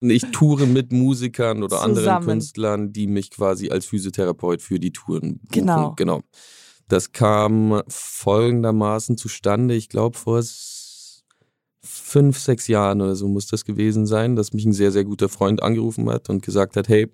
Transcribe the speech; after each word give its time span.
Ich 0.00 0.22
toure 0.32 0.66
mit 0.66 0.92
Musikern 0.92 1.62
oder 1.62 1.82
anderen 1.82 2.04
Zusammen. 2.04 2.26
Künstlern, 2.26 2.92
die 2.92 3.06
mich 3.06 3.30
quasi 3.30 3.70
als 3.70 3.84
Physiotherapeut 3.84 4.62
für 4.62 4.80
die 4.80 4.92
Touren 4.92 5.38
buchen. 5.38 5.48
Genau. 5.50 5.94
genau. 5.94 6.22
Das 6.88 7.12
kam 7.12 7.82
folgendermaßen 7.86 9.16
zustande, 9.16 9.74
ich 9.74 9.88
glaube 9.88 10.16
vor 10.16 10.42
fünf, 11.82 12.38
sechs 12.38 12.66
Jahren 12.66 13.00
oder 13.00 13.14
so 13.14 13.28
muss 13.28 13.46
das 13.46 13.64
gewesen 13.64 14.06
sein, 14.06 14.36
dass 14.36 14.52
mich 14.52 14.64
ein 14.64 14.72
sehr, 14.72 14.90
sehr 14.90 15.04
guter 15.04 15.28
Freund 15.28 15.62
angerufen 15.62 16.08
hat 16.10 16.28
und 16.30 16.42
gesagt 16.42 16.76
hat, 16.76 16.88
hey, 16.88 17.08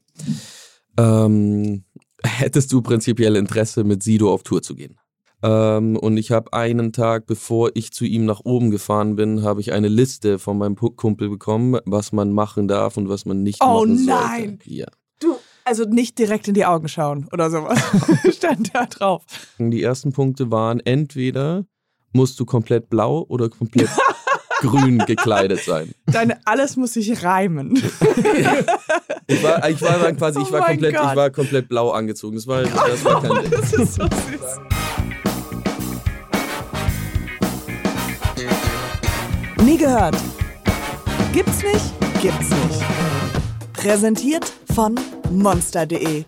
ähm, 0.97 1.85
hättest 2.23 2.73
du 2.73 2.83
prinzipiell 2.83 3.37
Interesse, 3.37 3.85
mit 3.85 4.03
Sido 4.03 4.33
auf 4.33 4.43
Tour 4.43 4.63
zu 4.63 4.75
gehen? 4.75 4.99
Ähm, 5.43 5.97
und 5.97 6.17
ich 6.17 6.31
habe 6.33 6.53
einen 6.53 6.93
Tag, 6.93 7.27
bevor 7.27 7.71
ich 7.75 7.93
zu 7.93 8.05
ihm 8.05 8.25
nach 8.25 8.41
oben 8.45 8.71
gefahren 8.71 9.17
bin, 9.17 9.43
habe 9.43 9.61
ich 9.61 9.73
eine 9.73 9.89
Liste 9.89 10.39
von 10.39 10.57
meinem 10.59 10.77
Kumpel 10.77 11.29
bekommen, 11.29 11.79
was 11.85 12.13
man 12.13 12.33
machen 12.33 12.69
darf 12.69 12.97
und 12.97 13.09
was 13.09 13.27
man 13.27 13.43
nicht 13.43 13.61
Oh 13.63 13.81
machen 13.85 13.99
sollte. 13.99 14.11
nein. 14.13 14.59
Ja. 14.65 14.87
Du, 15.21 15.37
also 15.65 15.85
nicht 15.85 16.19
direkt 16.19 16.49
in 16.49 16.55
die 16.55 16.65
Augen 16.65 16.89
schauen 16.89 17.29
oder 17.33 17.51
sowas. 17.51 17.79
Stand 18.35 18.75
da 18.75 18.87
drauf. 18.87 19.25
Die 19.59 19.83
ersten 19.83 20.13
Punkte 20.13 20.51
waren 20.51 20.81
entweder 20.81 21.65
musst 22.13 22.41
du 22.41 22.47
komplett 22.47 22.89
blau 22.89 23.25
oder 23.29 23.51
komplett 23.51 23.91
grün 24.61 24.99
gekleidet 25.01 25.61
sein. 25.61 25.93
Deine, 26.07 26.39
alles 26.47 26.77
muss 26.77 26.95
sich 26.95 27.23
reimen. 27.23 27.83
Ich 29.29 29.43
war, 29.43 29.69
ich 29.69 29.83
war 29.83 30.13
quasi, 30.13 30.41
ich 30.41 30.49
Oh 30.51 30.53
war 30.53 30.67
komplett, 30.67 30.95
Gott. 30.95 31.11
ich 31.11 31.17
war 31.17 31.31
komplett 31.31 31.69
blau 31.69 31.91
angezogen. 31.91 32.37
Das 32.37 32.47
war, 32.47 32.63
das 32.63 33.05
war 33.05 33.21
kein 33.21 33.43
Ding. 33.43 33.51
Das 33.51 33.73
ist 33.73 33.95
so 33.95 34.03
süß. 34.05 34.86
Nie 39.65 39.77
gehört. 39.79 40.17
Gibt's 41.33 41.63
nicht? 41.63 42.23
Gibt's 42.23 42.51
nicht. 42.51 42.83
Präsentiert 43.73 44.53
von 44.75 44.95
monster.de. 45.31 46.25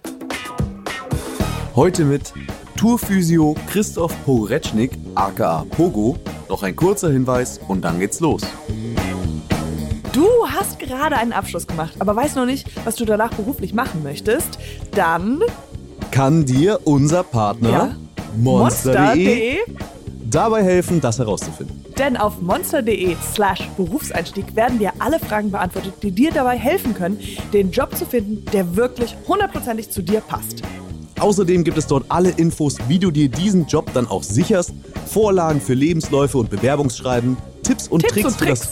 Heute 1.75 2.05
mit 2.05 2.33
Tourphysio 2.77 3.55
Christoph 3.70 4.15
Poretschnik, 4.25 4.93
aka 5.15 5.65
Pogo. 5.70 6.17
Noch 6.48 6.62
ein 6.62 6.75
kurzer 6.75 7.11
Hinweis 7.11 7.61
und 7.69 7.83
dann 7.83 8.01
geht's 8.01 8.20
los. 8.20 8.43
Du 10.13 10.27
hast 10.48 10.79
gerade 10.79 11.17
einen 11.17 11.33
Abschluss 11.33 11.67
gemacht, 11.67 11.92
aber 11.98 12.17
weißt 12.17 12.37
noch 12.37 12.47
nicht, 12.47 12.67
was 12.85 12.97
du 12.97 13.05
danach 13.05 13.33
beruflich 13.35 13.75
machen 13.75 14.03
möchtest. 14.03 14.59
Dann 14.92 15.41
Kann 16.11 16.45
dir 16.47 16.81
unser 16.85 17.23
Partner 17.23 17.70
Ja. 17.70 17.97
monster.de 18.37 19.05
monster.de. 19.15 19.57
dabei 20.31 20.63
helfen, 20.65 21.01
das 21.01 21.19
herauszufinden. 21.19 21.78
Denn 21.99 22.17
auf 22.17 22.41
monster.de 22.41 23.17
slash 23.35 23.69
Berufseinstieg 23.77 24.55
werden 24.55 24.79
dir 24.79 24.93
alle 25.01 25.19
Fragen 25.19 25.51
beantwortet, 25.51 25.95
die 26.03 26.13
dir 26.13 26.31
dabei 26.31 26.57
helfen 26.57 26.95
können, 26.95 27.19
den 27.53 27.73
Job 27.73 27.97
zu 27.97 28.07
finden, 28.07 28.45
der 28.53 28.77
wirklich 28.77 29.17
hundertprozentig 29.27 29.91
zu 29.91 30.03
dir 30.03 30.21
passt. 30.21 30.63
Außerdem 31.19 31.65
gibt 31.65 31.77
es 31.77 31.89
dort 31.89 32.05
alle 32.09 32.31
Infos, 32.31 32.77
wie 32.87 33.01
du 33.01 33.11
dir 33.11 33.29
diesen 33.29 33.67
Job 33.67 33.91
dann 33.95 34.07
auch 34.07 34.23
sicherst, 34.23 34.73
Vorlagen 35.07 35.61
für 35.61 35.75
Lebensläufe 35.75 36.39
und 36.39 36.51
Bewerbungsschreiben, 36.51 37.37
Tipps 37.65 37.89
und 37.89 38.01
Tipps 38.03 38.13
Tricks, 38.13 38.27
und 38.27 38.39
Tricks. 38.39 38.69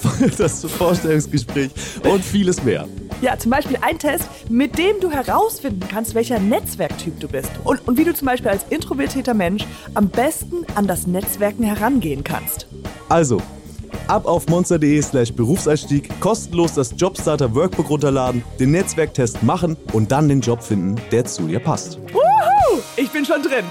für 0.00 0.26
das, 0.28 0.62
das 0.62 0.72
Vorstellungsgespräch 0.72 1.70
und 2.10 2.24
vieles 2.24 2.64
mehr. 2.64 2.88
Ja, 3.22 3.38
zum 3.38 3.50
Beispiel 3.50 3.78
ein 3.80 3.98
Test, 3.98 4.28
mit 4.50 4.76
dem 4.76 5.00
du 5.00 5.10
herausfinden 5.10 5.80
kannst, 5.88 6.14
welcher 6.14 6.38
Netzwerktyp 6.38 7.18
du 7.18 7.28
bist. 7.28 7.50
Und, 7.64 7.86
und 7.88 7.96
wie 7.96 8.04
du 8.04 8.12
zum 8.12 8.26
Beispiel 8.26 8.50
als 8.50 8.64
introvertierter 8.68 9.32
Mensch 9.32 9.64
am 9.94 10.08
besten 10.08 10.66
an 10.74 10.86
das 10.86 11.06
Netzwerken 11.06 11.64
herangehen 11.64 12.22
kannst. 12.24 12.66
Also, 13.08 13.40
ab 14.06 14.26
auf 14.26 14.46
monster.de 14.48 15.00
slash 15.00 15.32
Berufseinstieg, 15.32 16.20
kostenlos 16.20 16.74
das 16.74 16.92
Jobstarter 16.96 17.54
Workbook 17.54 17.88
runterladen, 17.88 18.44
den 18.60 18.72
Netzwerktest 18.72 19.42
machen 19.42 19.78
und 19.94 20.12
dann 20.12 20.28
den 20.28 20.42
Job 20.42 20.62
finden, 20.62 20.96
der 21.10 21.24
zu 21.24 21.46
dir 21.46 21.60
passt. 21.60 21.98
Wuhu! 22.12 22.80
Ich 22.98 23.10
bin 23.10 23.24
schon 23.24 23.40
drin. 23.42 23.64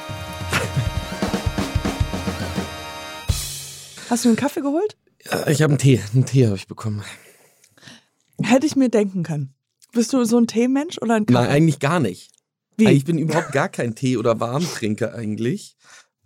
Hast 4.09 4.25
du 4.25 4.29
einen 4.29 4.37
Kaffee 4.37 4.61
geholt? 4.61 4.95
Ja, 5.25 5.47
Ich 5.47 5.61
habe 5.61 5.71
einen 5.71 5.77
Tee, 5.79 5.99
einen 6.13 6.25
Tee 6.25 6.45
habe 6.47 6.55
ich 6.55 6.67
bekommen. 6.67 7.03
Hätte 8.41 8.65
ich 8.65 8.75
mir 8.75 8.89
denken 8.89 9.23
können. 9.23 9.53
Bist 9.93 10.11
du 10.13 10.23
so 10.25 10.37
ein 10.37 10.47
Teemensch 10.47 10.97
oder 11.01 11.15
ein 11.15 11.25
Kaffee? 11.25 11.41
Nein, 11.41 11.49
eigentlich 11.51 11.79
gar 11.79 11.99
nicht. 11.99 12.31
Wie? 12.77 12.89
Ich 12.89 13.05
bin 13.05 13.17
überhaupt 13.17 13.51
gar 13.53 13.69
kein 13.69 13.95
Tee- 13.95 14.17
oder 14.17 14.39
Warmtrinker 14.39 15.13
eigentlich. 15.13 15.77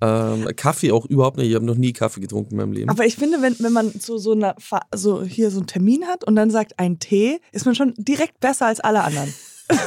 Ähm, 0.02 0.48
Kaffee 0.56 0.92
auch 0.92 1.06
überhaupt 1.06 1.38
nicht. 1.38 1.50
Ich 1.50 1.56
habe 1.56 1.66
noch 1.66 1.76
nie 1.76 1.94
Kaffee 1.94 2.22
getrunken 2.22 2.52
in 2.52 2.58
meinem 2.58 2.72
Leben. 2.72 2.90
Aber 2.90 3.06
ich 3.06 3.16
finde, 3.16 3.42
wenn, 3.42 3.56
wenn 3.60 3.74
man 3.74 3.92
so, 3.92 4.18
so, 4.18 4.32
eine, 4.32 4.56
so 4.96 5.24
hier 5.24 5.52
so 5.52 5.58
einen 5.60 5.68
Termin 5.68 6.06
hat 6.06 6.24
und 6.24 6.36
dann 6.36 6.50
sagt 6.50 6.80
ein 6.80 7.00
Tee, 7.00 7.40
ist 7.52 7.66
man 7.66 7.76
schon 7.76 7.94
direkt 7.98 8.40
besser 8.40 8.68
als 8.68 8.80
alle 8.80 9.04
anderen. 9.04 9.34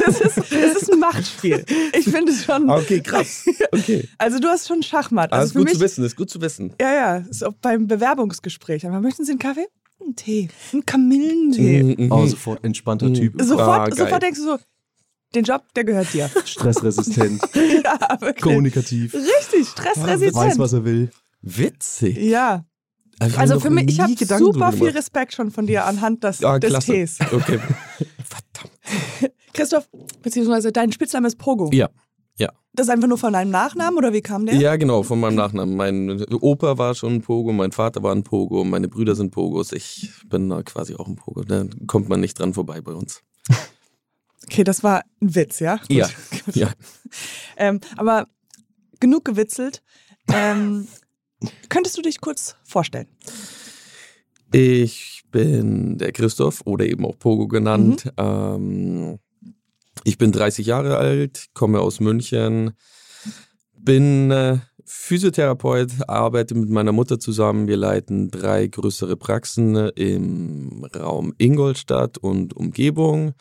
Es 0.06 0.20
ist, 0.20 0.52
es 0.52 0.82
ist 0.82 0.92
ein 0.92 1.00
Machtspiel. 1.00 1.64
Ich 1.98 2.04
finde 2.04 2.30
es 2.30 2.44
schon. 2.44 2.70
okay, 2.70 3.00
krass. 3.00 3.44
Okay. 3.72 4.08
Also 4.16 4.38
du 4.38 4.46
hast 4.46 4.68
schon 4.68 4.80
Schachmatt. 4.84 5.32
Ah, 5.32 5.38
Also 5.38 5.46
ist 5.46 5.52
für 5.54 5.58
gut 5.58 5.64
mich, 5.64 5.74
zu 5.74 5.80
wissen, 5.80 6.04
ist 6.04 6.14
gut 6.14 6.30
zu 6.30 6.40
wissen. 6.40 6.72
Ja, 6.80 6.94
ja, 6.94 7.16
ist 7.16 7.42
auch 7.42 7.54
beim 7.60 7.88
Bewerbungsgespräch. 7.88 8.86
Aber 8.86 9.00
möchten 9.00 9.24
Sie 9.24 9.32
einen 9.32 9.40
Kaffee? 9.40 9.66
Tee. 10.16 10.48
Einen 10.72 10.84
Kamillentee. 10.86 11.82
Mhm, 11.82 12.12
Oh, 12.12 12.18
mhm. 12.18 12.28
sofort 12.28 12.64
entspannter 12.64 13.12
Typ. 13.12 13.40
Sofort, 13.42 13.92
Ah, 13.92 13.94
sofort 13.94 14.22
denkst 14.22 14.38
du 14.40 14.44
so, 14.44 14.58
den 15.34 15.44
Job, 15.44 15.62
der 15.74 15.84
gehört 15.84 16.12
dir. 16.12 16.28
Stressresistent, 16.44 17.40
ja, 17.84 17.98
wirklich. 18.20 18.42
kommunikativ, 18.42 19.14
Richtig, 19.14 19.60
weiß, 19.60 19.68
stressresistent. 19.68 20.58
was 20.58 20.72
er 20.72 20.84
will. 20.84 21.10
Witzig. 21.40 22.16
Ja, 22.18 22.64
hab 23.20 23.28
ich 23.28 23.38
also 23.38 23.60
für 23.60 23.70
mich, 23.70 23.88
ich 23.88 24.00
habe 24.00 24.12
super 24.16 24.38
drüber 24.38 24.72
viel. 24.72 24.88
Respekt 24.90 25.32
schon 25.34 25.50
von 25.50 25.66
dir 25.66 25.84
anhand 25.86 26.22
des, 26.24 26.42
Ah, 26.44 26.58
des. 26.58 26.84
Tees. 26.84 27.18
Okay. 27.20 27.58
Verdammt. 28.24 29.32
Christoph, 29.54 29.88
beziehungsweise 30.22 30.72
dein 30.72 30.92
Spitzname 30.92 31.28
ist 31.28 31.36
Pogo. 31.38 31.70
Ja. 31.72 31.88
Ja. 32.42 32.52
Das 32.74 32.86
ist 32.86 32.90
einfach 32.90 33.06
nur 33.06 33.18
von 33.18 33.32
deinem 33.34 33.50
Nachnamen 33.50 33.96
oder 33.98 34.12
wie 34.12 34.20
kam 34.20 34.46
der? 34.46 34.56
Ja, 34.56 34.76
genau, 34.76 35.02
von 35.02 35.20
meinem 35.20 35.36
Nachnamen. 35.36 35.76
Mein 35.76 36.24
Opa 36.40 36.76
war 36.78 36.94
schon 36.94 37.14
ein 37.14 37.22
Pogo, 37.22 37.52
mein 37.52 37.70
Vater 37.70 38.02
war 38.02 38.12
ein 38.12 38.24
Pogo, 38.24 38.64
meine 38.64 38.88
Brüder 38.88 39.14
sind 39.14 39.30
Pogos. 39.30 39.72
Ich 39.72 40.10
bin 40.26 40.48
da 40.48 40.62
quasi 40.62 40.96
auch 40.96 41.06
ein 41.06 41.16
Pogo. 41.16 41.44
Da 41.44 41.66
kommt 41.86 42.08
man 42.08 42.20
nicht 42.20 42.38
dran 42.38 42.54
vorbei 42.54 42.80
bei 42.80 42.92
uns. 42.92 43.22
Okay, 44.46 44.64
das 44.64 44.82
war 44.82 45.02
ein 45.20 45.34
Witz, 45.34 45.60
ja? 45.60 45.76
Gut. 45.76 45.90
Ja. 45.90 46.08
Ja. 46.54 46.72
Ähm, 47.56 47.78
aber 47.96 48.26
genug 48.98 49.24
gewitzelt. 49.24 49.82
Ähm, 50.32 50.88
könntest 51.68 51.96
du 51.96 52.02
dich 52.02 52.20
kurz 52.20 52.56
vorstellen? 52.64 53.06
Ich 54.52 55.22
bin 55.30 55.98
der 55.98 56.10
Christoph 56.12 56.62
oder 56.64 56.84
eben 56.84 57.06
auch 57.06 57.18
Pogo 57.18 57.46
genannt. 57.46 58.12
Ähm, 58.16 59.18
ich 60.04 60.18
bin 60.18 60.32
30 60.32 60.66
Jahre 60.66 60.96
alt, 60.96 61.46
komme 61.54 61.80
aus 61.80 62.00
München, 62.00 62.72
bin 63.78 64.30
äh, 64.30 64.58
Physiotherapeut, 64.84 65.90
arbeite 66.08 66.54
mit 66.54 66.68
meiner 66.68 66.92
Mutter 66.92 67.18
zusammen. 67.18 67.66
Wir 67.66 67.76
leiten 67.76 68.30
drei 68.30 68.66
größere 68.66 69.16
Praxen 69.16 69.74
im 69.74 70.86
Raum 70.94 71.34
Ingolstadt 71.38 72.18
und 72.18 72.54
Umgebung. 72.54 73.32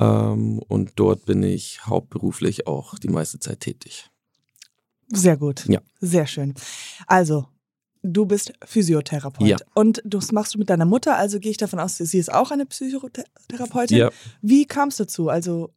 Ähm, 0.00 0.58
und 0.58 0.92
dort 0.96 1.24
bin 1.24 1.42
ich 1.42 1.86
hauptberuflich 1.86 2.66
auch 2.66 2.98
die 2.98 3.08
meiste 3.08 3.38
Zeit 3.38 3.60
tätig. 3.60 4.10
Sehr 5.08 5.36
gut. 5.36 5.66
Ja. 5.68 5.80
Sehr 6.00 6.26
schön. 6.26 6.54
Also, 7.06 7.46
du 8.02 8.26
bist 8.26 8.52
Physiotherapeut. 8.64 9.48
Ja. 9.48 9.56
Und 9.74 10.02
das 10.04 10.32
machst 10.32 10.54
du 10.54 10.58
mit 10.58 10.70
deiner 10.70 10.84
Mutter, 10.84 11.16
also 11.16 11.40
gehe 11.40 11.50
ich 11.50 11.56
davon 11.56 11.80
aus, 11.80 11.96
sie 11.96 12.18
ist 12.18 12.32
auch 12.32 12.50
eine 12.50 12.66
Psychotherapeutin. 12.66 13.96
Ja. 13.96 14.10
Wie 14.42 14.66
kam 14.66 14.88
es 14.88 14.96
dazu? 14.96 15.28
Also, 15.28 15.72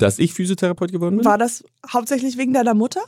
Dass 0.00 0.18
ich 0.18 0.34
Physiotherapeut 0.34 0.92
geworden 0.92 1.16
bin? 1.16 1.24
war 1.24 1.38
das 1.38 1.64
hauptsächlich 1.90 2.36
wegen 2.36 2.52
deiner 2.52 2.74
Mutter? 2.74 3.00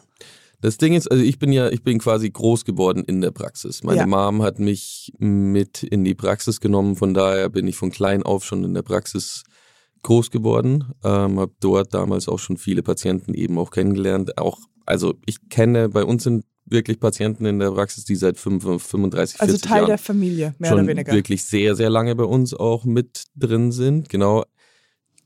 Das 0.61 0.79
Ding 0.79 0.95
ist, 0.95 1.11
also 1.11 1.23
ich 1.23 1.41
bin 1.41 1.53
ja, 1.53 1.71
ich 1.71 1.83
bin 1.83 1.99
quasi 1.99 2.31
groß 2.31 2.65
geworden 2.65 3.03
in 3.05 3.21
der 3.21 3.33
Praxis. 3.33 3.83
Meine 3.83 4.01
Ja. 4.01 4.07
Mom 4.07 4.43
hat 4.43 4.61
mich 4.61 5.13
mit 5.19 5.83
in 5.83 6.05
die 6.05 6.15
Praxis 6.15 6.61
genommen, 6.61 6.95
von 6.95 7.15
daher 7.15 7.49
bin 7.49 7.67
ich 7.67 7.77
von 7.77 7.91
klein 7.91 8.23
auf 8.23 8.45
schon 8.45 8.63
in 8.63 8.73
der 8.73 8.83
Praxis 8.83 9.43
groß 10.03 10.31
geworden. 10.31 10.85
Ähm, 11.03 11.41
habe 11.41 11.53
dort 11.61 11.93
damals 11.95 12.29
auch 12.29 12.39
schon 12.39 12.57
viele 12.59 12.83
Patienten 12.83 13.35
eben 13.35 13.59
auch 13.59 13.71
kennengelernt. 13.71 14.39
Auch, 14.39 14.59
also 14.87 15.15
ich 15.27 15.49
kenne, 15.49 15.89
bei 15.89 16.05
uns 16.05 16.23
sind 16.25 16.45
wirklich 16.65 17.01
Patienten 17.01 17.45
in 17.45 17.59
der 17.59 17.73
Praxis, 17.73 18.05
die 18.05 18.15
seit 18.15 18.39
35, 18.39 18.89
35 18.89 19.41
Also 19.41 19.53
40 19.55 19.69
Teil 19.69 19.79
Jahren 19.79 19.87
der 19.89 19.99
Familie, 19.99 20.55
mehr 20.59 20.75
oder 20.75 20.87
weniger. 20.87 21.13
wirklich 21.13 21.45
sehr, 21.45 21.75
sehr 21.75 21.91
lange 21.91 22.15
bei 22.15 22.25
uns 22.25 22.55
auch 22.55 22.85
mit 22.85 23.25
drin 23.37 23.73
sind. 23.73 24.09
Genau. 24.09 24.45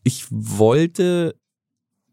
Ich 0.03 0.27
wollte, 0.31 1.35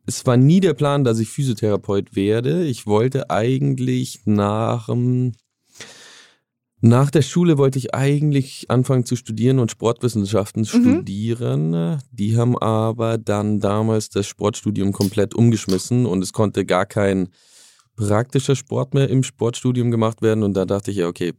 es 0.06 0.26
war 0.26 0.38
nie 0.38 0.60
der 0.60 0.74
Plan, 0.74 1.04
dass 1.04 1.20
ich 1.20 1.30
Physiotherapeut 1.30 2.16
werde. 2.16 2.66
Ich 2.66 2.86
wollte 2.88 3.30
eigentlich 3.30 4.22
nach, 4.26 4.88
dem- 4.88 5.34
nach 6.82 7.10
der 7.12 7.22
Schule 7.22 7.58
wollte 7.58 7.80
ich 7.80 7.96
eigentlich 7.96 8.66
anfangen 8.70 9.06
zu 9.06 9.16
studieren 9.16 9.60
und 9.60 9.72
Sportwissenschaften 9.72 10.66
studieren. 10.66 12.00
Die 12.12 12.36
haben 12.38 12.58
aber 12.58 13.18
dann 13.18 13.60
damals 13.62 14.10
das 14.10 14.28
Sportstudium 14.28 14.92
komplett 14.92 15.34
umgeschmissen 15.34 16.06
und 16.06 16.22
es 16.22 16.34
konnte 16.34 16.66
gar 16.66 16.86
kein 16.86 17.30
praktischer 17.96 18.56
Sport 18.58 18.94
mehr 18.96 19.10
im 19.10 19.24
Sportstudium 19.24 19.92
gemacht 19.92 20.22
werden. 20.22 20.44
Und 20.44 20.56
da 20.56 20.66
dachte 20.66 20.92
ich 20.92 20.98
ja, 20.98 21.08
okay, 21.08 21.34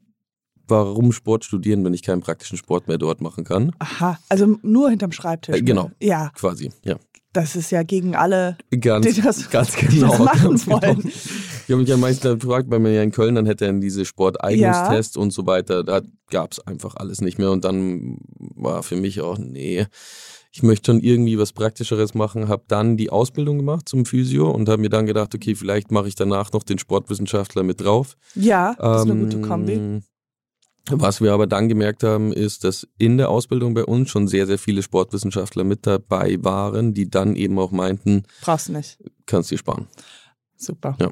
warum 0.68 1.12
Sport 1.12 1.44
studieren, 1.44 1.84
wenn 1.84 1.94
ich 1.94 2.02
keinen 2.02 2.20
praktischen 2.20 2.56
Sport 2.58 2.88
mehr 2.88 2.98
dort 2.98 3.20
machen 3.20 3.44
kann. 3.44 3.72
Aha, 3.78 4.18
also 4.28 4.58
nur 4.62 4.90
hinterm 4.90 5.12
Schreibtisch. 5.12 5.56
Äh, 5.56 5.62
genau. 5.62 5.90
Ja, 6.00 6.30
Quasi, 6.34 6.70
ja. 6.84 6.96
das 7.32 7.56
ist 7.56 7.70
ja 7.70 7.82
gegen 7.82 8.14
alle, 8.14 8.56
Ganz, 8.80 9.06
die 9.14 9.20
das, 9.20 9.50
ganz 9.50 9.76
genau. 9.76 10.10
das 10.10 10.18
machen 10.18 10.42
ganz 10.42 10.64
genau. 10.64 10.82
wollen. 10.82 11.12
Ich 11.66 11.70
habe 11.70 11.80
mich 11.80 11.88
ja 11.88 11.96
meistens 11.96 12.40
gefragt, 12.40 12.66
weil 12.70 12.78
man 12.78 12.92
ja 12.92 13.02
in 13.02 13.10
Köln, 13.12 13.34
dann 13.34 13.46
hätte 13.46 13.64
er 13.66 13.72
diese 13.72 14.04
Sporteignungstests 14.04 15.16
und 15.16 15.32
so 15.32 15.46
weiter, 15.46 15.82
da 15.82 16.02
gab 16.30 16.52
es 16.52 16.60
einfach 16.66 16.94
alles 16.96 17.20
nicht 17.20 17.38
mehr. 17.38 17.50
Und 17.50 17.64
dann 17.64 18.18
war 18.38 18.82
für 18.82 18.96
mich 18.96 19.20
auch, 19.22 19.38
nee, 19.38 19.86
ich 20.52 20.62
möchte 20.62 20.92
schon 20.92 21.00
irgendwie 21.00 21.36
was 21.38 21.52
Praktischeres 21.52 22.14
machen, 22.14 22.48
habe 22.48 22.62
dann 22.68 22.96
die 22.96 23.10
Ausbildung 23.10 23.58
gemacht 23.58 23.88
zum 23.88 24.04
Physio 24.04 24.50
und 24.50 24.68
habe 24.68 24.80
mir 24.80 24.88
dann 24.88 25.04
gedacht, 25.06 25.34
okay, 25.34 25.54
vielleicht 25.56 25.90
mache 25.90 26.06
ich 26.06 26.14
danach 26.14 26.52
noch 26.52 26.62
den 26.62 26.78
Sportwissenschaftler 26.78 27.64
mit 27.64 27.80
drauf. 27.80 28.16
Ja, 28.36 28.74
das 28.78 29.04
ist 29.04 29.10
eine 29.10 29.20
gute 29.20 29.36
Ähm, 29.38 29.42
Kombi. 29.42 30.00
Was 30.90 31.20
wir 31.22 31.32
aber 31.32 31.46
dann 31.46 31.68
gemerkt 31.68 32.02
haben, 32.02 32.32
ist, 32.32 32.62
dass 32.64 32.86
in 32.98 33.16
der 33.16 33.30
Ausbildung 33.30 33.72
bei 33.72 33.84
uns 33.84 34.10
schon 34.10 34.28
sehr, 34.28 34.46
sehr 34.46 34.58
viele 34.58 34.82
Sportwissenschaftler 34.82 35.64
mit 35.64 35.86
dabei 35.86 36.36
waren, 36.42 36.92
die 36.92 37.08
dann 37.08 37.36
eben 37.36 37.58
auch 37.58 37.70
meinten, 37.70 38.24
Brauchst 38.42 38.68
du 38.68 38.72
nicht. 38.72 38.98
kannst 39.24 39.50
dir 39.50 39.56
sparen. 39.56 39.88
Super. 40.56 40.96
Ja. 41.00 41.10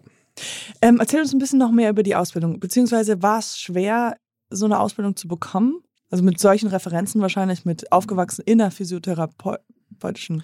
Ähm, 0.82 0.98
erzähl 1.00 1.20
uns 1.20 1.32
ein 1.32 1.38
bisschen 1.38 1.58
noch 1.58 1.72
mehr 1.72 1.90
über 1.90 2.02
die 2.02 2.14
Ausbildung. 2.14 2.60
Beziehungsweise 2.60 3.22
war 3.22 3.38
es 3.38 3.58
schwer, 3.58 4.16
so 4.50 4.66
eine 4.66 4.78
Ausbildung 4.78 5.16
zu 5.16 5.26
bekommen? 5.26 5.80
Also 6.10 6.22
mit 6.22 6.38
solchen 6.38 6.68
Referenzen 6.68 7.22
wahrscheinlich, 7.22 7.64
mit 7.64 7.90
aufgewachsen 7.90 8.42
in 8.44 8.58
der 8.58 8.70
physiotherapeutischen. 8.70 10.42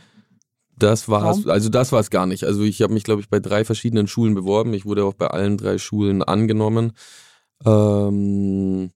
Das 0.78 1.08
war's, 1.08 1.38
Raum? 1.44 1.50
also 1.50 1.68
das 1.68 1.92
war 1.92 2.00
es 2.00 2.08
gar 2.08 2.24
nicht. 2.26 2.44
Also 2.44 2.62
ich 2.62 2.80
habe 2.80 2.94
mich, 2.94 3.04
glaube 3.04 3.20
ich, 3.20 3.28
bei 3.28 3.40
drei 3.40 3.64
verschiedenen 3.66 4.06
Schulen 4.06 4.34
beworben. 4.34 4.72
Ich 4.72 4.86
wurde 4.86 5.04
auch 5.04 5.12
bei 5.14 5.26
allen 5.26 5.58
drei 5.58 5.76
Schulen 5.76 6.22
angenommen. 6.22 6.92
Ähm, 7.66 8.90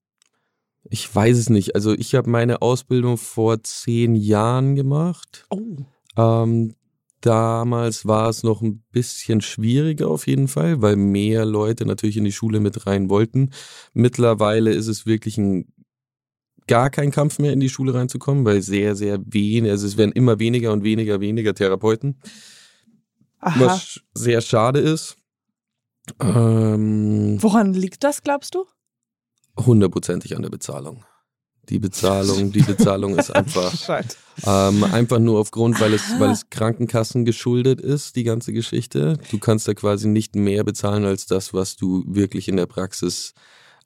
ich 0.92 1.12
weiß 1.12 1.38
es 1.38 1.48
nicht. 1.48 1.74
Also 1.74 1.94
ich 1.94 2.14
habe 2.14 2.28
meine 2.28 2.60
Ausbildung 2.60 3.16
vor 3.16 3.62
zehn 3.62 4.14
Jahren 4.14 4.74
gemacht. 4.74 5.46
Oh. 5.48 5.78
Ähm, 6.18 6.74
damals 7.22 8.04
war 8.06 8.28
es 8.28 8.42
noch 8.42 8.60
ein 8.60 8.84
bisschen 8.92 9.40
schwieriger 9.40 10.08
auf 10.08 10.26
jeden 10.26 10.48
Fall, 10.48 10.82
weil 10.82 10.96
mehr 10.96 11.46
Leute 11.46 11.86
natürlich 11.86 12.18
in 12.18 12.24
die 12.24 12.32
Schule 12.32 12.60
mit 12.60 12.86
rein 12.86 13.08
wollten. 13.08 13.52
Mittlerweile 13.94 14.70
ist 14.70 14.86
es 14.86 15.06
wirklich 15.06 15.38
ein 15.38 15.72
gar 16.66 16.90
kein 16.90 17.10
Kampf 17.10 17.38
mehr 17.38 17.54
in 17.54 17.60
die 17.60 17.70
Schule 17.70 17.94
reinzukommen, 17.94 18.44
weil 18.44 18.60
sehr, 18.60 18.94
sehr 18.94 19.18
wenig, 19.24 19.70
also 19.70 19.86
es 19.86 19.96
werden 19.96 20.12
immer 20.12 20.38
weniger 20.40 20.74
und 20.74 20.84
weniger, 20.84 21.20
weniger 21.20 21.54
Therapeuten, 21.54 22.20
Aha. 23.40 23.58
was 23.58 24.00
sehr 24.12 24.42
schade 24.42 24.78
ist. 24.80 25.16
Ähm, 26.20 27.42
Woran 27.42 27.72
liegt 27.72 28.04
das, 28.04 28.22
glaubst 28.22 28.54
du? 28.54 28.66
Hundertprozentig 29.56 30.36
an 30.36 30.42
der 30.42 30.50
Bezahlung. 30.50 31.04
Die 31.68 31.78
Bezahlung, 31.78 32.50
die 32.50 32.62
Bezahlung 32.62 33.16
ist 33.18 33.30
einfach. 33.30 33.72
Ähm, 34.46 34.82
einfach 34.82 35.18
nur 35.18 35.38
aufgrund, 35.38 35.78
weil 35.78 35.92
es, 35.92 36.18
weil 36.18 36.30
es 36.30 36.48
Krankenkassen 36.48 37.26
geschuldet 37.26 37.82
ist, 37.82 38.16
die 38.16 38.24
ganze 38.24 38.54
Geschichte. 38.54 39.18
Du 39.30 39.38
kannst 39.38 39.68
da 39.68 39.74
quasi 39.74 40.08
nicht 40.08 40.34
mehr 40.34 40.64
bezahlen 40.64 41.04
als 41.04 41.26
das, 41.26 41.52
was 41.52 41.76
du 41.76 42.02
wirklich 42.06 42.48
in 42.48 42.56
der 42.56 42.64
Praxis 42.64 43.34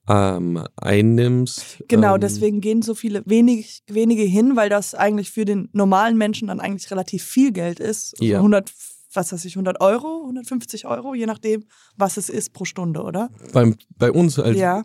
ähm, 0.09 0.65
einnimmst. 0.77 1.83
Genau, 1.89 2.15
ähm, 2.15 2.21
deswegen 2.21 2.61
gehen 2.61 2.83
so 2.83 2.95
viele 2.95 3.23
wenig, 3.27 3.83
wenige 3.89 4.23
hin, 4.23 4.55
weil 4.55 4.69
das 4.69 4.95
eigentlich 4.95 5.33
für 5.33 5.45
den 5.45 5.69
normalen 5.73 6.17
Menschen 6.17 6.49
dann 6.49 6.61
eigentlich 6.61 6.91
relativ 6.91 7.25
viel 7.25 7.51
Geld 7.53 7.81
ist. 7.81 8.15
Also 8.15 8.25
Ja. 8.25 8.39
100, 8.39 8.73
was 9.15 9.33
weiß 9.33 9.45
ich, 9.47 9.57
100 9.57 9.81
Euro, 9.81 10.23
150 10.23 10.87
Euro, 10.87 11.15
je 11.15 11.27
nachdem, 11.27 11.65
was 11.97 12.17
es 12.17 12.29
ist 12.29 12.53
pro 12.53 12.65
Stunde, 12.65 13.03
oder? 13.03 13.31
Beim, 13.53 13.77
bei 13.99 14.13
uns 14.13 14.39
halt, 14.39 14.57
ja. 14.57 14.85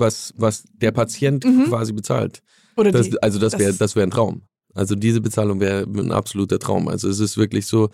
Was, 0.00 0.34
was 0.36 0.64
der 0.72 0.90
Patient 0.92 1.44
Mhm. 1.44 1.64
quasi 1.68 1.92
bezahlt. 1.92 2.42
Oder 2.76 2.90
Das, 2.92 3.08
die. 3.10 3.22
also 3.22 3.38
das 3.38 3.58
wäre 3.58 3.72
das 3.74 3.94
wär 3.96 4.02
ein 4.02 4.10
Traum. 4.10 4.42
Also 4.74 4.94
diese 4.94 5.20
Bezahlung 5.20 5.60
wäre 5.60 5.82
ein 5.82 6.12
absoluter 6.12 6.58
Traum. 6.58 6.88
Also 6.88 7.08
es 7.08 7.20
ist 7.20 7.36
wirklich 7.36 7.66
so, 7.66 7.90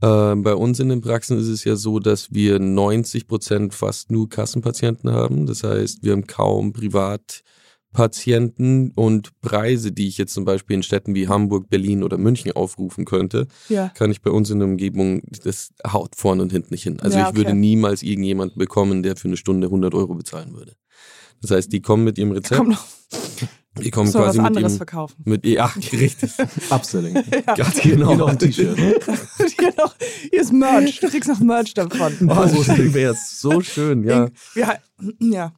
äh, 0.00 0.34
bei 0.36 0.54
uns 0.54 0.80
in 0.80 0.88
den 0.88 1.00
Praxen 1.00 1.38
ist 1.38 1.48
es 1.48 1.64
ja 1.64 1.76
so, 1.76 1.98
dass 1.98 2.32
wir 2.32 2.58
90 2.58 3.26
Prozent 3.26 3.74
fast 3.74 4.10
nur 4.10 4.28
Kassenpatienten 4.28 5.10
haben. 5.12 5.46
Das 5.46 5.62
heißt, 5.64 6.02
wir 6.02 6.12
haben 6.12 6.26
kaum 6.26 6.72
Privatpatienten 7.92 8.92
und 8.94 9.40
Preise, 9.40 9.92
die 9.92 10.08
ich 10.08 10.18
jetzt 10.18 10.34
zum 10.34 10.44
Beispiel 10.44 10.76
in 10.76 10.82
Städten 10.82 11.14
wie 11.14 11.28
Hamburg, 11.28 11.68
Berlin 11.68 12.02
oder 12.02 12.18
München 12.18 12.52
aufrufen 12.52 13.04
könnte, 13.04 13.46
Ja. 13.68 13.88
kann 13.90 14.10
ich 14.10 14.22
bei 14.22 14.30
uns 14.30 14.50
in 14.50 14.58
der 14.58 14.68
Umgebung, 14.68 15.22
das 15.44 15.72
haut 15.86 16.16
vorne 16.16 16.42
und 16.42 16.52
hinten 16.52 16.72
nicht 16.74 16.82
hin. 16.84 17.00
Also 17.00 17.18
Ja, 17.18 17.28
ich 17.30 17.36
würde 17.36 17.50
okay. 17.50 17.58
niemals 17.58 18.02
irgendjemanden 18.02 18.58
bekommen, 18.58 19.02
der 19.02 19.16
für 19.16 19.28
eine 19.28 19.36
Stunde 19.36 19.66
100 19.68 19.94
Euro 19.94 20.14
bezahlen 20.14 20.54
würde. 20.54 20.74
Das 21.40 21.50
heißt, 21.50 21.72
die 21.72 21.80
kommen 21.80 22.04
mit 22.04 22.18
ihrem 22.18 22.32
Rezept, 22.32 22.58
Komm 22.58 22.68
noch, 22.70 22.84
die 23.82 23.90
kommen 23.90 24.06
muss 24.06 24.14
man 24.14 24.22
was 24.22 24.28
quasi 24.36 24.38
mit 24.40 24.46
anderes 24.56 24.76
verkaufen. 24.76 25.16
mit, 25.24 25.44
ja, 25.46 25.66
richtig. 25.92 26.30
Upselling. 26.70 27.14
Ganz 27.46 27.80
genau. 27.80 28.08
Hier 28.08 28.16
noch 28.16 28.28
ein 28.28 28.38
T-Shirt. 28.38 28.78
hier, 28.78 29.74
noch, 29.76 29.94
hier 30.30 30.40
ist 30.40 30.52
Merch. 30.52 31.00
Du 31.00 31.08
kriegst 31.08 31.28
noch 31.28 31.40
Merch 31.40 31.74
davon. 31.74 32.12
Oh, 32.28 32.46
so 32.46 32.66
wäre 32.94 33.12
es. 33.14 33.40
So 33.40 33.60
schön, 33.60 34.04
ja. 34.04 34.28
Ja, 34.54 34.78
ja. 35.20 35.52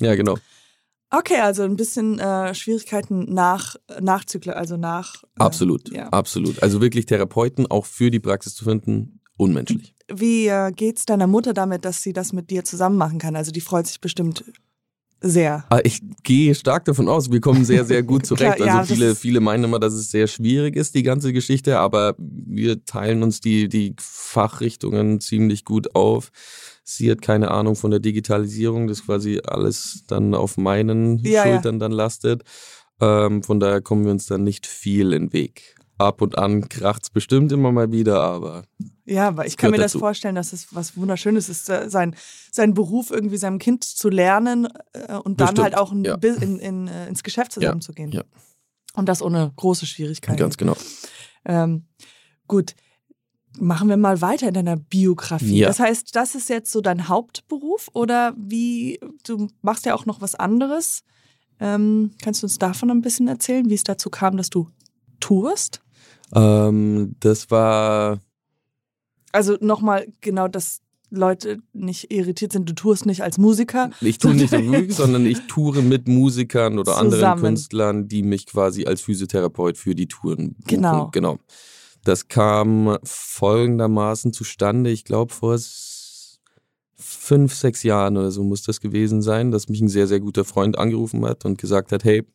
Ja, 0.00 0.14
genau. 0.14 0.36
Okay, 1.10 1.40
also 1.40 1.62
ein 1.62 1.76
bisschen 1.76 2.18
äh, 2.18 2.54
Schwierigkeiten 2.54 3.32
nach 3.32 3.76
Nachzügler, 4.00 4.56
also 4.56 4.76
nach. 4.76 5.22
Äh, 5.24 5.26
Absolut. 5.38 5.90
Ja. 5.90 6.08
Absolut. 6.08 6.62
Also 6.62 6.80
wirklich 6.80 7.06
Therapeuten 7.06 7.66
auch 7.66 7.86
für 7.86 8.10
die 8.10 8.20
Praxis 8.20 8.54
zu 8.54 8.64
finden, 8.64 9.20
unmenschlich. 9.36 9.94
Wie 10.12 10.48
äh, 10.48 10.70
geht's 10.72 11.06
deiner 11.06 11.26
Mutter 11.26 11.54
damit, 11.54 11.84
dass 11.84 12.02
sie 12.02 12.12
das 12.12 12.32
mit 12.32 12.50
dir 12.50 12.64
zusammen 12.64 12.96
machen 12.96 13.18
kann? 13.18 13.36
Also 13.36 13.52
die 13.52 13.60
freut 13.60 13.86
sich 13.86 14.00
bestimmt 14.00 14.44
sehr. 15.20 15.64
Aber 15.68 15.84
ich 15.84 16.00
gehe 16.22 16.54
stark 16.54 16.84
davon 16.84 17.08
aus, 17.08 17.30
wir 17.30 17.40
kommen 17.40 17.64
sehr, 17.64 17.84
sehr 17.84 18.02
gut 18.02 18.26
zurecht. 18.26 18.56
Klar, 18.56 18.68
ja, 18.68 18.78
also 18.78 18.94
viele, 18.94 19.14
viele 19.14 19.40
meinen 19.40 19.64
immer, 19.64 19.78
dass 19.78 19.94
es 19.94 20.10
sehr 20.10 20.26
schwierig 20.26 20.76
ist, 20.76 20.94
die 20.94 21.02
ganze 21.02 21.32
Geschichte, 21.32 21.78
aber 21.78 22.14
wir 22.18 22.84
teilen 22.84 23.22
uns 23.22 23.40
die, 23.40 23.68
die 23.68 23.94
Fachrichtungen 23.98 25.20
ziemlich 25.20 25.64
gut 25.64 25.94
auf. 25.94 26.30
Sie 26.90 27.10
hat 27.10 27.20
keine 27.20 27.50
Ahnung 27.50 27.76
von 27.76 27.90
der 27.90 28.00
Digitalisierung, 28.00 28.86
das 28.88 29.04
quasi 29.04 29.40
alles 29.44 30.04
dann 30.06 30.34
auf 30.34 30.56
meinen 30.56 31.18
Ja, 31.18 31.30
ja. 31.30 31.42
Schultern 31.42 31.78
dann 31.78 31.92
lastet. 31.92 32.44
Ähm, 33.00 33.42
von 33.42 33.60
daher 33.60 33.82
kommen 33.82 34.04
wir 34.06 34.10
uns 34.12 34.24
dann 34.26 34.42
nicht 34.42 34.66
viel 34.66 35.12
in 35.12 35.26
den 35.26 35.32
Weg. 35.34 35.74
Ab 35.98 36.22
und 36.22 36.38
an 36.38 36.68
kracht's 36.68 37.10
bestimmt 37.10 37.52
immer 37.52 37.72
mal 37.72 37.92
wieder, 37.92 38.20
aber 38.22 38.62
Ja, 39.04 39.28
aber 39.28 39.46
ich 39.46 39.56
kann 39.56 39.70
mir 39.70 39.76
gehört 39.76 39.84
das 39.86 39.92
dazu. 39.92 39.98
vorstellen, 39.98 40.34
dass 40.36 40.52
es 40.52 40.74
was 40.74 40.96
Wunderschönes 40.96 41.48
ist, 41.48 41.66
sein, 41.66 42.14
sein 42.52 42.72
Beruf 42.72 43.10
irgendwie 43.10 43.36
seinem 43.36 43.58
Kind 43.58 43.84
zu 43.84 44.08
lernen 44.08 44.68
äh, 44.94 45.14
und 45.16 45.40
dann 45.40 45.48
Bestimmt, 45.54 45.60
halt 45.64 45.76
auch 45.76 45.92
ein, 45.92 46.04
ja. 46.04 46.14
In, 46.14 46.58
in, 46.58 46.88
äh, 46.88 47.08
ins 47.08 47.22
Geschäft 47.22 47.52
zusammenzugehen. 47.52 48.12
ja. 48.12 48.22
Und 48.94 49.08
das 49.08 49.20
ohne 49.22 49.52
große 49.56 49.86
Schwierigkeiten. 49.86 50.38
ganz 50.38 50.56
genau. 50.56 50.76
Ähm, 51.44 51.84
gut, 52.46 52.74
machen 53.60 53.88
wir 53.88 53.96
mal 53.96 54.20
weiter 54.20 54.48
in 54.48 54.54
deiner 54.54 54.76
Biografie. 54.76 55.58
Ja. 55.58 55.68
Das 55.68 55.80
heißt, 55.80 56.14
das 56.14 56.34
ist 56.34 56.48
jetzt 56.48 56.72
so 56.72 56.80
dein 56.80 57.08
Hauptberuf 57.08 57.88
oder 57.92 58.34
wie, 58.36 59.00
du 59.24 59.48
machst 59.62 59.86
ja 59.86 59.94
auch 59.94 60.06
noch 60.06 60.20
was 60.20 60.34
anderes. 60.34 61.02
Ähm, 61.60 62.12
kannst 62.22 62.42
du 62.42 62.46
uns 62.46 62.58
davon 62.58 62.90
ein 62.90 63.02
bisschen 63.02 63.28
erzählen, 63.28 63.68
wie 63.68 63.74
es 63.74 63.84
dazu 63.84 64.10
kam, 64.10 64.36
dass 64.36 64.50
du 64.50 64.68
tourst? 65.20 65.82
Ähm, 66.34 67.16
das 67.20 67.50
war 67.50 68.20
Also 69.32 69.56
nochmal 69.60 70.06
genau, 70.20 70.48
dass 70.48 70.82
Leute 71.10 71.58
nicht 71.72 72.12
irritiert 72.12 72.52
sind, 72.52 72.68
du 72.68 72.74
tourst 72.74 73.06
nicht 73.06 73.22
als 73.22 73.38
Musiker. 73.38 73.90
Ich 74.00 74.18
tue 74.18 74.34
nicht 74.34 74.52
Musik, 74.62 74.92
sondern 74.92 75.24
ich 75.24 75.46
toure 75.46 75.82
mit 75.82 76.06
Musikern 76.06 76.78
oder 76.78 76.96
anderen 76.96 77.20
Zusammen. 77.20 77.42
Künstlern, 77.42 78.08
die 78.08 78.22
mich 78.22 78.46
quasi 78.46 78.84
als 78.84 79.00
Physiotherapeut 79.00 79.78
für 79.78 79.94
die 79.94 80.06
Touren 80.06 80.54
buchen. 80.54 80.64
Genau. 80.66 81.08
genau. 81.10 81.38
Das 82.04 82.28
kam 82.28 82.98
folgendermaßen 83.02 84.32
zustande, 84.32 84.90
ich 84.90 85.04
glaube 85.04 85.32
vor 85.32 85.58
fünf, 86.98 87.54
sechs 87.54 87.82
Jahren 87.82 88.16
oder 88.16 88.30
so 88.30 88.42
muss 88.42 88.62
das 88.62 88.80
gewesen 88.80 89.22
sein, 89.22 89.50
dass 89.50 89.68
mich 89.68 89.80
ein 89.80 89.88
sehr, 89.88 90.06
sehr 90.06 90.20
guter 90.20 90.44
Freund 90.44 90.78
angerufen 90.78 91.24
hat 91.24 91.44
und 91.44 91.58
gesagt 91.58 91.92
hat, 91.92 92.04
hey, 92.04 92.26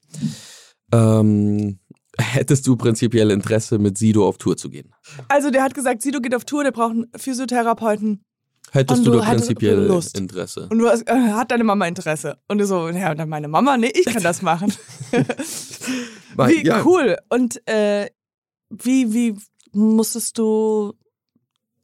ähm, 0.91 1.79
hättest 2.17 2.65
du 2.67 2.75
prinzipiell 2.75 3.31
Interesse, 3.31 3.79
mit 3.79 3.97
Sido 3.97 4.27
auf 4.27 4.37
Tour 4.37 4.55
zu 4.55 4.69
gehen? 4.69 4.93
Also 5.27 5.49
der 5.49 5.63
hat 5.63 5.73
gesagt, 5.73 6.01
Sido 6.01 6.21
geht 6.21 6.35
auf 6.35 6.45
Tour, 6.45 6.63
der 6.63 6.71
braucht 6.71 6.91
einen 6.91 7.07
Physiotherapeuten. 7.15 8.23
Hättest 8.71 8.99
Und 8.99 9.05
du 9.05 9.11
du 9.11 9.25
hattest 9.25 9.47
prinzipiell 9.47 9.85
Lust. 9.85 10.17
Interesse? 10.17 10.67
Und 10.69 10.79
du 10.79 10.87
hast, 10.87 11.07
äh, 11.07 11.13
hat 11.13 11.51
deine 11.51 11.63
Mama 11.63 11.85
Interesse? 11.85 12.37
Und 12.47 12.59
du 12.59 12.65
so, 12.65 12.89
ja, 12.89 13.13
dann 13.13 13.29
meine 13.29 13.47
Mama, 13.47 13.77
nee, 13.77 13.91
ich 13.93 14.05
kann 14.05 14.23
das 14.23 14.41
machen. 14.41 14.73
Wie 16.37 16.65
ja. 16.65 16.83
cool. 16.83 17.17
Und 17.29 17.61
äh, 17.67 18.07
wie, 18.69 19.13
wie 19.13 19.35
musstest 19.73 20.37
du 20.37 20.93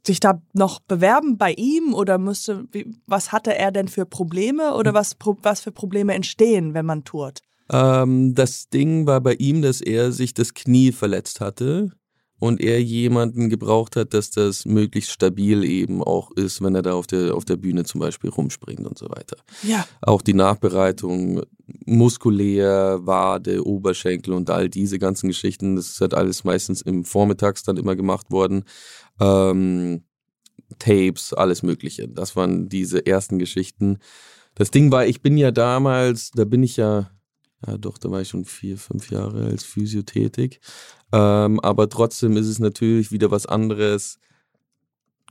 dich 0.07 0.19
da 0.19 0.41
noch 0.53 0.79
bewerben 0.79 1.37
bei 1.37 1.51
ihm 1.53 1.93
oder 1.93 2.17
müsste, 2.17 2.65
wie, 2.71 2.95
was 3.05 3.31
hatte 3.31 3.55
er 3.55 3.71
denn 3.71 3.87
für 3.87 4.05
Probleme 4.05 4.73
oder 4.75 4.93
was, 4.93 5.15
pro- 5.15 5.37
was 5.41 5.61
für 5.61 5.71
Probleme 5.71 6.13
entstehen, 6.13 6.73
wenn 6.73 6.85
man 6.85 7.03
tourt? 7.03 7.41
Ähm, 7.71 8.33
das 8.33 8.69
Ding 8.69 9.05
war 9.05 9.21
bei 9.21 9.33
ihm, 9.33 9.61
dass 9.61 9.81
er 9.81 10.11
sich 10.11 10.33
das 10.33 10.53
Knie 10.53 10.91
verletzt 10.91 11.41
hatte 11.41 11.91
und 12.39 12.61
er 12.61 12.81
jemanden 12.81 13.49
gebraucht 13.49 13.95
hat, 13.95 14.13
dass 14.13 14.31
das 14.31 14.65
möglichst 14.65 15.11
stabil 15.11 15.63
eben 15.63 16.01
auch 16.01 16.31
ist, 16.31 16.61
wenn 16.61 16.73
er 16.73 16.81
da 16.81 16.93
auf 16.93 17.05
der, 17.05 17.35
auf 17.35 17.45
der 17.45 17.57
Bühne 17.57 17.83
zum 17.83 17.99
Beispiel 17.99 18.29
rumspringt 18.29 18.87
und 18.87 18.97
so 18.97 19.09
weiter. 19.09 19.37
Ja. 19.63 19.85
Auch 20.01 20.21
die 20.21 20.33
Nachbereitung, 20.33 21.41
muskulär, 21.85 22.99
Wade, 23.03 23.65
Oberschenkel 23.65 24.33
und 24.33 24.49
all 24.49 24.69
diese 24.69 24.99
ganzen 24.99 25.27
Geschichten, 25.27 25.75
das 25.75 25.89
ist 25.89 26.01
halt 26.01 26.13
alles 26.13 26.43
meistens 26.45 26.81
im 26.81 27.03
Vormittags 27.03 27.63
dann 27.63 27.77
immer 27.77 27.95
gemacht 27.95 28.31
worden. 28.31 28.63
Ähm, 29.19 30.03
Tapes, 30.77 31.33
alles 31.33 31.63
Mögliche. 31.63 32.07
Das 32.07 32.35
waren 32.35 32.69
diese 32.69 33.05
ersten 33.05 33.39
Geschichten. 33.39 33.97
Das 34.55 34.71
Ding 34.71 34.91
war, 34.91 35.05
ich 35.05 35.21
bin 35.21 35.37
ja 35.37 35.51
damals, 35.51 36.31
da 36.31 36.45
bin 36.45 36.63
ich 36.63 36.77
ja, 36.77 37.09
ja 37.65 37.77
doch, 37.77 37.97
da 37.97 38.09
war 38.09 38.21
ich 38.21 38.29
schon 38.29 38.45
vier, 38.45 38.77
fünf 38.77 39.11
Jahre 39.11 39.45
als 39.45 39.63
Physio 39.63 40.01
tätig. 40.03 40.59
Ähm, 41.11 41.59
aber 41.59 41.89
trotzdem 41.89 42.37
ist 42.37 42.47
es 42.47 42.59
natürlich 42.59 43.11
wieder 43.11 43.31
was 43.31 43.45
anderes. 43.45 44.19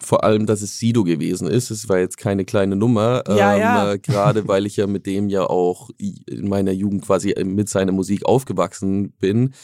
Vor 0.00 0.22
allem, 0.22 0.46
dass 0.46 0.62
es 0.62 0.78
Sido 0.78 1.02
gewesen 1.02 1.48
ist. 1.48 1.70
Es 1.70 1.88
war 1.88 1.98
jetzt 1.98 2.18
keine 2.18 2.44
kleine 2.44 2.76
Nummer. 2.76 3.24
Ja, 3.28 3.54
ähm, 3.54 3.60
ja. 3.60 3.92
äh, 3.92 3.98
Gerade 3.98 4.46
weil 4.46 4.66
ich 4.66 4.76
ja 4.76 4.86
mit 4.86 5.06
dem 5.06 5.28
ja 5.28 5.44
auch 5.44 5.90
in 5.98 6.48
meiner 6.48 6.72
Jugend 6.72 7.04
quasi 7.04 7.34
mit 7.44 7.68
seiner 7.68 7.92
Musik 7.92 8.24
aufgewachsen 8.24 9.12
bin. 9.18 9.54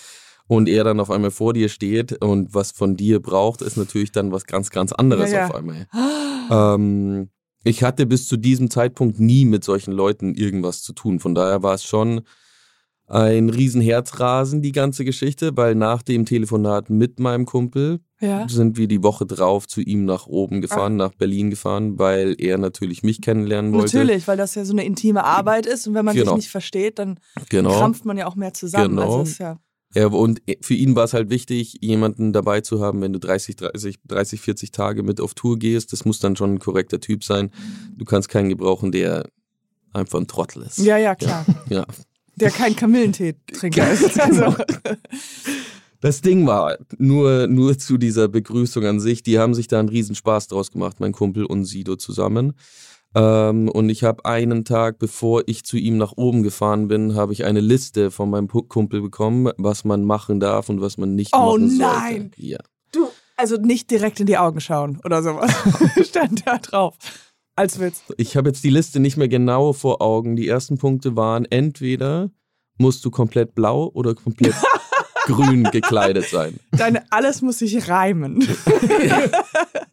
Und 0.46 0.68
er 0.68 0.84
dann 0.84 1.00
auf 1.00 1.10
einmal 1.10 1.30
vor 1.30 1.54
dir 1.54 1.68
steht 1.70 2.22
und 2.22 2.52
was 2.52 2.72
von 2.72 2.96
dir 2.96 3.20
braucht, 3.20 3.62
ist 3.62 3.78
natürlich 3.78 4.12
dann 4.12 4.30
was 4.30 4.44
ganz, 4.44 4.68
ganz 4.70 4.92
anderes 4.92 5.30
Ja, 5.30 5.38
ja. 5.38 5.46
auf 5.48 5.54
einmal. 5.54 5.86
Ähm, 6.50 7.30
ich 7.62 7.82
hatte 7.82 8.04
bis 8.04 8.28
zu 8.28 8.36
diesem 8.36 8.70
Zeitpunkt 8.70 9.18
nie 9.18 9.46
mit 9.46 9.64
solchen 9.64 9.92
Leuten 9.92 10.34
irgendwas 10.34 10.82
zu 10.82 10.92
tun. 10.92 11.18
Von 11.18 11.34
daher 11.34 11.62
war 11.62 11.74
es 11.74 11.84
schon 11.84 12.22
ein 13.06 13.50
riesen 13.50 13.80
Herzrasen, 13.82 14.62
die 14.62 14.72
ganze 14.72 15.04
Geschichte, 15.04 15.56
weil 15.56 15.74
nach 15.74 16.02
dem 16.02 16.24
Telefonat 16.24 16.88
mit 16.88 17.20
meinem 17.20 17.44
Kumpel 17.44 18.00
Ja. 18.20 18.48
sind 18.48 18.78
wir 18.78 18.88
die 18.88 19.02
Woche 19.02 19.26
drauf 19.26 19.66
zu 19.68 19.82
ihm 19.82 20.04
nach 20.06 20.26
oben 20.26 20.62
gefahren, 20.62 20.96
nach 20.96 21.12
Berlin 21.14 21.50
gefahren, 21.50 21.98
weil 21.98 22.34
er 22.38 22.56
natürlich 22.56 23.02
mich 23.02 23.20
kennenlernen 23.20 23.72
wollte. 23.74 23.98
Natürlich, 23.98 24.26
weil 24.26 24.38
das 24.38 24.54
ja 24.54 24.64
so 24.64 24.72
eine 24.72 24.84
intime 24.86 25.22
Arbeit 25.24 25.66
ist 25.66 25.86
und 25.86 25.92
wenn 25.94 26.04
man 26.06 26.14
Genau. 26.14 26.30
sich 26.32 26.36
nicht 26.44 26.50
versteht, 26.50 26.98
dann 26.98 27.20
Genau. 27.50 27.72
krampft 27.78 28.04
man 28.06 28.16
ja 28.16 28.26
auch 28.26 28.36
mehr 28.36 28.54
zusammen. 28.54 28.96
Genau. 28.96 29.20
Also 29.20 29.42
ja, 29.42 29.58
Er, 29.96 30.10
und 30.12 30.40
für 30.62 30.74
ihn 30.74 30.96
war 30.96 31.04
es 31.04 31.12
halt 31.12 31.28
wichtig, 31.30 31.76
jemanden 31.80 32.32
dabei 32.32 32.62
zu 32.62 32.80
haben, 32.80 33.00
wenn 33.02 33.12
du 33.12 33.20
30, 33.20 33.54
30, 33.56 33.98
30, 34.08 34.40
40 34.40 34.72
Tage 34.72 35.02
mit 35.04 35.20
auf 35.20 35.34
Tour 35.34 35.56
gehst. 35.58 35.92
Das 35.92 36.04
muss 36.04 36.18
dann 36.18 36.34
schon 36.36 36.54
ein 36.54 36.58
korrekter 36.58 36.98
Typ 37.00 37.22
sein. 37.22 37.50
Du 37.94 38.04
kannst 38.04 38.28
keinen 38.28 38.48
gebrauchen, 38.48 38.90
der 38.90 39.28
einfach 39.92 40.18
ein 40.18 40.26
Trottel 40.26 40.62
ist. 40.64 40.78
ja, 40.78 40.96
ja, 40.96 41.14
klar. 41.14 41.44
ja. 41.68 41.84
Der 42.36 42.50
kein 42.50 42.74
Kamillentee-Trinker 42.76 43.90
ist. 43.92 44.18
Also, 44.20 44.54
Das 46.00 46.20
Ding 46.20 46.46
war 46.46 46.76
nur, 46.98 47.46
nur 47.46 47.78
zu 47.78 47.96
dieser 47.96 48.28
Begrüßung 48.28 48.84
an 48.84 49.00
sich. 49.00 49.22
Die 49.22 49.38
haben 49.38 49.54
sich 49.54 49.68
da 49.68 49.80
einen 49.80 49.88
riesen 49.88 50.14
Spaß 50.14 50.48
draus 50.48 50.70
gemacht, 50.70 51.00
mein 51.00 51.12
Kumpel 51.12 51.44
und 51.46 51.64
Sido 51.64 51.96
zusammen. 51.96 52.52
Ähm, 53.14 53.68
und 53.68 53.88
ich 53.88 54.02
habe 54.04 54.24
einen 54.24 54.64
Tag, 54.64 54.98
bevor 54.98 55.44
ich 55.46 55.64
zu 55.64 55.76
ihm 55.78 55.96
nach 55.96 56.12
oben 56.16 56.42
gefahren 56.42 56.88
bin, 56.88 57.14
habe 57.14 57.32
ich 57.32 57.44
eine 57.44 57.60
Liste 57.60 58.10
von 58.10 58.28
meinem 58.28 58.48
Kumpel 58.48 59.00
bekommen, 59.00 59.50
was 59.56 59.84
man 59.84 60.04
machen 60.04 60.40
darf 60.40 60.68
und 60.68 60.80
was 60.80 60.98
man 60.98 61.14
nicht 61.14 61.32
Oh 61.34 61.56
machen 61.56 61.70
sollte. 61.70 61.82
nein! 61.84 62.30
Ja. 62.36 62.58
du, 62.92 63.08
also 63.36 63.56
nicht 63.56 63.90
direkt 63.90 64.20
in 64.20 64.26
die 64.26 64.36
Augen 64.36 64.60
schauen 64.60 65.00
oder 65.04 65.22
sowas. 65.22 65.52
Stand 66.06 66.42
da 66.46 66.58
drauf. 66.58 66.96
Als 67.56 67.78
Witz. 67.78 68.02
Ich 68.16 68.36
habe 68.36 68.48
jetzt 68.48 68.64
die 68.64 68.70
Liste 68.70 69.00
nicht 69.00 69.16
mehr 69.16 69.28
genau 69.28 69.72
vor 69.72 70.02
Augen. 70.02 70.36
Die 70.36 70.48
ersten 70.48 70.78
Punkte 70.78 71.16
waren 71.16 71.44
entweder 71.44 72.30
musst 72.78 73.04
du 73.04 73.10
komplett 73.10 73.54
blau 73.54 73.90
oder 73.94 74.14
komplett 74.14 74.54
grün 75.26 75.64
gekleidet 75.64 76.26
sein. 76.28 76.58
Deine, 76.72 77.04
alles 77.10 77.42
muss 77.42 77.58
sich 77.58 77.88
reimen. 77.88 78.46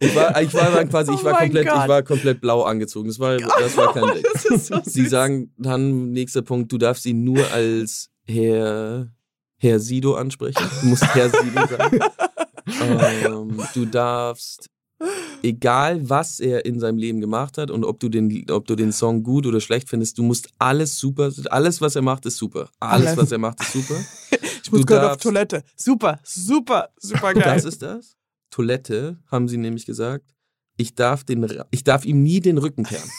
Ich 0.03 0.15
war, 0.15 0.41
ich 0.41 0.51
war 0.55 0.83
quasi, 0.85 1.13
ich 1.13 1.19
Oh 1.19 1.25
war 1.25 1.37
komplett, 1.37 1.67
ich 1.67 1.87
war 1.87 2.01
komplett 2.01 2.41
blau 2.41 2.63
angezogen. 2.63 3.07
Das 3.07 3.19
war, 3.19 3.37
das 3.37 3.77
war 3.77 3.93
kein 3.93 4.03
Ding. 4.15 4.59
So 4.59 4.81
Sie 4.83 5.05
sagen 5.05 5.53
dann, 5.59 6.11
nächster 6.11 6.41
Punkt, 6.41 6.71
du 6.71 6.79
darfst 6.79 7.05
ihn 7.05 7.23
nur 7.23 7.45
als 7.51 8.09
Herr, 8.25 9.11
Herr 9.59 9.79
Sido 9.79 10.15
ansprechen. 10.15 10.63
Du 10.81 10.87
musst 10.87 11.03
Herr 11.13 11.29
Sido 11.29 11.67
sagen. 11.67 11.99
ähm, 12.81 13.61
du 13.75 13.85
darfst, 13.85 14.71
egal 15.43 16.09
was 16.09 16.39
er 16.39 16.65
in 16.65 16.79
seinem 16.79 16.97
Leben 16.97 17.21
gemacht 17.21 17.57
hat 17.57 17.71
und 17.71 17.83
ob 17.83 17.99
du, 17.99 18.09
den, 18.09 18.49
ob 18.49 18.67
du 18.67 18.75
den 18.75 18.91
Song 18.91 19.23
gut 19.23 19.45
oder 19.45 19.59
schlecht 19.59 19.89
findest, 19.89 20.17
du 20.17 20.23
musst 20.23 20.49
alles 20.59 20.97
super, 20.97 21.31
alles 21.49 21.81
was 21.81 21.95
er 21.95 22.01
macht 22.01 22.25
ist 22.25 22.37
super. 22.37 22.69
Alles, 22.79 23.07
Alles. 23.07 23.17
was 23.17 23.31
er 23.31 23.37
macht 23.37 23.61
ist 23.61 23.73
super. 23.73 23.95
Ich 24.63 24.71
muss 24.71 24.85
gerade 24.85 25.11
auf 25.11 25.17
Toilette. 25.17 25.63
Super, 25.75 26.19
super, 26.23 26.89
super 26.97 27.33
geil. 27.33 27.43
Das 27.43 27.65
ist 27.65 27.81
das. 27.81 28.15
Toilette, 28.51 29.17
haben 29.27 29.47
sie 29.47 29.57
nämlich 29.57 29.85
gesagt. 29.85 30.33
Ich 30.77 30.95
darf, 30.95 31.23
den, 31.23 31.45
ich 31.71 31.83
darf 31.83 32.05
ihm 32.05 32.23
nie 32.23 32.39
den 32.39 32.57
Rücken 32.57 32.83
kehren. 32.83 33.09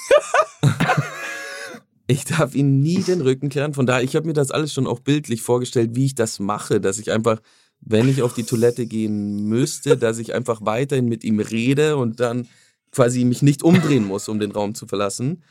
ich 2.06 2.24
darf 2.24 2.54
ihm 2.54 2.80
nie 2.80 3.02
den 3.02 3.20
Rücken 3.20 3.48
kehren. 3.48 3.74
Von 3.74 3.86
daher, 3.86 4.02
ich 4.02 4.16
habe 4.16 4.26
mir 4.26 4.32
das 4.32 4.50
alles 4.50 4.72
schon 4.72 4.86
auch 4.86 5.00
bildlich 5.00 5.42
vorgestellt, 5.42 5.90
wie 5.94 6.06
ich 6.06 6.14
das 6.14 6.38
mache, 6.38 6.80
dass 6.80 6.98
ich 6.98 7.10
einfach, 7.10 7.40
wenn 7.84 8.08
ich 8.08 8.22
auf 8.22 8.34
die 8.34 8.44
Toilette 8.44 8.86
gehen 8.86 9.44
müsste, 9.48 9.96
dass 9.96 10.18
ich 10.18 10.34
einfach 10.34 10.60
weiterhin 10.64 11.06
mit 11.06 11.24
ihm 11.24 11.40
rede 11.40 11.96
und 11.96 12.20
dann 12.20 12.48
quasi 12.92 13.24
mich 13.24 13.42
nicht 13.42 13.62
umdrehen 13.62 14.04
muss, 14.04 14.28
um 14.28 14.38
den 14.38 14.52
Raum 14.52 14.74
zu 14.74 14.86
verlassen. 14.86 15.42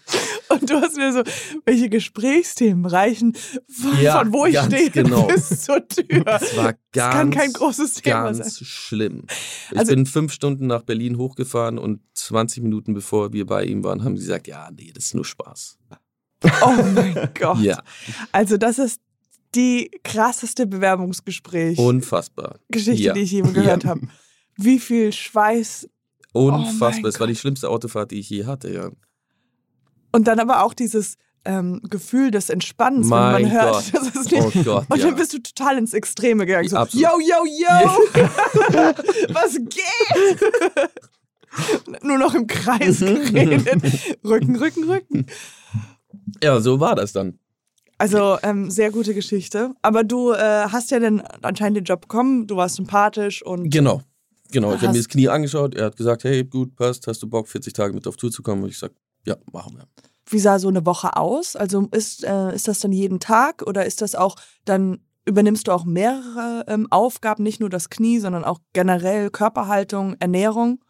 Und 0.50 0.70
du 0.70 0.76
hast 0.76 0.96
mir 0.98 1.12
so, 1.14 1.24
welche 1.66 1.90
Gesprächsthemen 1.90 2.86
reichen 2.86 3.34
von, 3.70 4.00
Ja, 4.02 4.20
von 4.20 4.32
wo 4.34 4.46
ich 4.46 4.54
ganz 4.54 4.74
stehe 4.74 4.90
genau. 4.92 5.26
bis 5.28 5.62
zur 5.64 5.88
Tür. 5.88 6.24
Das 6.24 6.56
war 6.56 6.74
ganz, 6.92 7.14
kann 7.16 7.32
kein 7.32 7.52
großes 7.54 7.96
Thema 7.96 8.24
ganz 8.26 8.38
sein. 8.38 8.66
schlimm. 8.66 9.24
Ich 9.72 9.78
Also- 9.80 9.94
bin 9.96 10.06
fünf 10.06 10.34
Stunden 10.34 10.68
nach 10.68 10.84
Berlin 10.84 11.18
hochgefahren 11.18 11.78
und 11.80 12.02
20 12.14 12.62
Minuten 12.64 12.94
bevor 12.94 13.34
wir 13.34 13.46
bei 13.48 13.64
ihm 13.64 13.84
waren, 13.84 14.04
haben 14.04 14.18
sie 14.18 14.26
gesagt, 14.26 14.48
ja, 14.48 14.70
nee, 14.76 14.92
das 14.94 15.06
ist 15.06 15.16
nur 15.16 15.26
Spaß. 15.26 15.80
Oh 16.64 16.74
mein 16.94 17.30
Gott. 17.40 17.60
Ja, 17.60 17.82
Also 18.32 18.58
das 18.58 18.78
ist 18.78 19.00
die 19.55 19.91
krasseste 20.03 20.65
Bewerbungsgespräch-Geschichte, 20.67 21.81
unfassbar. 21.81 22.60
ja. 22.74 23.13
die 23.13 23.20
ich 23.22 23.31
je 23.31 23.41
gehört 23.41 23.84
Ja. 23.84 23.89
habe. 23.91 24.01
Wie 24.58 24.79
viel 24.79 25.12
Schweiß 25.13 25.88
Unfassbar. 26.34 27.00
Oh 27.00 27.03
das 27.08 27.20
war 27.20 27.27
die 27.27 27.36
schlimmste 27.36 27.70
Autofahrt, 27.70 28.12
die 28.12 28.20
ich 28.20 28.29
je 28.29 28.46
hatte, 28.46 28.72
ja. 28.74 28.89
und 30.13 30.27
dann 30.27 30.39
aber 30.39 30.63
auch 30.63 30.74
dieses 30.74 31.17
ähm, 31.43 31.81
Gefühl 31.89 32.29
des 32.31 32.50
Entspannens, 32.50 33.08
Mein 33.08 33.36
wenn 33.36 33.41
man 33.43 33.51
hört, 33.51 33.74
Gott. 33.74 33.93
das 33.93 34.08
ist 34.15 34.31
nicht. 34.31 34.43
Oh 34.55 34.63
Gott, 34.63 34.86
und 34.89 34.98
ja. 35.00 35.05
dann 35.08 35.15
bist 35.15 35.34
du 35.34 35.39
total 35.39 35.77
ins 35.79 35.93
Extreme 35.93 36.46
gegangen. 36.46 36.70
So, 36.70 36.77
Absolut. 36.77 37.05
yo, 37.05 37.20
yo, 37.20 37.46
yo! 37.46 38.24
Was 39.34 39.55
geht? 39.55 40.89
Nur 42.03 42.17
noch 42.17 42.34
im 42.36 42.48
Kreis 42.48 43.01
Mhm. 43.01 43.34
geredet. 43.34 43.84
Rücken, 44.24 44.55
Rücken, 44.55 44.84
Rücken. 44.86 45.25
Ja, 46.43 46.60
so 46.62 46.79
war 46.79 46.96
das 46.96 47.12
dann. 47.12 47.39
Also 48.01 48.38
ähm, 48.41 48.72
sehr 48.72 48.91
gute 48.91 49.13
Geschichte. 49.13 49.75
Aber 49.84 50.03
du 50.03 50.31
äh, 50.31 50.38
hast 50.38 50.89
ja 50.89 51.00
dann 51.00 51.22
anscheinend 51.43 51.77
den 51.77 51.84
Job 51.84 52.01
bekommen. 52.01 52.48
Du 52.48 52.55
warst 52.55 52.75
sympathisch 52.75 53.43
und 53.43 53.70
Genau. 53.70 54.01
Genau, 54.51 54.74
ich 54.74 54.81
habe 54.81 54.91
mir 54.91 54.98
das 54.98 55.08
Knie 55.08 55.29
angeschaut. 55.29 55.75
Er 55.75 55.86
hat 55.86 55.96
gesagt, 55.96 56.24
hey, 56.24 56.43
gut, 56.43 56.75
passt, 56.75 57.08
hast 57.08 57.22
du 57.24 57.29
Bock, 57.29 57.48
40 57.48 57.72
Tage 57.74 57.93
mit 57.93 58.05
auf 58.08 58.17
Tour 58.17 58.31
zu 58.31 58.41
kommen? 58.41 58.63
Und 58.63 58.70
ich 58.70 58.79
sag, 58.79 58.91
ja, 59.25 59.38
machen 59.53 59.77
wir. 59.77 59.88
wie 60.29 60.39
sah 60.39 60.60
so 60.60 60.67
eine 60.67 60.86
Woche 60.86 61.15
aus? 61.15 61.55
Also 61.55 61.88
ist, 61.91 62.24
äh, 62.24 62.53
ist 62.53 62.67
das 62.67 62.79
dann 62.79 62.91
jeden 62.91 63.20
Tag 63.20 63.62
oder 63.65 63.86
ist 63.86 64.01
das 64.01 64.15
auch 64.15 64.36
dann 64.65 65.00
übernimmst 65.25 65.67
du 65.67 65.72
auch 65.72 65.86
mehrere 65.86 66.65
ähm, 66.67 66.88
Aufgaben, 66.89 67.43
nicht 67.43 67.60
nur 67.60 67.70
das 67.70 67.91
Knie, 67.91 68.20
sondern 68.20 68.43
auch 68.43 68.60
generell 68.74 69.29
Körperhaltung, 69.29 70.15
Ernährung? 70.20 70.84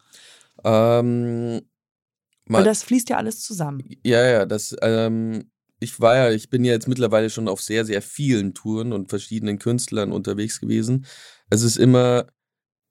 Ähm, 0.64 1.60
Weil 2.46 2.64
das 2.64 2.82
fließt 2.82 3.10
ja 3.10 3.18
alles 3.18 3.42
zusammen. 3.42 3.84
Ja, 4.02 4.26
ja, 4.26 4.46
das, 4.46 4.74
ähm, 4.80 5.51
ich 5.82 6.00
war 6.00 6.16
ja, 6.16 6.30
ich 6.30 6.48
bin 6.50 6.64
ja 6.64 6.72
jetzt 6.72 6.88
mittlerweile 6.88 7.30
schon 7.30 7.48
auf 7.48 7.60
sehr, 7.60 7.84
sehr 7.84 8.02
vielen 8.02 8.54
Touren 8.54 8.92
und 8.92 9.08
verschiedenen 9.10 9.58
Künstlern 9.58 10.12
unterwegs 10.12 10.60
gewesen. 10.60 11.06
Es 11.50 11.62
ist 11.62 11.76
immer, 11.76 12.26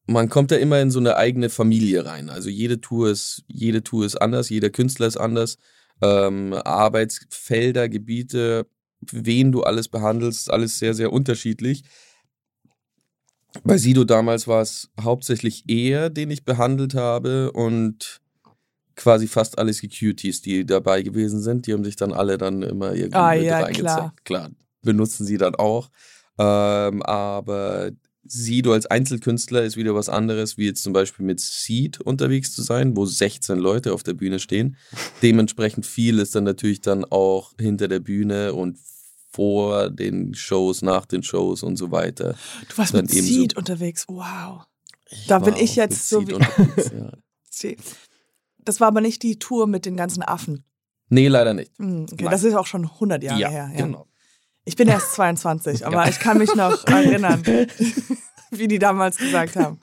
man 0.05 0.29
kommt 0.29 0.51
da 0.51 0.57
immer 0.57 0.81
in 0.81 0.91
so 0.91 1.00
eine 1.00 1.15
eigene 1.15 1.50
Familie 1.50 2.05
rein. 2.05 2.29
Also 2.29 2.50
jede 2.50 2.81
Tour 2.81 3.10
ist, 3.10 3.43
jede 3.48 3.83
Tour 3.83 4.05
ist 4.05 4.15
anders, 4.15 4.50
jeder 4.50 4.69
Künstler 4.69 5.07
ist 5.07 5.17
anders. 5.17 5.57
Ähm, 6.01 6.53
Arbeitsfelder, 6.53 7.89
Gebiete, 7.89 8.67
wen 9.01 9.51
du 9.51 9.63
alles 9.63 9.88
behandelst, 9.88 10.41
ist 10.41 10.50
alles 10.50 10.79
sehr, 10.79 10.93
sehr 10.93 11.13
unterschiedlich. 11.13 11.83
Bei 13.63 13.77
Sido 13.77 14.05
damals 14.05 14.48
war 14.48 14.62
es 14.62 14.89
hauptsächlich 15.00 15.65
er, 15.67 16.10
den 16.10 16.31
ich 16.31 16.45
behandelt 16.45 16.95
habe 16.95 17.51
und 17.51 18.20
quasi 18.95 19.27
fast 19.27 19.57
alle 19.57 19.74
Securities, 19.74 20.41
die 20.41 20.65
dabei 20.65 21.01
gewesen 21.01 21.41
sind, 21.41 21.67
die 21.67 21.74
haben 21.74 21.83
sich 21.83 21.95
dann 21.95 22.13
alle 22.13 22.38
dann 22.38 22.62
immer 22.63 22.93
irgendwie 22.93 23.17
Ah, 23.17 23.33
mit 23.36 23.43
ja, 23.43 23.60
reingezeigt. 23.60 24.25
Klar, 24.25 24.51
benutzen 24.81 25.25
sie 25.25 25.38
dann 25.38 25.55
auch. 25.55 25.89
Ähm, 26.38 27.01
aber 27.03 27.91
Sido 28.24 28.74
als 28.74 28.86
Einzelkünstler 28.86 29.63
ist 29.63 29.77
wieder 29.77 29.95
was 29.95 30.07
anderes, 30.07 30.57
wie 30.57 30.65
jetzt 30.65 30.83
zum 30.83 30.93
Beispiel 30.93 31.25
mit 31.25 31.39
Seed 31.39 32.00
unterwegs 32.00 32.53
zu 32.53 32.62
sein, 32.62 32.95
wo 32.95 33.05
16 33.05 33.57
Leute 33.57 33.93
auf 33.93 34.03
der 34.03 34.13
Bühne 34.13 34.39
stehen. 34.39 34.77
Dementsprechend 35.21 35.86
viel 35.86 36.19
ist 36.19 36.36
dann 36.36 36.43
natürlich 36.43 36.81
dann 36.81 37.03
auch 37.05 37.53
hinter 37.60 37.88
der 37.88 38.00
Bühne 38.00 38.53
und 38.53 38.77
vor 39.33 39.89
den 39.89 40.33
Shows, 40.33 40.81
nach 40.81 41.05
den 41.05 41.24
Shows 41.24 41.63
und 41.63 41.77
so 41.77 41.91
weiter. 41.91 42.36
Du 42.69 42.77
warst 42.77 42.93
Dann 42.93 43.05
mit. 43.05 43.12
Seed 43.12 43.57
unterwegs. 43.57 44.05
Wow. 44.07 44.63
Da 45.27 45.39
bin 45.39 45.55
ich 45.55 45.75
jetzt 45.75 46.07
so 46.10 46.27
wie-. 46.27 46.36
Das 48.65 48.79
war 48.79 48.87
aber 48.87 49.01
nicht 49.01 49.23
die 49.23 49.39
Tour 49.39 49.67
mit 49.67 49.85
den 49.85 49.95
ganzen 49.97 50.23
Affen. 50.23 50.63
Nee, 51.09 51.27
leider 51.27 51.53
nicht. 51.53 51.71
Hm, 51.77 52.03
Okay, 52.11 52.23
Nein. 52.23 52.31
das 52.31 52.43
ist 52.43 52.53
auch 52.55 52.67
schon 52.67 52.85
100 52.85 53.23
Jahre 53.23 53.39
ja, 53.39 53.49
her. 53.49 53.69
Ja. 53.75 53.85
genau. 53.85 54.07
Ich 54.63 54.75
bin 54.75 54.87
erst 54.87 55.13
22, 55.13 55.85
aber 55.87 56.07
ich 56.07 56.19
kann 56.19 56.37
mich 56.37 56.53
noch 56.55 56.83
erinnern, 56.87 57.43
wie 58.51 58.67
die 58.67 58.79
damals 58.79 59.17
gesagt 59.17 59.55
haben. 59.55 59.79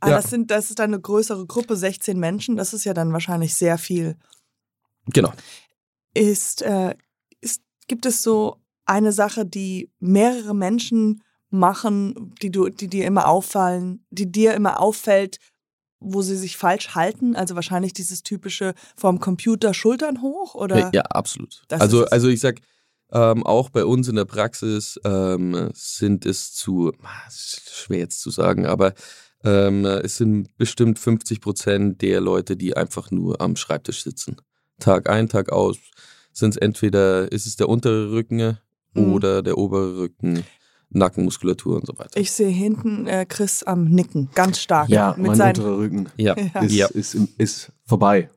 Aber 0.00 0.12
Ja. 0.12 0.16
das, 0.20 0.30
sind, 0.30 0.50
das 0.50 0.70
ist 0.70 0.78
dann 0.78 0.92
eine 0.92 1.00
größere 1.00 1.46
Gruppe, 1.46 1.76
16 1.76 2.18
Menschen. 2.18 2.56
Das 2.56 2.72
ist 2.72 2.84
ja 2.84 2.94
dann 2.94 3.12
wahrscheinlich 3.12 3.54
sehr 3.54 3.78
viel. 3.78 4.16
Genau. 5.06 5.32
Ist, 6.14 6.62
äh, 6.62 6.94
ist, 7.40 7.62
gibt 7.88 8.06
es 8.06 8.22
so 8.22 8.56
eine 8.84 9.12
Sache, 9.12 9.44
die 9.44 9.90
mehrere 9.98 10.54
Menschen 10.54 11.22
machen, 11.50 12.34
die, 12.42 12.50
du, 12.50 12.68
die 12.68 12.88
dir 12.88 13.06
immer 13.06 13.26
auffallen, 13.28 14.04
die 14.10 14.30
dir 14.30 14.54
immer 14.54 14.80
auffällt, 14.80 15.38
wo 16.00 16.22
sie 16.22 16.36
sich 16.36 16.56
falsch 16.56 16.94
halten? 16.94 17.36
Also 17.36 17.54
wahrscheinlich 17.54 17.92
dieses 17.92 18.22
typische 18.22 18.74
vom 18.96 19.20
Computer 19.20 19.74
Schultern 19.74 20.22
hoch 20.22 20.54
oder? 20.54 20.90
Ja, 20.94 21.02
absolut. 21.02 21.62
Das 21.68 21.80
Also, 21.80 22.04
also 22.06 22.28
ich 22.28 22.40
sag, 22.40 22.60
ähm, 23.10 23.44
auch 23.44 23.70
bei 23.70 23.84
uns 23.84 24.08
in 24.08 24.16
der 24.16 24.24
Praxis 24.26 25.00
ähm, 25.04 25.70
sind 25.74 26.26
es 26.26 26.52
zu, 26.52 26.92
ah, 27.02 27.30
schwer 27.30 28.00
jetzt 28.00 28.20
zu 28.20 28.30
sagen, 28.30 28.66
aber 28.66 28.94
ähm, 29.44 29.84
es 29.84 30.16
sind 30.16 30.56
bestimmt 30.58 30.98
50 30.98 31.40
Prozent 31.40 32.02
der 32.02 32.20
Leute, 32.20 32.56
die 32.56 32.76
einfach 32.76 33.10
nur 33.10 33.40
am 33.40 33.56
Schreibtisch 33.56 34.02
sitzen. 34.02 34.36
Tag 34.78 35.08
ein, 35.08 35.28
Tag 35.28 35.50
aus 35.50 35.78
sind 36.32 36.50
es 36.50 36.56
entweder, 36.56 37.32
ist 37.32 37.46
es 37.46 37.56
der 37.56 37.68
untere 37.68 38.12
Rücken 38.12 38.58
Mhm. 38.94 39.12
oder 39.12 39.42
der 39.42 39.58
obere 39.58 39.98
Rücken, 39.98 40.44
Nackenmuskulatur 40.90 41.76
und 41.76 41.86
so 41.86 41.98
weiter. 41.98 42.18
Ich 42.18 42.32
sehe 42.32 42.48
hinten 42.48 43.06
äh, 43.06 43.26
Chris 43.26 43.62
am 43.62 43.84
Nicken, 43.84 44.30
ganz 44.34 44.60
stark. 44.60 44.88
Ja, 44.88 45.14
mit 45.16 45.28
mein 45.28 45.36
seinen, 45.36 45.56
unterer 45.56 45.78
Rücken 45.78 46.08
ja, 46.16 46.34
Ja. 46.54 46.60
ist, 46.62 46.72
ja, 46.74 46.86
ist, 46.88 47.14
im- 47.14 47.28
ist 47.38 47.72
vorbei. 47.84 48.30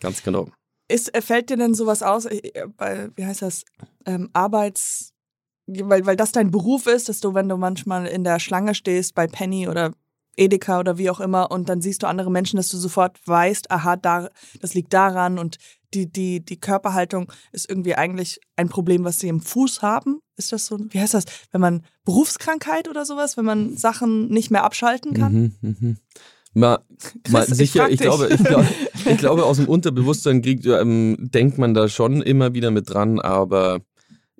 ganz 0.00 0.22
genau. 0.22 0.48
ist, 0.88 1.12
äh, 1.14 1.20
fällt 1.22 1.50
dir 1.50 1.56
denn 1.56 1.74
sowas 1.74 2.02
aus, 2.02 2.26
äh, 2.26 2.66
bei, 2.76 3.08
wie 3.16 3.26
heißt 3.26 3.42
das, 3.42 3.64
ähm, 4.06 4.30
Arbeits, 4.32 5.12
weil, 5.66 6.06
weil 6.06 6.16
das 6.16 6.32
dein 6.32 6.50
Beruf 6.50 6.86
ist, 6.86 7.08
dass 7.08 7.20
du, 7.20 7.34
wenn 7.34 7.48
du 7.48 7.56
manchmal 7.56 8.06
in 8.06 8.24
der 8.24 8.38
Schlange 8.38 8.74
stehst 8.74 9.14
bei 9.14 9.26
Penny 9.26 9.68
oder 9.68 9.92
Edeka 10.36 10.78
oder 10.78 10.96
wie 10.98 11.10
auch 11.10 11.18
immer 11.20 11.50
und 11.50 11.68
dann 11.68 11.82
siehst 11.82 12.02
du 12.04 12.06
andere 12.06 12.30
Menschen, 12.30 12.56
dass 12.58 12.68
du 12.68 12.76
sofort 12.78 13.18
weißt, 13.26 13.70
aha, 13.72 13.96
da, 13.96 14.28
das 14.60 14.72
liegt 14.74 14.92
daran 14.94 15.36
und 15.38 15.58
die, 15.94 16.10
die, 16.10 16.44
die 16.44 16.58
Körperhaltung 16.58 17.32
ist 17.52 17.68
irgendwie 17.68 17.94
eigentlich 17.94 18.40
ein 18.56 18.68
Problem, 18.68 19.04
was 19.04 19.18
sie 19.18 19.28
im 19.28 19.40
Fuß 19.40 19.82
haben. 19.82 20.20
Ist 20.36 20.52
das 20.52 20.66
so, 20.66 20.78
wie 20.90 21.00
heißt 21.00 21.14
das, 21.14 21.24
wenn 21.50 21.60
man 21.60 21.84
Berufskrankheit 22.04 22.88
oder 22.88 23.04
sowas, 23.04 23.36
wenn 23.36 23.44
man 23.44 23.76
Sachen 23.76 24.28
nicht 24.28 24.50
mehr 24.50 24.64
abschalten 24.64 25.14
kann? 25.14 25.54
Mhm, 25.60 25.76
mhm. 25.80 25.96
Mal, 26.54 26.78
mal 27.28 27.44
Chris, 27.44 27.50
ich 27.52 27.56
sicher, 27.56 27.88
ich, 27.88 27.98
dich. 27.98 28.06
glaube, 28.06 28.28
ich, 28.28 28.44
glaube, 28.44 28.66
ich 29.04 29.18
glaube, 29.18 29.44
aus 29.44 29.56
dem 29.56 29.68
Unterbewusstsein 29.68 30.42
kriegt, 30.42 30.66
ähm, 30.66 31.16
denkt 31.18 31.58
man 31.58 31.74
da 31.74 31.88
schon 31.88 32.22
immer 32.22 32.54
wieder 32.54 32.70
mit 32.70 32.92
dran, 32.92 33.20
aber 33.20 33.80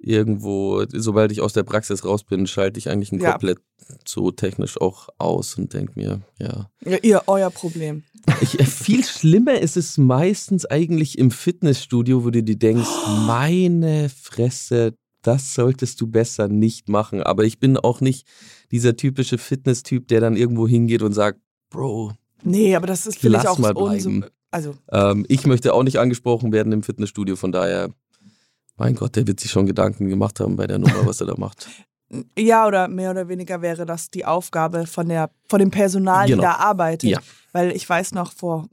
irgendwo, 0.01 0.85
sobald 0.93 1.33
ich 1.33 1.41
aus 1.41 1.53
der 1.53 1.63
Praxis 1.65 2.05
raus 2.05 2.25
bin, 2.25 2.47
schalte 2.47 2.79
ich 2.79 2.89
eigentlich 2.89 3.13
ein 3.13 3.21
Ja. 3.21 3.33
komplett 3.33 3.59
so 4.07 4.31
technisch 4.31 4.81
auch 4.81 5.09
aus 5.19 5.57
und 5.57 5.73
denke 5.75 5.93
mir, 5.97 6.21
ja. 6.39 6.71
Ja, 6.85 6.99
ihr, 7.03 7.23
euer 7.27 7.51
Problem. 7.51 8.05
Ich, 8.41 8.61
äh, 8.61 8.65
viel 8.65 9.05
schlimmer 9.05 9.59
ist 9.59 9.77
es 9.77 9.97
meistens 9.99 10.67
eigentlich 10.67 11.19
im 11.19 11.31
Fitnessstudio, 11.31 12.25
wo 12.25 12.31
du 12.31 12.43
dir 12.43 12.57
denkst, 12.57 12.89
meine 13.27 14.09
Fresse, 14.09 14.95
das 15.23 15.55
solltest 15.55 16.01
du 16.01 16.07
besser 16.07 16.49
nicht 16.49 16.89
machen. 16.89 17.23
Aber 17.23 17.45
ich 17.45 17.59
bin 17.59 17.77
auch 17.77 18.01
nicht 18.01 18.27
dieser 18.71 18.97
typische 18.97 19.39
Fitness-Typ, 19.39 20.09
der 20.09 20.21
dann 20.21 20.37
irgendwo 20.37 20.69
hingeht 20.69 21.03
und 21.03 21.13
sagt, 21.13 21.41
Bro, 21.71 22.13
Nee, 22.45 22.77
aber 22.77 22.87
das 22.87 23.07
ist, 23.07 23.19
finde 23.19 23.39
ich, 23.39 23.43
Lass 23.45 23.53
auch 23.53 23.59
mal 23.59 23.75
bleiben. 23.75 24.25
Also, 24.51 24.75
ähm, 24.91 25.27
ich 25.29 25.47
möchte 25.47 25.75
auch 25.75 25.83
nicht 25.83 25.99
angesprochen 25.99 26.53
werden 26.53 26.73
im 26.73 26.83
Fitnessstudio, 26.83 27.37
von 27.37 27.53
daher, 27.53 27.91
mein 28.79 28.95
Gott, 28.95 29.17
der 29.17 29.27
wird 29.27 29.41
sich 29.41 29.51
schon 29.51 29.67
Gedanken 29.67 30.09
gemacht 30.09 30.41
haben 30.41 30.57
bei 30.57 30.67
der 30.67 30.79
Nummer, 30.79 31.05
was 31.07 31.21
er 31.21 31.27
da 31.29 31.35
macht. 31.37 31.69
Ja, 32.39 32.67
oder 32.67 32.89
mehr 32.89 33.11
oder 33.11 33.29
weniger 33.29 33.61
wäre 33.61 33.85
das 33.85 34.09
die 34.09 34.25
Aufgabe 34.25 34.87
von, 34.87 35.11
der, 35.11 35.29
von 35.47 35.59
dem 35.59 35.71
Personal, 35.71 36.27
Genau. 36.27 36.39
die 36.39 36.43
da 36.43 36.53
arbeitet. 36.55 37.11
Ja. 37.11 37.19
Weil 37.53 37.71
ich 37.77 37.87
weiß 37.87 38.13
noch 38.13 38.33
vor, 38.33 38.67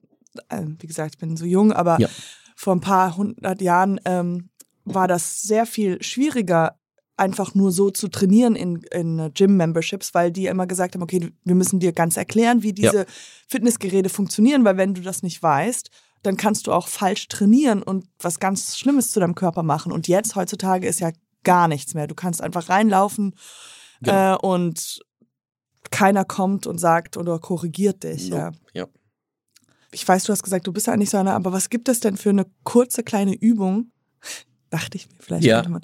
äh, 0.48 0.62
wie 0.80 0.88
gesagt, 0.88 1.16
ich 1.16 1.20
bin 1.20 1.36
so 1.36 1.44
jung, 1.44 1.74
aber 1.74 2.00
Ja. 2.00 2.08
vor 2.56 2.74
ein 2.74 2.80
paar 2.80 3.18
hundert 3.18 3.62
Jahren 3.62 4.00
ähm, 4.06 4.48
war 4.86 5.10
das 5.10 5.42
sehr 5.42 5.66
viel 5.66 6.02
schwieriger, 6.02 6.80
einfach 7.18 7.54
nur 7.56 7.74
so 7.74 7.90
zu 7.92 8.08
trainieren 8.08 8.56
in, 8.56 8.78
in 8.94 9.30
Gym-Memberships, 9.34 10.14
weil 10.14 10.32
die 10.32 10.46
immer 10.46 10.66
gesagt 10.66 10.96
haben, 10.96 11.04
okay, 11.04 11.30
wir 11.44 11.56
müssen 11.56 11.82
dir 11.82 11.92
ganz 11.92 12.16
erklären, 12.16 12.64
wie 12.64 12.70
Ja. 12.70 12.90
diese 12.90 13.06
Fitnessgeräte 13.50 14.08
funktionieren, 14.08 14.64
weil 14.64 14.78
wenn 14.78 14.94
du 14.94 15.02
das 15.02 15.24
nicht 15.24 15.44
weißt, 15.44 15.90
dann 16.26 16.38
kannst 16.38 16.68
du 16.68 16.72
auch 16.72 16.88
falsch 16.88 17.28
trainieren 17.28 17.84
und 17.84 18.06
was 18.20 18.40
ganz 18.40 18.78
Schlimmes 18.78 19.12
zu 19.12 19.20
deinem 19.20 19.36
Körper 19.36 19.64
machen. 19.64 19.92
Und 19.92 20.08
jetzt, 20.08 20.36
heutzutage, 20.36 20.88
ist 20.88 21.00
ja 21.00 21.12
gar 21.44 21.68
nichts 21.68 21.94
mehr. 21.94 22.08
Du 22.08 22.16
kannst 22.16 22.42
einfach 22.42 22.70
reinlaufen 22.70 23.36
Genau. 24.02 24.34
äh, 24.34 24.38
und 24.38 25.00
keiner 25.92 26.26
kommt 26.26 26.68
und 26.68 26.80
sagt 26.80 27.16
oder 27.18 27.40
korrigiert 27.40 28.04
dich. 28.04 28.30
Ja. 28.30 28.46
Nope. 28.52 28.58
Ja. 28.74 28.88
Ich 29.92 30.06
weiß, 30.08 30.24
du 30.24 30.34
hast 30.34 30.44
gesagt, 30.44 30.68
du 30.68 30.74
bist 30.74 30.88
ja 30.88 30.94
eigentlich 30.94 31.10
so 31.12 31.18
einer, 31.18 31.34
aber 31.34 31.54
was 31.54 31.70
gibt 31.70 31.88
es 31.88 32.00
denn 32.02 32.18
für 32.18 32.32
eine 32.32 32.46
kurze 32.64 33.04
kleine 33.04 33.34
Übung? 33.36 33.92
Dachte 34.70 34.98
ich 34.98 35.08
mir, 35.10 35.16
vielleicht 35.20 35.46
Ja. 35.46 35.58
könnte 35.62 35.72
man, 35.72 35.82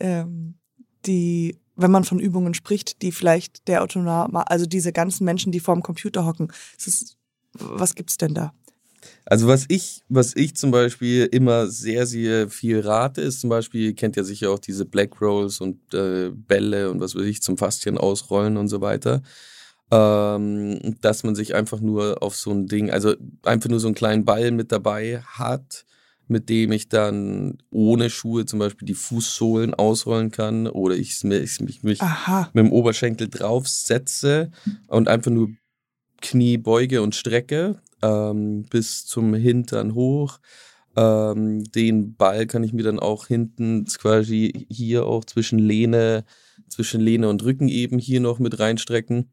ähm, 0.00 0.58
die, 1.06 1.58
wenn 1.76 1.90
man 1.90 2.04
von 2.04 2.18
Übungen 2.18 2.52
spricht, 2.54 3.00
die 3.02 3.12
vielleicht 3.12 3.66
der 3.68 3.82
Autonom, 3.82 4.34
also 4.36 4.66
diese 4.66 4.92
ganzen 4.92 5.24
Menschen, 5.24 5.52
die 5.52 5.60
vorm 5.60 5.82
Computer 5.82 6.26
hocken, 6.26 6.52
es 6.76 6.86
ist, 6.88 7.16
was 7.54 7.94
gibt's 7.94 8.18
denn 8.18 8.34
da? 8.34 8.52
Also 9.24 9.48
was 9.48 9.64
ich, 9.68 10.02
was 10.08 10.34
ich 10.36 10.56
zum 10.56 10.70
Beispiel 10.70 11.24
immer 11.30 11.66
sehr, 11.66 12.06
sehr 12.06 12.48
viel 12.48 12.80
rate, 12.80 13.20
ist 13.20 13.40
zum 13.40 13.50
Beispiel, 13.50 13.86
ihr 13.86 13.94
kennt 13.94 14.16
ja 14.16 14.24
sicher 14.24 14.50
auch 14.50 14.58
diese 14.58 14.84
Black 14.84 15.20
Rolls 15.20 15.60
und 15.60 15.94
äh, 15.94 16.30
Bälle 16.30 16.90
und 16.90 17.00
was 17.00 17.14
weiß 17.14 17.24
ich 17.24 17.42
zum 17.42 17.58
Faszien 17.58 17.98
ausrollen 17.98 18.56
und 18.56 18.68
so 18.68 18.80
weiter. 18.80 19.22
Ähm, 19.90 20.96
dass 21.00 21.22
man 21.22 21.34
sich 21.34 21.54
einfach 21.54 21.80
nur 21.80 22.22
auf 22.22 22.34
so 22.36 22.50
ein 22.50 22.66
Ding, 22.66 22.90
also 22.90 23.14
einfach 23.44 23.70
nur 23.70 23.80
so 23.80 23.86
einen 23.86 23.94
kleinen 23.94 24.24
Ball 24.24 24.50
mit 24.50 24.72
dabei 24.72 25.20
hat, 25.20 25.84
mit 26.28 26.48
dem 26.48 26.72
ich 26.72 26.88
dann 26.88 27.58
ohne 27.70 28.10
Schuhe 28.10 28.46
zum 28.46 28.58
Beispiel 28.58 28.86
die 28.86 28.94
Fußsohlen 28.94 29.74
ausrollen 29.74 30.30
kann 30.30 30.66
oder 30.66 30.96
ich, 30.96 31.22
ich 31.22 31.60
mich, 31.60 31.82
mich 31.82 32.02
mit 32.02 32.64
dem 32.64 32.72
Oberschenkel 32.72 33.28
draufsetze 33.28 34.50
und 34.88 35.08
einfach 35.08 35.30
nur 35.30 35.50
Knie 36.20 36.58
beuge 36.58 37.02
und 37.02 37.14
strecke 37.14 37.80
ähm, 38.02 38.64
bis 38.70 39.06
zum 39.06 39.34
Hintern 39.34 39.94
hoch. 39.94 40.38
Ähm, 40.96 41.64
den 41.64 42.14
Ball 42.16 42.46
kann 42.46 42.64
ich 42.64 42.72
mir 42.72 42.82
dann 42.82 42.98
auch 42.98 43.26
hinten 43.26 43.84
quasi 43.84 44.66
hier 44.70 45.06
auch 45.06 45.24
zwischen 45.24 45.58
Lehne, 45.58 46.24
zwischen 46.68 47.00
Lehne 47.00 47.28
und 47.28 47.44
Rücken 47.44 47.68
eben 47.68 47.98
hier 47.98 48.20
noch 48.20 48.38
mit 48.38 48.58
reinstrecken 48.58 49.30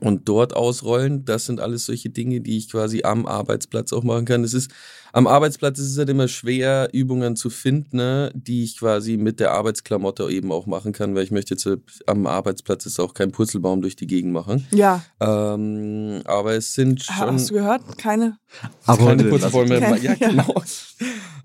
und 0.00 0.28
dort 0.28 0.54
ausrollen. 0.56 1.24
Das 1.24 1.46
sind 1.46 1.60
alles 1.60 1.86
solche 1.86 2.10
Dinge, 2.10 2.40
die 2.40 2.56
ich 2.58 2.70
quasi 2.70 3.02
am 3.04 3.26
Arbeitsplatz 3.26 3.92
auch 3.92 4.02
machen 4.02 4.24
kann. 4.24 4.42
Es 4.44 4.54
ist 4.54 4.70
am 5.12 5.28
Arbeitsplatz 5.28 5.78
ist 5.78 5.92
es 5.92 5.98
halt 5.98 6.08
immer 6.08 6.26
schwer, 6.26 6.88
Übungen 6.92 7.36
zu 7.36 7.48
finden, 7.48 7.98
ne, 7.98 8.32
die 8.34 8.64
ich 8.64 8.76
quasi 8.78 9.16
mit 9.16 9.38
der 9.38 9.52
Arbeitsklamotte 9.52 10.28
eben 10.28 10.50
auch 10.50 10.66
machen 10.66 10.92
kann, 10.92 11.14
weil 11.14 11.22
ich 11.22 11.30
möchte 11.30 11.54
jetzt 11.54 11.66
äh, 11.66 11.76
am 12.06 12.26
Arbeitsplatz 12.26 12.84
jetzt 12.84 12.98
auch 12.98 13.14
keinen 13.14 13.30
Purzelbaum 13.30 13.80
durch 13.80 13.94
die 13.94 14.08
Gegend 14.08 14.32
machen. 14.32 14.66
Ja, 14.72 15.04
Ähm, 15.20 16.20
aber 16.24 16.54
es 16.54 16.74
sind 16.74 17.04
schon 17.04 17.14
hast 17.14 17.50
du 17.50 17.54
gehört? 17.54 17.96
Keine? 17.96 18.38
Aber 18.86 19.06
keine 19.06 19.24
Purzelbäume. 19.24 19.78
Kein- 19.78 20.02
Ja, 20.02 20.14
ja. 20.18 20.28
genau. 20.30 20.54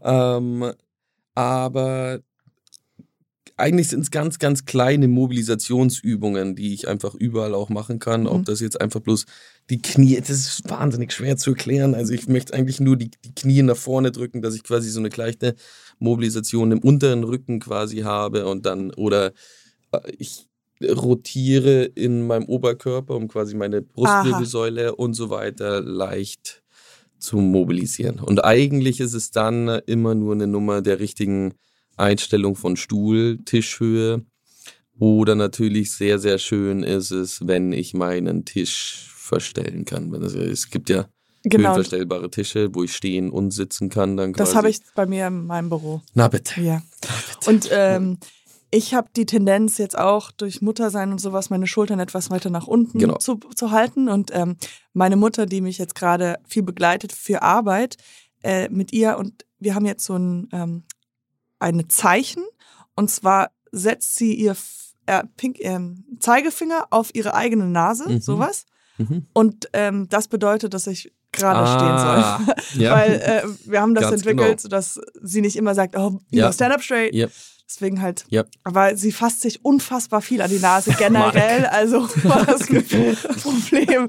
ähm, 0.04 0.72
aber 1.36 2.20
eigentlich 3.60 3.90
sind 3.90 4.02
es 4.02 4.12
ganz, 4.12 4.40
ganz 4.40 4.66
kleine 4.66 5.08
Mobilisationsübungen, 5.08 6.56
die 6.56 6.74
ich 6.74 6.88
einfach 6.88 7.14
überall 7.16 7.54
auch 7.54 7.70
machen 7.70 8.00
kann. 8.00 8.22
Mhm. 8.22 8.28
Ob 8.28 8.46
das 8.46 8.60
jetzt 8.60 8.80
einfach 8.80 9.00
bloß 9.00 9.26
die 9.70 9.82
Knie, 9.82 10.20
das 10.20 10.30
ist 10.30 10.70
wahnsinnig 10.70 11.12
schwer 11.12 11.38
zu 11.38 11.52
erklären. 11.52 11.94
Also 11.94 12.14
ich 12.14 12.28
möchte 12.28 12.54
eigentlich 12.54 12.80
nur 12.80 12.98
die, 12.98 13.12
die 13.24 13.36
Knie 13.36 13.62
nach 13.62 13.78
vorne 13.78 14.12
drücken, 14.12 14.42
dass 14.42 14.56
ich 14.56 14.64
quasi 14.64 14.90
so 14.90 15.00
eine 15.00 15.10
leichte 15.10 15.56
Mobilisation 16.00 16.72
im 16.72 16.80
unteren 16.80 17.24
Rücken 17.24 17.60
quasi 17.60 18.00
habe 18.00 18.48
und 18.48 18.66
dann, 18.66 18.92
oder 18.94 19.34
äh, 19.92 20.00
ich 20.18 20.48
rotiere 20.82 21.84
in 21.84 22.26
meinem 22.26 22.46
Oberkörper, 22.46 23.16
um 23.16 23.28
quasi 23.28 23.56
meine 23.56 23.82
Brustwirbelsäule 23.82 24.96
und 24.96 25.14
so 25.14 25.30
weiter 25.30 25.82
leicht 25.82 26.64
zu 27.18 27.38
mobilisieren. 27.38 28.20
Und 28.20 28.46
eigentlich 28.46 29.02
ist 29.02 29.14
es 29.14 29.32
dann 29.32 29.68
immer 29.86 30.16
nur 30.16 30.34
eine 30.34 30.48
Nummer 30.48 30.82
der 30.82 31.02
richtigen 31.02 31.54
Einstellung 32.00 32.56
von 32.56 32.76
Stuhl, 32.78 33.40
Tischhöhe. 33.46 34.26
Oder 35.00 35.36
natürlich 35.36 35.94
sehr, 35.94 36.20
sehr 36.20 36.40
schön 36.40 36.84
ist 36.84 37.12
es, 37.12 37.48
wenn 37.48 37.72
ich 37.72 37.94
meinen 37.94 38.44
Tisch 38.46 39.10
verstellen 39.16 39.86
kann. 39.86 40.14
Es, 40.14 40.70
gibt 40.70 40.90
ja 40.90 41.06
Genau. 41.44 41.70
höhenverstellbare 41.70 42.30
Tische, 42.30 42.70
wo 42.76 42.84
ich 42.84 42.94
stehen 42.94 43.30
und 43.30 43.52
sitzen 43.52 43.88
kann. 43.90 44.18
Dann 44.18 44.34
Das 44.34 44.56
habe 44.56 44.70
ich 44.70 44.80
bei 44.94 45.06
mir 45.06 45.28
in 45.28 45.46
meinem 45.46 45.70
Büro. 45.70 46.02
Na 46.14 46.28
bitte. 46.28 46.60
Ja. 46.60 46.82
Na 47.08 47.16
bitte. 47.34 47.50
Und 47.50 47.70
ähm, 47.72 48.18
ich 48.72 48.94
habe 48.94 49.08
die 49.16 49.26
Tendenz 49.26 49.78
jetzt 49.78 49.98
auch 49.98 50.32
durch 50.32 50.62
Muttersein 50.62 51.12
und 51.14 51.22
sowas, 51.22 51.50
meine 51.50 51.66
Schultern 51.66 52.00
etwas 52.02 52.30
weiter 52.30 52.50
nach 52.50 52.68
unten 52.68 53.00
Genau. 53.00 53.18
zu, 53.20 53.40
zu 53.56 53.72
halten. 53.72 54.10
Und 54.10 54.32
ähm, 54.34 54.58
meine 54.94 55.16
Mutter, 55.16 55.46
die 55.46 55.62
mich 55.62 55.78
jetzt 55.78 55.96
gerade 55.96 56.40
viel 56.46 56.64
begleitet 56.64 57.14
für 57.14 57.42
Arbeit, 57.42 57.96
äh, 58.44 58.68
mit 58.70 58.92
ihr 58.92 59.18
und 59.18 59.46
wir 59.60 59.76
haben 59.76 59.86
jetzt 59.86 60.04
so 60.06 60.16
ein 60.16 60.50
ähm, 60.52 60.84
eine 61.60 61.88
Zeichen 61.88 62.44
und 62.96 63.10
zwar 63.12 63.52
setzt 63.72 64.16
sie 64.16 64.34
ihr 64.34 64.56
äh, 65.06 65.24
Pink, 65.38 65.58
ähm, 65.62 66.06
Zeigefinger 66.20 66.88
auf 66.92 67.14
ihre 67.16 67.34
eigene 67.34 67.66
Nase, 67.66 68.08
Mhm. 68.10 68.22
sowas. 68.22 68.66
Mhm. 68.98 69.26
Und 69.34 69.70
ähm, 69.74 70.08
das 70.10 70.28
bedeutet, 70.28 70.74
dass 70.74 70.88
ich 70.88 71.12
gerade 71.32 71.60
Ah, 71.60 72.38
stehen 72.38 72.56
soll. 72.76 72.84
ja. 72.84 72.96
Weil 72.96 73.12
äh, 73.22 73.44
wir 73.72 73.82
haben 73.82 73.96
das 73.96 74.04
Ganz 74.06 74.16
entwickelt, 74.22 74.48
genau. 74.48 74.60
sodass 74.62 75.00
sie 75.22 75.42
nicht 75.42 75.56
immer 75.56 75.74
sagt, 75.76 75.96
oh, 75.98 76.20
Ja. 76.32 76.52
stand 76.52 76.74
up 76.74 76.82
straight. 76.84 77.14
Ja. 77.14 77.28
Deswegen 77.68 78.02
halt. 78.02 78.26
Ja. 78.30 78.46
Aber 78.64 78.96
sie 78.98 79.12
fasst 79.12 79.42
sich 79.42 79.64
unfassbar 79.64 80.22
viel 80.22 80.42
an 80.42 80.50
die 80.50 80.58
Nase 80.60 80.92
generell. 80.98 81.66
also 81.68 82.02
war 82.24 82.46
das 82.46 82.68
ein 82.70 82.84
Problem. 83.42 84.08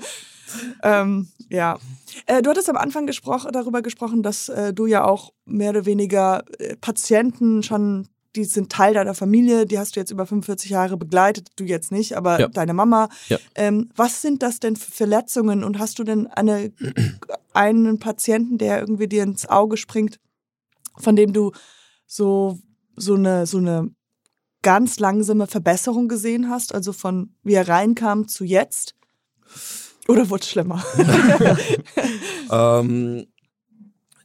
Ähm, 0.82 1.28
ja. 1.48 1.78
Äh, 2.26 2.42
du 2.42 2.50
hattest 2.50 2.68
am 2.70 2.76
Anfang 2.76 3.06
gesprochen, 3.06 3.50
darüber 3.52 3.82
gesprochen, 3.82 4.22
dass 4.22 4.48
äh, 4.48 4.72
du 4.72 4.86
ja 4.86 5.04
auch 5.04 5.32
mehr 5.44 5.70
oder 5.70 5.86
weniger 5.86 6.44
äh, 6.58 6.76
Patienten 6.76 7.62
schon, 7.62 8.08
die 8.36 8.44
sind 8.44 8.70
Teil 8.70 8.94
deiner 8.94 9.14
Familie, 9.14 9.66
die 9.66 9.78
hast 9.78 9.96
du 9.96 10.00
jetzt 10.00 10.10
über 10.10 10.26
45 10.26 10.70
Jahre 10.70 10.96
begleitet, 10.96 11.48
du 11.56 11.64
jetzt 11.64 11.90
nicht, 11.92 12.16
aber 12.16 12.40
Ja. 12.40 12.48
deine 12.48 12.74
Mama. 12.74 13.08
Ja. 13.28 13.38
Ähm, 13.54 13.90
was 13.96 14.22
sind 14.22 14.42
das 14.42 14.60
denn 14.60 14.76
für 14.76 14.90
Verletzungen 14.90 15.64
und 15.64 15.78
hast 15.78 15.98
du 15.98 16.04
denn 16.04 16.26
eine, 16.28 16.72
einen 17.52 17.98
Patienten, 17.98 18.58
der 18.58 18.80
irgendwie 18.80 19.08
dir 19.08 19.24
ins 19.24 19.48
Auge 19.48 19.76
springt, 19.76 20.18
von 20.98 21.16
dem 21.16 21.32
du 21.32 21.52
so, 22.06 22.58
so, 22.96 23.14
eine, 23.14 23.46
so 23.46 23.58
eine 23.58 23.90
ganz 24.62 24.98
langsame 24.98 25.46
Verbesserung 25.46 26.06
gesehen 26.08 26.50
hast, 26.50 26.74
also 26.74 26.92
von 26.92 27.34
wie 27.42 27.54
er 27.54 27.66
reinkam 27.68 28.28
zu 28.28 28.44
jetzt? 28.44 28.94
Oder 30.10 30.28
wurde 30.28 30.42
es 30.42 30.50
schlimmer? 30.50 30.84
Ähm, 32.52 33.26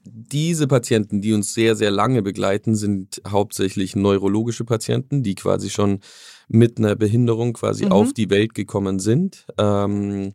diese 0.04 0.66
Patienten, 0.68 1.22
die 1.22 1.34
uns 1.34 1.54
sehr, 1.54 1.76
sehr 1.76 1.92
lange 1.92 2.24
begleiten, 2.24 2.76
sind 2.76 3.22
hauptsächlich 3.28 3.96
neurologische 3.96 4.66
Patienten, 4.66 5.22
die 5.22 5.36
quasi 5.36 5.70
schon 5.70 6.00
mit 6.48 6.80
einer 6.80 6.96
Behinderung 6.96 7.54
quasi 7.54 7.86
Mhm. 7.86 7.92
auf 7.92 8.14
die 8.14 8.32
Welt 8.32 8.56
gekommen 8.56 8.98
sind 8.98 9.46
ähm, 9.60 10.34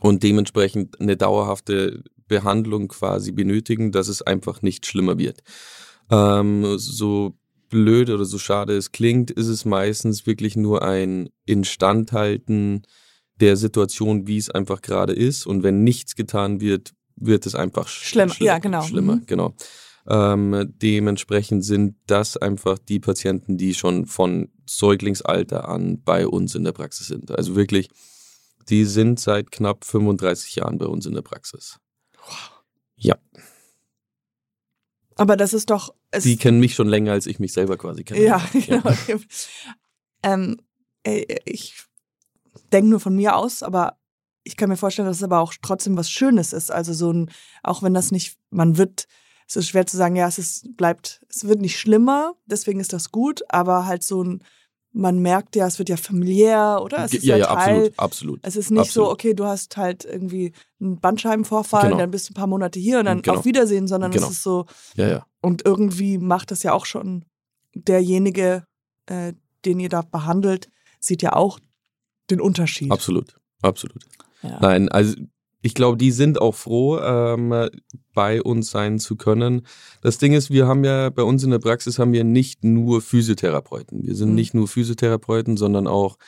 und 0.00 0.22
dementsprechend 0.22 1.00
eine 1.00 1.16
dauerhafte 1.16 2.02
Behandlung 2.28 2.88
quasi 2.88 3.32
benötigen, 3.32 3.90
dass 3.90 4.08
es 4.08 4.20
einfach 4.20 4.60
nicht 4.60 4.84
schlimmer 4.84 5.16
wird. 5.16 5.40
Ähm, 6.10 6.76
so 6.76 7.34
blöd 7.70 8.10
oder 8.10 8.26
so 8.26 8.38
schade 8.38 8.76
es 8.76 8.92
klingt, 8.92 9.30
ist 9.30 9.48
es 9.48 9.64
meistens 9.64 10.26
wirklich 10.26 10.56
nur 10.56 10.82
ein 10.82 11.30
Instandhalten 11.46 12.82
der 13.40 13.56
Situation, 13.56 14.26
wie 14.26 14.38
es 14.38 14.50
einfach 14.50 14.80
gerade 14.82 15.12
ist. 15.12 15.46
Und 15.46 15.62
wenn 15.62 15.84
nichts 15.84 16.14
getan 16.16 16.60
wird, 16.60 16.92
wird 17.16 17.46
es 17.46 17.54
einfach 17.54 17.88
sch 17.88 18.04
Schlimmer, 18.10 18.32
schlimmer. 18.34 18.52
ja, 18.52 18.58
genau. 18.58 18.82
Schlimmer, 18.82 19.16
Mhm. 19.16 19.26
genau. 19.26 19.54
Ähm, 20.08 20.72
dementsprechend 20.80 21.64
sind 21.64 21.96
das 22.06 22.36
einfach 22.36 22.78
die 22.78 23.00
Patienten, 23.00 23.56
die 23.58 23.74
schon 23.74 24.06
von 24.06 24.50
Säuglingsalter 24.66 25.68
an 25.68 26.02
bei 26.02 26.26
uns 26.28 26.54
in 26.54 26.62
der 26.64 26.72
Praxis 26.72 27.08
sind. 27.08 27.30
Also 27.32 27.56
wirklich, 27.56 27.88
die 28.68 28.84
sind 28.84 29.18
seit 29.18 29.50
knapp 29.50 29.84
35 29.84 30.56
Jahren 30.56 30.78
bei 30.78 30.86
uns 30.86 31.06
in 31.06 31.14
der 31.14 31.22
Praxis. 31.22 31.78
Ja, 32.96 33.16
Aber 35.16 35.36
das 35.36 35.52
ist 35.54 35.70
doch. 35.70 35.94
Die 36.22 36.36
kennen 36.36 36.60
mich 36.60 36.74
schon 36.74 36.88
länger, 36.88 37.12
als 37.12 37.26
ich 37.26 37.38
mich 37.38 37.52
selber 37.52 37.76
quasi 37.76 38.04
kenne. 38.04 38.22
ja, 38.24 38.38
genau. 38.52 38.82
ähm, 40.22 40.56
äh, 41.04 41.24
ich 41.44 41.74
denke 42.76 42.90
nur 42.90 43.00
von 43.00 43.14
mir 43.16 43.36
aus, 43.36 43.62
aber 43.62 43.96
ich 44.44 44.56
kann 44.56 44.68
mir 44.68 44.76
vorstellen, 44.76 45.08
dass 45.08 45.16
es 45.18 45.22
aber 45.24 45.40
auch 45.40 45.54
trotzdem 45.60 45.96
was 45.96 46.10
Schönes 46.10 46.52
ist. 46.52 46.70
Also 46.70 46.92
so 46.92 47.12
ein, 47.12 47.30
auch 47.62 47.82
wenn 47.82 47.94
das 47.94 48.12
nicht, 48.12 48.36
man 48.50 48.76
wird, 48.78 49.06
es 49.48 49.56
ist 49.56 49.68
schwer 49.68 49.86
zu 49.86 49.96
sagen, 49.96 50.14
ja, 50.14 50.28
es 50.28 50.38
ist, 50.38 50.76
bleibt, 50.76 51.20
es 51.28 51.46
wird 51.48 51.60
nicht 51.60 51.78
schlimmer, 51.78 52.34
deswegen 52.46 52.78
ist 52.80 52.92
das 52.92 53.10
gut, 53.10 53.42
aber 53.48 53.86
halt 53.86 54.02
so 54.04 54.22
ein, 54.22 54.44
man 54.92 55.18
merkt 55.18 55.56
ja, 55.56 55.66
es 55.66 55.78
wird 55.78 55.88
ja 55.88 55.96
familiär, 55.96 56.80
oder? 56.82 57.04
Es 57.04 57.12
ist 57.12 57.24
ja, 57.24 57.36
ja, 57.36 57.46
ja, 57.48 57.54
Teil, 57.54 57.76
absolut, 57.96 57.98
absolut. 57.98 58.40
Es 58.42 58.56
ist 58.56 58.70
nicht 58.70 58.92
so, 58.92 59.02
Absolut. 59.02 59.12
okay, 59.12 59.34
du 59.34 59.44
hast 59.44 59.76
halt 59.76 60.04
irgendwie 60.04 60.52
einen 60.80 61.00
Bandscheibenvorfall, 61.00 61.86
Genau. 61.88 61.98
dann 61.98 62.10
bist 62.10 62.28
du 62.28 62.32
ein 62.32 62.34
paar 62.34 62.46
Monate 62.46 62.78
hier 62.78 63.00
und 63.00 63.04
dann 63.06 63.22
Genau. 63.22 63.38
auf 63.38 63.44
Wiedersehen, 63.44 63.88
sondern 63.88 64.10
Genau. 64.12 64.26
es 64.26 64.32
ist 64.32 64.42
so, 64.42 64.64
Ja, 64.94 65.08
ja. 65.08 65.26
und 65.42 65.66
irgendwie 65.66 66.18
macht 66.18 66.50
das 66.50 66.62
ja 66.62 66.72
auch 66.72 66.86
schon 66.86 67.24
derjenige, 67.74 68.64
äh, 69.06 69.32
den 69.64 69.80
ihr 69.80 69.88
da 69.88 70.02
behandelt, 70.02 70.70
sieht 71.00 71.22
ja 71.22 71.32
auch 71.34 71.58
den 72.30 72.40
Unterschied. 72.40 72.90
Absolut, 72.90 73.36
absolut. 73.62 74.02
Ja. 74.42 74.58
Nein, 74.60 74.88
also 74.88 75.14
ich 75.62 75.74
glaube, 75.74 75.96
die 75.96 76.12
sind 76.12 76.40
auch 76.40 76.54
froh, 76.54 76.98
ähm, 77.00 77.68
bei 78.14 78.40
uns 78.40 78.70
sein 78.70 78.98
zu 79.00 79.16
können. 79.16 79.62
Das 80.00 80.18
Ding 80.18 80.32
ist, 80.32 80.50
wir 80.50 80.66
haben 80.68 80.84
ja 80.84 81.10
bei 81.10 81.22
uns 81.22 81.42
in 81.42 81.50
der 81.50 81.58
Praxis 81.58 81.98
haben 81.98 82.12
wir 82.12 82.22
nicht 82.24 82.62
nur 82.62 83.00
Physiotherapeuten. 83.00 84.04
Wir 84.04 84.14
sind 84.14 84.28
Mhm. 84.30 84.34
nicht 84.36 84.54
nur 84.54 84.68
Physiotherapeuten, 84.68 85.56
sondern 85.56 85.86
auch 85.88 86.18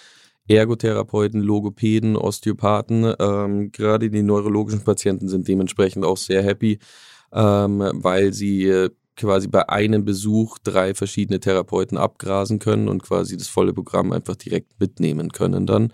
Ergotherapeuten, 0.49 1.41
Logopäden, 1.41 2.17
Osteopathen. 2.17 3.15
Ähm, 3.21 3.71
gerade 3.71 4.11
die 4.11 4.23
neurologischen 4.23 4.83
Patienten 4.83 5.29
sind 5.29 5.47
dementsprechend 5.47 6.05
auch 6.05 6.17
sehr 6.17 6.43
happy, 6.43 6.79
ähm, 7.33 7.81
weil 7.95 8.33
sie 8.33 8.65
äh, 8.65 8.91
quasi 9.19 9.49
bei 9.49 9.69
einem 9.69 10.05
Besuch 10.05 10.59
drei 10.59 10.95
verschiedene 10.95 11.41
Therapeuten 11.41 11.99
abgrasen 11.99 12.59
können 12.59 12.89
und 12.89 13.03
quasi 13.03 13.37
das 13.37 13.49
volle 13.49 13.75
Programm 13.75 14.13
einfach 14.13 14.37
direkt 14.37 14.81
mitnehmen 14.81 15.31
können 15.33 15.67
dann. 15.67 15.93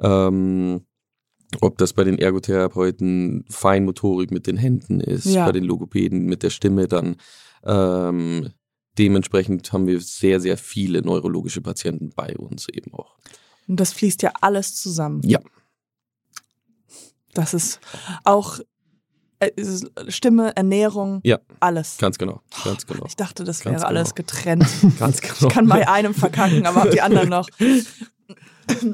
Ähm, 0.00 0.84
ob 1.60 1.78
das 1.78 1.92
bei 1.92 2.02
den 2.02 2.18
Ergotherapeuten 2.18 3.44
Feinmotorik 3.48 4.30
mit 4.30 4.46
den 4.46 4.56
Händen 4.56 5.00
ist, 5.00 5.26
Ja. 5.26 5.46
bei 5.46 5.52
den 5.52 5.64
Logopäden 5.64 6.24
mit 6.24 6.42
der 6.42 6.50
Stimme 6.50 6.88
dann. 6.88 7.16
Ähm, 7.64 8.50
dementsprechend 8.98 9.72
haben 9.72 9.86
wir 9.86 10.00
sehr, 10.00 10.40
sehr 10.40 10.56
viele 10.56 11.02
neurologische 11.02 11.60
Patienten 11.60 12.10
bei 12.16 12.36
uns 12.36 12.68
eben 12.68 12.92
auch. 12.94 13.16
Und 13.68 13.78
das 13.78 13.92
fließt 13.92 14.22
ja 14.22 14.32
alles 14.40 14.74
zusammen. 14.74 15.20
Ja. 15.24 15.40
Das 17.34 17.54
ist 17.54 17.80
auch 18.24 18.60
Stimme, 20.08 20.54
Ernährung, 20.56 21.20
Ja. 21.24 21.38
alles. 21.60 21.98
Ganz 21.98 22.18
genau, 22.18 22.40
ganz 22.64 22.86
genau. 22.86 23.04
Ich 23.06 23.16
dachte, 23.16 23.44
das 23.44 23.60
Ganz 23.62 23.80
wäre 23.80 23.86
alles 23.86 24.14
genau. 24.14 24.26
getrennt. 24.26 24.66
Ganz 24.98 25.20
genau. 25.20 25.34
Ich 25.40 25.48
kann 25.48 25.66
bei 25.68 25.88
einem 25.88 26.14
verkacken, 26.14 26.66
aber 26.66 26.88
die 26.90 27.00
anderen 27.00 27.28
noch. 27.28 27.48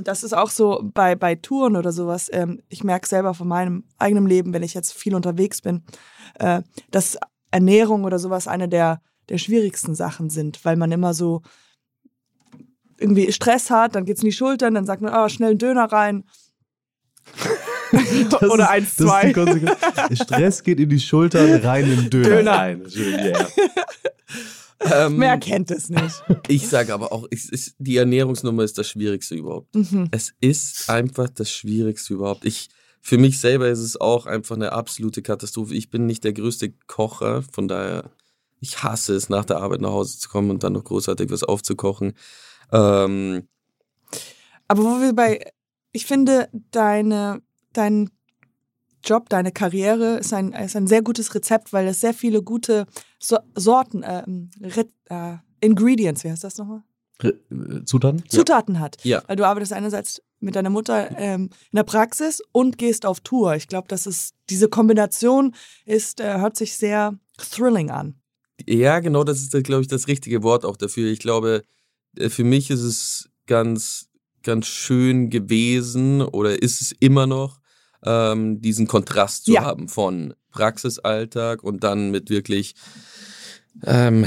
Das 0.02 0.24
ist 0.24 0.32
auch 0.32 0.48
so 0.48 0.80
bei, 0.82 1.14
bei 1.14 1.34
Touren 1.34 1.76
oder 1.76 1.92
sowas. 1.92 2.30
Ähm, 2.32 2.62
ich 2.70 2.84
merke 2.84 3.06
selber 3.06 3.34
von 3.34 3.46
meinem 3.46 3.84
eigenen 3.98 4.26
Leben, 4.26 4.54
wenn 4.54 4.62
ich 4.62 4.72
jetzt 4.72 4.94
viel 4.94 5.14
unterwegs 5.14 5.60
bin, 5.60 5.84
äh, 6.38 6.62
dass 6.90 7.18
Ernährung 7.50 8.04
oder 8.04 8.18
sowas 8.18 8.48
eine 8.48 8.68
der, 8.68 9.02
der 9.28 9.36
schwierigsten 9.36 9.94
Sachen 9.94 10.30
sind, 10.30 10.64
weil 10.64 10.76
man 10.76 10.90
immer 10.90 11.12
so 11.12 11.42
irgendwie 12.98 13.30
Stress 13.30 13.70
hat, 13.70 13.94
dann 13.94 14.06
geht's 14.06 14.22
in 14.22 14.30
die 14.30 14.34
Schultern, 14.34 14.72
dann 14.74 14.86
sagt 14.86 15.02
man, 15.02 15.12
oh, 15.14 15.28
schnell 15.28 15.50
einen 15.50 15.58
Döner 15.58 15.84
rein. 15.92 16.24
Das 18.30 18.42
oder 18.50 18.64
ist- 18.64 18.70
eins, 18.70 18.96
das 18.96 19.06
ist 19.06 19.10
zwei. 19.10 19.26
die 19.28 19.32
Konsequenz. 19.32 19.78
Stress 20.22 20.62
geht 20.62 20.80
in 20.80 20.88
die 20.88 21.00
Schultern, 21.00 21.54
rein 21.64 21.90
im 21.90 22.10
Döner. 22.10 22.28
Döner. 22.28 22.42
Nein, 22.42 22.84
schön, 22.90 23.14
ja, 23.18 23.26
ja. 23.38 23.48
Ähm, 25.06 25.16
Mehr 25.16 25.38
kennt 25.38 25.70
es 25.72 25.88
nicht. 25.88 26.22
ich 26.46 26.68
sage 26.68 26.94
aber 26.94 27.10
auch, 27.12 27.26
ist, 27.30 27.74
die 27.78 27.96
Ernährungsnummer 27.96 28.62
ist 28.62 28.78
das 28.78 28.88
Schwierigste 28.88 29.34
überhaupt. 29.34 29.74
Mhm. 29.74 30.08
Es 30.12 30.32
ist 30.40 30.88
einfach 30.88 31.28
das 31.30 31.50
Schwierigste 31.50 32.14
überhaupt. 32.14 32.44
Ich, 32.44 32.68
für 33.00 33.18
mich 33.18 33.40
selber 33.40 33.68
ist 33.68 33.80
es 33.80 34.00
auch 34.00 34.26
einfach 34.26 34.54
eine 34.54 34.70
absolute 34.72 35.20
Katastrophe. 35.22 35.74
Ich 35.74 35.90
bin 35.90 36.06
nicht 36.06 36.22
der 36.22 36.32
größte 36.32 36.72
Kocher, 36.86 37.42
von 37.52 37.66
daher, 37.66 38.10
ich 38.60 38.82
hasse 38.84 39.14
es, 39.16 39.28
nach 39.28 39.44
der 39.44 39.58
Arbeit 39.58 39.80
nach 39.80 39.90
Hause 39.90 40.18
zu 40.18 40.28
kommen 40.28 40.50
und 40.50 40.62
dann 40.62 40.74
noch 40.74 40.84
großartig 40.84 41.28
was 41.30 41.42
aufzukochen. 41.42 42.12
Ähm, 42.72 43.48
Aber 44.68 44.82
wo 44.84 45.00
wir 45.00 45.12
bei, 45.12 45.40
ich 45.90 46.06
finde, 46.06 46.48
deine, 46.70 47.40
dein 47.78 48.10
Job, 49.04 49.28
deine 49.28 49.52
Karriere 49.52 50.18
ist 50.18 50.32
ein, 50.32 50.52
ist 50.52 50.76
ein 50.76 50.86
sehr 50.86 51.02
gutes 51.02 51.34
Rezept, 51.34 51.72
weil 51.72 51.86
es 51.86 52.00
sehr 52.00 52.14
viele 52.14 52.42
gute 52.42 52.86
so 53.18 53.38
Sorten, 53.54 54.04
Re 54.04 54.86
äh, 55.08 55.36
Ingredients, 55.60 56.24
wie 56.24 56.30
heißt 56.30 56.44
das 56.44 56.58
nochmal? 56.58 56.82
Äh, 57.22 57.32
Zutaten? 57.84 58.22
Zutaten 58.28 58.80
hat. 58.80 58.96
Ja. 59.04 59.22
Weil 59.26 59.36
du 59.36 59.46
arbeitest 59.46 59.72
einerseits 59.72 60.22
mit 60.40 60.54
deiner 60.56 60.70
Mutter 60.70 61.10
ähm, 61.18 61.50
in 61.72 61.76
der 61.76 61.82
Praxis 61.82 62.42
und 62.52 62.78
gehst 62.78 63.04
auf 63.06 63.20
Tour. 63.20 63.54
Ich 63.56 63.66
glaube, 63.66 63.88
das 63.88 64.06
ist, 64.06 64.34
diese 64.50 64.68
Kombination 64.68 65.54
ist, 65.84 66.20
äh, 66.20 66.38
hört 66.38 66.56
sich 66.56 66.76
sehr 66.76 67.18
thrilling 67.38 67.90
an. 67.90 68.14
Ja, 68.66 69.00
genau, 69.00 69.24
das 69.24 69.40
ist, 69.40 69.50
glaube 69.64 69.82
ich, 69.82 69.88
das 69.88 70.06
richtige 70.08 70.42
Wort 70.42 70.64
auch 70.64 70.76
dafür. 70.76 71.10
Ich 71.10 71.18
glaube, 71.18 71.62
äh, 72.16 72.28
für 72.28 72.44
mich 72.44 72.70
ist 72.70 72.82
es 72.82 73.30
ganz, 73.46 74.08
ganz 74.42 74.66
schön 74.66 75.30
gewesen 75.30 76.22
oder 76.22 76.62
ist 76.62 76.80
es 76.80 76.92
immer 76.92 77.26
noch, 77.26 77.57
ähm, 78.04 78.60
diesen 78.60 78.86
Kontrast 78.86 79.44
zu 79.46 79.52
Ja. 79.52 79.62
haben 79.64 79.88
von 79.88 80.34
Praxisalltag 80.50 81.62
und 81.62 81.84
dann 81.84 82.10
mit 82.10 82.30
wirklich, 82.30 82.74
ähm, 83.84 84.24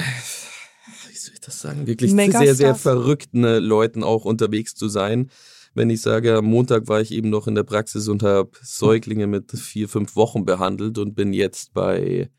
soll 1.15 1.33
ich 1.33 1.39
das 1.41 1.59
sagen, 1.61 1.87
wirklich 1.87 2.11
Megastars. 2.13 2.43
sehr, 2.45 2.55
sehr 2.55 2.75
verrückten 2.75 3.43
äh, 3.43 3.59
Leuten 3.59 4.03
auch 4.03 4.25
unterwegs 4.25 4.75
zu 4.75 4.87
sein. 4.89 5.29
Wenn 5.73 5.89
ich 5.89 6.01
sage, 6.01 6.35
am 6.37 6.45
Montag 6.45 6.87
war 6.89 6.99
ich 6.99 7.11
eben 7.13 7.29
noch 7.29 7.47
in 7.47 7.55
der 7.55 7.63
Praxis 7.63 8.07
und 8.09 8.23
habe 8.23 8.51
Säuglinge 8.61 9.25
mit 9.27 9.51
vier, 9.51 9.87
fünf 9.87 10.15
Wochen 10.17 10.43
behandelt 10.45 10.97
und 10.97 11.15
bin 11.15 11.31
jetzt 11.31 11.73
bei 11.73 12.29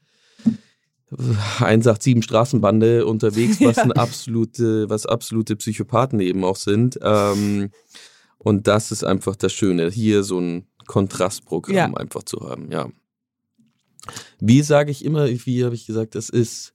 187 1.10 2.24
Straßenbande 2.24 3.06
unterwegs, 3.06 3.60
was 3.60 3.76
Ja. 3.76 3.82
ein 3.84 3.92
absolute, 3.92 4.88
was 4.88 5.06
absolute 5.06 5.56
Psychopathen 5.56 6.20
eben 6.20 6.44
auch 6.44 6.56
sind. 6.56 6.98
Ähm, 7.02 7.70
und 8.38 8.66
das 8.66 8.90
ist 8.90 9.04
einfach 9.04 9.36
das 9.36 9.52
Schöne, 9.52 9.88
hier 9.90 10.24
so 10.24 10.38
ein 10.40 10.66
Kontrastprogramm 10.86 11.74
Ja. 11.76 11.92
einfach 11.94 12.22
zu 12.24 12.40
haben, 12.48 12.70
ja. 12.70 12.88
Wie 14.40 14.62
sage 14.62 14.90
ich 14.90 15.04
immer, 15.04 15.28
wie 15.28 15.64
habe 15.64 15.74
ich 15.74 15.86
gesagt, 15.86 16.14
das 16.16 16.28
ist, 16.28 16.74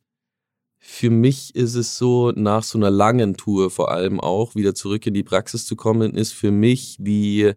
für 0.79 1.09
mich 1.09 1.53
ist 1.55 1.75
es 1.75 1.97
so, 1.97 2.31
nach 2.31 2.63
so 2.63 2.77
einer 2.77 2.89
langen 2.91 3.35
Tour 3.35 3.69
vor 3.69 3.91
allem 3.91 4.19
auch, 4.21 4.55
wieder 4.55 4.73
zurück 4.73 5.05
in 5.07 5.13
die 5.13 5.23
Praxis 5.23 5.65
zu 5.65 5.75
kommen, 5.75 6.13
ist 6.15 6.31
für 6.33 6.51
mich 6.51 6.97
wie 7.01 7.53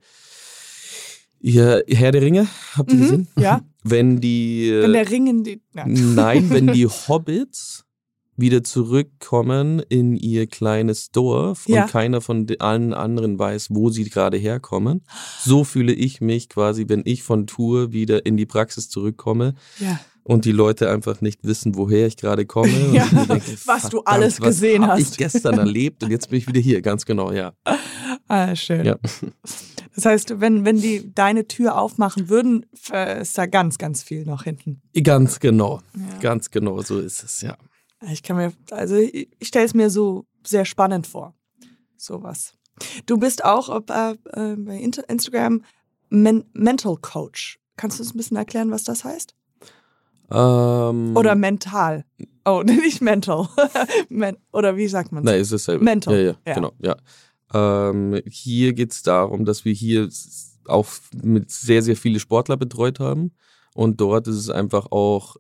ihr 1.38 1.84
Herr 1.88 2.12
der 2.12 2.22
Ringe, 2.22 2.48
habt 2.76 2.90
ihr 2.92 2.96
Mhm, 2.98 3.02
gesehen? 3.02 3.28
ja. 3.38 3.60
Wenn 3.82 4.20
die, 4.20 4.70
Wenn 4.82 4.92
der 4.92 5.08
Ring 5.10 5.26
in 5.26 5.44
die. 5.44 5.62
Ja. 5.74 5.86
nein, 5.86 6.50
wenn 6.50 6.66
die 6.72 6.86
Hobbits 7.08 7.84
wieder 8.40 8.62
zurückkommen 8.64 9.81
in 9.88 10.16
ihr 10.16 10.46
kleines 10.46 11.11
Dorf 11.11 11.64
Ja. 11.68 11.85
und 11.85 11.90
keiner 11.90 12.20
von 12.20 12.46
allen 12.59 12.92
anderen 12.94 13.38
weiß, 13.38 13.68
wo 13.70 13.90
sie 13.90 14.05
gerade 14.09 14.37
herkommen. 14.37 15.03
So 15.40 15.64
fühle 15.64 15.92
ich 15.92 16.20
mich 16.20 16.48
quasi, 16.48 16.87
wenn 16.88 17.03
ich 17.05 17.22
von 17.22 17.46
Tour 17.46 17.92
wieder 17.92 18.24
in 18.26 18.37
die 18.37 18.46
Praxis 18.46 18.88
zurückkomme 18.88 19.55
ja. 19.79 19.98
und 20.22 20.44
die 20.44 20.53
Leute 20.53 20.90
einfach 20.90 21.20
nicht 21.20 21.44
wissen, 21.44 21.76
woher 21.76 22.07
ich 22.07 22.16
gerade 22.16 22.46
komme. 22.46 22.70
Ja, 22.92 23.07
denke, 23.07 23.57
was 23.66 23.88
du 23.88 24.03
alles 24.05 24.40
gesehen 24.40 24.83
was 24.83 24.90
hast. 24.90 25.00
ich 25.12 25.16
gestern 25.18 25.59
erlebt 25.59 26.03
und 26.03 26.11
jetzt 26.11 26.31
bin 26.31 26.38
ich 26.38 26.46
wieder 26.48 26.61
hier, 26.61 26.83
ganz 26.83 27.05
genau, 27.07 27.33
ja. 27.33 27.53
Ah, 28.29 28.55
schön. 28.57 28.85
Ja. 28.85 28.96
Das 29.96 30.05
heißt, 30.07 30.40
wenn, 30.40 30.64
wenn 30.64 30.81
die 30.81 31.12
deine 31.14 31.48
Tür 31.48 31.76
aufmachen 31.76 32.29
würden, 32.29 32.64
äh, 32.92 33.22
ist 33.22 33.37
da 33.37 33.46
ganz, 33.46 33.76
ganz 33.76 34.05
viel 34.05 34.24
noch 34.24 34.44
hinten. 34.44 34.81
Ganz 35.03 35.40
genau, 35.40 35.81
Ja. 35.94 36.18
ganz 36.20 36.50
genau, 36.53 36.81
so 36.81 37.00
ist 37.00 37.24
es, 37.24 37.40
ja. 37.42 37.57
Ich 38.10 38.22
kann 38.22 38.36
mir, 38.36 38.52
also 38.70 38.96
ich, 38.96 39.28
ich 39.38 39.48
stelle 39.48 39.66
es 39.66 39.74
mir 39.74 39.90
so 39.90 40.24
sehr 40.44 40.64
spannend 40.64 41.06
vor. 41.06 41.34
Sowas. 41.96 42.54
Du 43.06 43.18
bist 43.18 43.44
auch 43.44 43.68
ob, 43.68 43.90
äh, 43.90 44.12
äh, 44.12 44.56
bei 44.56 44.78
Instagram 44.78 45.62
Men 46.08 46.44
Mental 46.52 46.96
Coach. 46.96 47.58
Kannst 47.76 47.98
du 47.98 48.02
uns 48.02 48.14
ein 48.14 48.16
bisschen 48.16 48.36
erklären, 48.36 48.70
was 48.70 48.84
das 48.84 49.04
heißt? 49.04 49.34
Ähm, 50.30 51.16
Oder 51.16 51.34
mental? 51.34 52.04
Oh, 52.44 52.62
nicht 52.66 53.00
mental. 53.00 53.48
Men 54.08 54.36
oder 54.52 54.76
wie 54.76 54.86
sagt 54.86 55.12
man 55.12 55.24
Nein, 55.24 55.40
ist 55.40 55.52
dasselbe. 55.52 55.84
Mental, 55.84 56.14
Ja, 56.14 56.20
ja, 56.20 56.36
ja. 56.46 56.54
genau, 56.54 56.72
ja. 56.80 56.96
Ähm, 57.52 58.20
hier 58.26 58.72
geht 58.72 58.92
es 58.92 59.02
darum, 59.02 59.44
dass 59.44 59.64
wir 59.64 59.72
hier 59.72 60.08
auch 60.66 60.86
mit 61.22 61.50
sehr, 61.50 61.82
sehr 61.82 61.96
viele 61.96 62.20
Sportler 62.20 62.56
betreut 62.56 63.00
haben. 63.00 63.32
Und 63.74 64.00
dort 64.00 64.28
ist 64.28 64.36
es 64.36 64.50
einfach 64.50 64.92
auch 64.92 65.36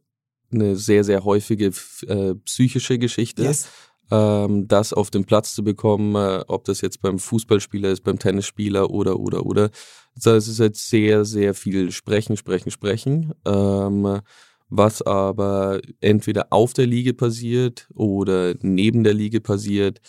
eine 0.52 0.76
sehr, 0.76 1.04
sehr 1.04 1.24
häufige 1.24 1.72
äh, 2.06 2.34
psychische 2.44 2.98
Geschichte. 2.98 3.42
Yes. 3.42 3.68
ähm, 4.10 4.66
das 4.66 4.92
auf 4.92 5.10
den 5.10 5.24
Platz 5.24 5.54
zu 5.54 5.62
bekommen, 5.62 6.14
äh, 6.16 6.44
ob 6.48 6.64
das 6.64 6.80
jetzt 6.80 7.00
beim 7.00 7.18
Fußballspieler 7.18 7.90
ist, 7.90 8.02
beim 8.02 8.18
Tennisspieler 8.18 8.90
oder, 8.90 9.18
oder, 9.18 9.46
oder. 9.46 9.70
Also 10.16 10.32
es 10.32 10.48
ist 10.48 10.60
halt 10.60 10.76
sehr, 10.76 11.24
sehr 11.24 11.54
viel 11.54 11.92
Sprechen, 11.92 12.36
Sprechen, 12.36 12.70
Sprechen, 12.70 13.32
ähm, 13.46 14.20
was 14.68 15.02
aber 15.02 15.80
entweder 16.00 16.48
auf 16.50 16.72
der 16.72 16.86
Liege 16.86 17.14
passiert 17.14 17.88
oder 17.94 18.54
neben 18.60 19.04
der 19.04 19.14
Liege 19.14 19.40
passiert, 19.40 20.00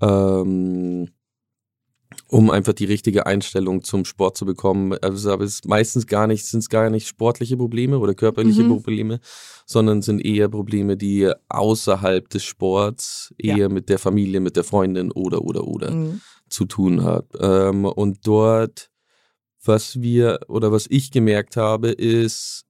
ähm, 0.00 1.08
um 2.30 2.50
einfach 2.50 2.72
die 2.72 2.84
richtige 2.84 3.26
Einstellung 3.26 3.82
zum 3.82 4.04
Sport 4.04 4.36
zu 4.36 4.46
bekommen. 4.46 4.96
Also, 5.02 5.32
aber 5.32 5.44
es 5.44 5.54
ist 5.54 5.68
meistens 5.68 6.06
gar 6.06 6.26
nicht, 6.28 6.46
sind 6.46 6.60
es 6.60 6.68
gar 6.68 6.88
nicht 6.88 7.08
sportliche 7.08 7.56
Probleme 7.56 7.98
oder 7.98 8.14
körperliche 8.14 8.62
Mhm. 8.62 8.68
Probleme, 8.68 9.20
sondern 9.66 10.00
sind 10.00 10.24
eher 10.24 10.48
Probleme, 10.48 10.96
die 10.96 11.30
außerhalb 11.48 12.28
des 12.28 12.44
Sports 12.44 13.34
Ja. 13.40 13.56
eher 13.56 13.68
mit 13.68 13.88
der 13.88 13.98
Familie, 13.98 14.40
mit 14.40 14.56
der 14.56 14.64
Freundin 14.64 15.10
oder 15.10 15.42
oder 15.42 15.66
oder 15.66 15.90
Mhm. 15.90 16.20
zu 16.48 16.66
tun 16.66 17.02
hat. 17.02 17.26
Ähm, 17.40 17.84
und 17.84 18.18
dort, 18.26 18.90
was 19.64 20.00
wir 20.00 20.38
oder 20.48 20.70
was 20.70 20.86
ich 20.88 21.10
gemerkt 21.10 21.56
habe, 21.56 21.90
ist, 21.90 22.64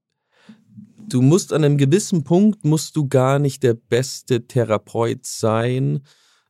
du 1.08 1.20
musst 1.20 1.52
an 1.52 1.64
einem 1.64 1.76
gewissen 1.76 2.24
Punkt 2.24 2.64
musst 2.64 2.96
du 2.96 3.08
gar 3.08 3.38
nicht 3.38 3.62
der 3.62 3.74
beste 3.74 4.46
Therapeut 4.46 5.26
sein, 5.26 6.00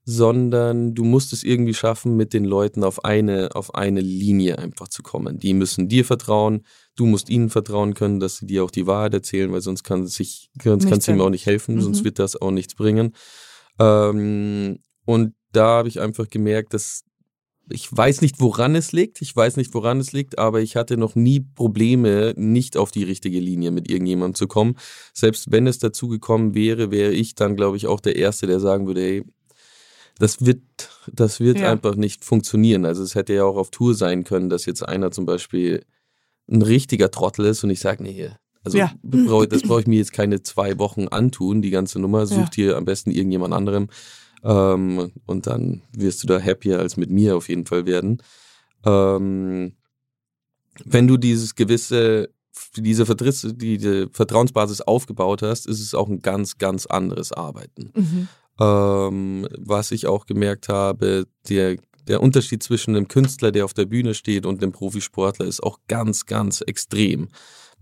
sondern 0.05 0.95
du 0.95 1.05
musst 1.05 1.33
es 1.33 1.43
irgendwie 1.45 1.75
schaffen, 1.75 2.17
mit 2.17 2.33
den 2.33 2.45
Leuten 2.45 2.85
auf 2.85 3.05
eine, 3.05 3.51
auf 3.55 3.75
eine 3.75 4.01
Linie 4.01 4.59
einfach 4.59 4.89
zu 4.89 5.03
kommen. 5.03 5.39
Die 5.39 5.55
müssen 5.55 5.89
dir 5.89 6.05
vertrauen, 6.05 6.65
du 6.97 7.07
musst 7.07 7.29
ihnen 7.31 7.51
vertrauen 7.51 7.95
können, 7.95 8.19
dass 8.21 8.39
sie 8.39 8.47
dir 8.47 8.65
auch 8.65 8.71
die 8.71 8.87
Wahrheit 8.87 9.15
erzählen, 9.15 9.53
weil 9.53 9.61
sonst 9.61 9.85
kann 9.85 10.07
sich, 10.07 10.51
sonst 10.63 10.89
kannst 10.89 11.07
du 11.07 11.13
ihm 11.13 11.21
auch 11.21 11.31
nicht 11.31 11.47
helfen, 11.47 11.77
Mhm. 11.77 11.81
sonst 11.83 12.05
wird 12.05 12.19
das 12.19 12.41
auch 12.41 12.51
nichts 12.51 12.75
bringen. 12.75 13.13
Ähm, 13.79 14.79
und 15.05 15.35
da 15.53 15.67
habe 15.79 15.89
ich 15.89 16.01
einfach 16.01 16.29
gemerkt, 16.29 16.75
dass 16.75 17.03
ich 17.73 17.87
weiß 17.97 18.21
nicht, 18.21 18.41
woran 18.41 18.75
es 18.75 18.91
liegt. 18.91 19.23
Ich 19.23 19.35
weiß 19.37 19.57
nicht, 19.57 19.73
woran 19.75 20.01
es 20.01 20.11
liegt, 20.11 20.41
aber 20.41 20.61
ich 20.61 20.75
hatte 20.75 20.97
noch 20.97 21.15
nie 21.15 21.39
Probleme, 21.39 22.35
nicht 22.37 22.77
auf 22.77 22.91
die 22.91 23.05
richtige 23.05 23.39
Linie 23.39 23.71
mit 23.71 23.89
irgendjemandem 23.89 24.35
zu 24.35 24.49
kommen. 24.49 24.75
Selbst 25.15 25.53
wenn 25.53 25.69
es 25.69 25.79
dazu 25.79 26.09
gekommen 26.09 26.55
wäre, 26.57 26.91
wäre 26.91 27.13
ich 27.13 27.37
dann, 27.37 27.55
glaube 27.55 27.77
ich, 27.77 27.87
auch 27.87 28.01
der 28.01 28.17
Erste, 28.17 28.49
der 28.49 28.59
sagen 28.59 28.89
würde, 28.89 29.03
hey, 29.03 29.25
das 30.21 30.45
wird, 30.45 30.61
das 31.13 31.41
wird 31.41 31.59
Ja. 31.59 31.73
einfach 31.73 31.97
nicht 31.97 32.25
funktionieren. 32.25 32.85
Also 32.85 33.03
es 33.03 33.15
hätte 33.15 33.33
ja 33.35 33.45
auch 33.45 33.57
auf 33.57 33.71
Tour 33.71 33.95
sein 33.95 34.23
können, 34.25 34.49
dass 34.51 34.67
jetzt 34.67 34.83
einer 34.87 35.11
zum 35.11 35.27
Beispiel 35.27 35.85
ein 36.49 36.63
richtiger 36.63 37.11
Trottel 37.11 37.47
ist 37.47 37.65
und 37.65 37.71
ich 37.71 37.81
sage, 37.81 38.03
nee, 38.03 38.31
also 38.63 38.79
Ja. 38.79 38.93
brauch- 39.03 39.47
das 39.47 39.63
brauche 39.63 39.81
ich 39.81 39.87
mir 39.87 39.99
jetzt 39.99 40.13
keine 40.13 40.43
zwei 40.43 40.79
Wochen 40.79 41.09
antun, 41.09 41.63
die 41.63 41.71
ganze 41.71 41.99
Nummer. 41.99 42.27
Such 42.27 42.37
Ja. 42.37 42.45
dir 42.51 42.77
am 42.77 42.85
besten 42.85 43.11
irgendjemand 43.11 43.55
anderem. 43.55 43.89
Ähm, 44.45 45.13
und 45.27 45.47
dann 45.47 45.83
wirst 45.93 46.23
du 46.23 46.27
da 46.27 46.41
happier 46.41 46.79
als 46.79 46.97
mit 46.97 47.11
mir 47.11 47.37
auf 47.37 47.49
jeden 47.49 47.67
Fall 47.67 47.87
werden. 47.87 48.23
Ähm, 48.85 49.73
wenn 50.85 51.07
du 51.07 51.17
dieses 51.17 51.55
gewisse, 51.55 52.31
diese 52.77 53.07
Vertriss, 53.07 53.47
diese 53.57 54.09
Vertrauensbasis 54.13 54.81
aufgebaut 54.83 55.43
hast, 55.43 55.67
ist 55.67 55.81
es 55.81 55.95
auch 55.95 56.09
ein 56.09 56.21
ganz, 56.21 56.59
ganz 56.59 56.87
anderes 56.87 57.33
Arbeiten. 57.33 57.91
Mhm. 57.95 58.29
Ähm, 58.61 59.49
was 59.59 59.91
ich 59.91 60.07
auch 60.07 60.27
gemerkt 60.27 60.69
habe, 60.69 61.27
der, 61.49 61.77
der 62.09 62.23
Unterschied 62.23 62.63
zwischen 62.63 62.95
einem 62.95 63.09
Künstler, 63.09 63.53
der 63.53 63.65
auf 63.65 63.75
der 63.75 63.87
Bühne 63.87 64.15
steht, 64.15 64.47
und 64.47 64.63
einem 64.63 64.73
Profisportler 64.73 65.47
ist 65.47 65.63
auch 65.63 65.79
ganz, 65.89 66.27
ganz 66.27 66.61
extrem. 66.61 67.29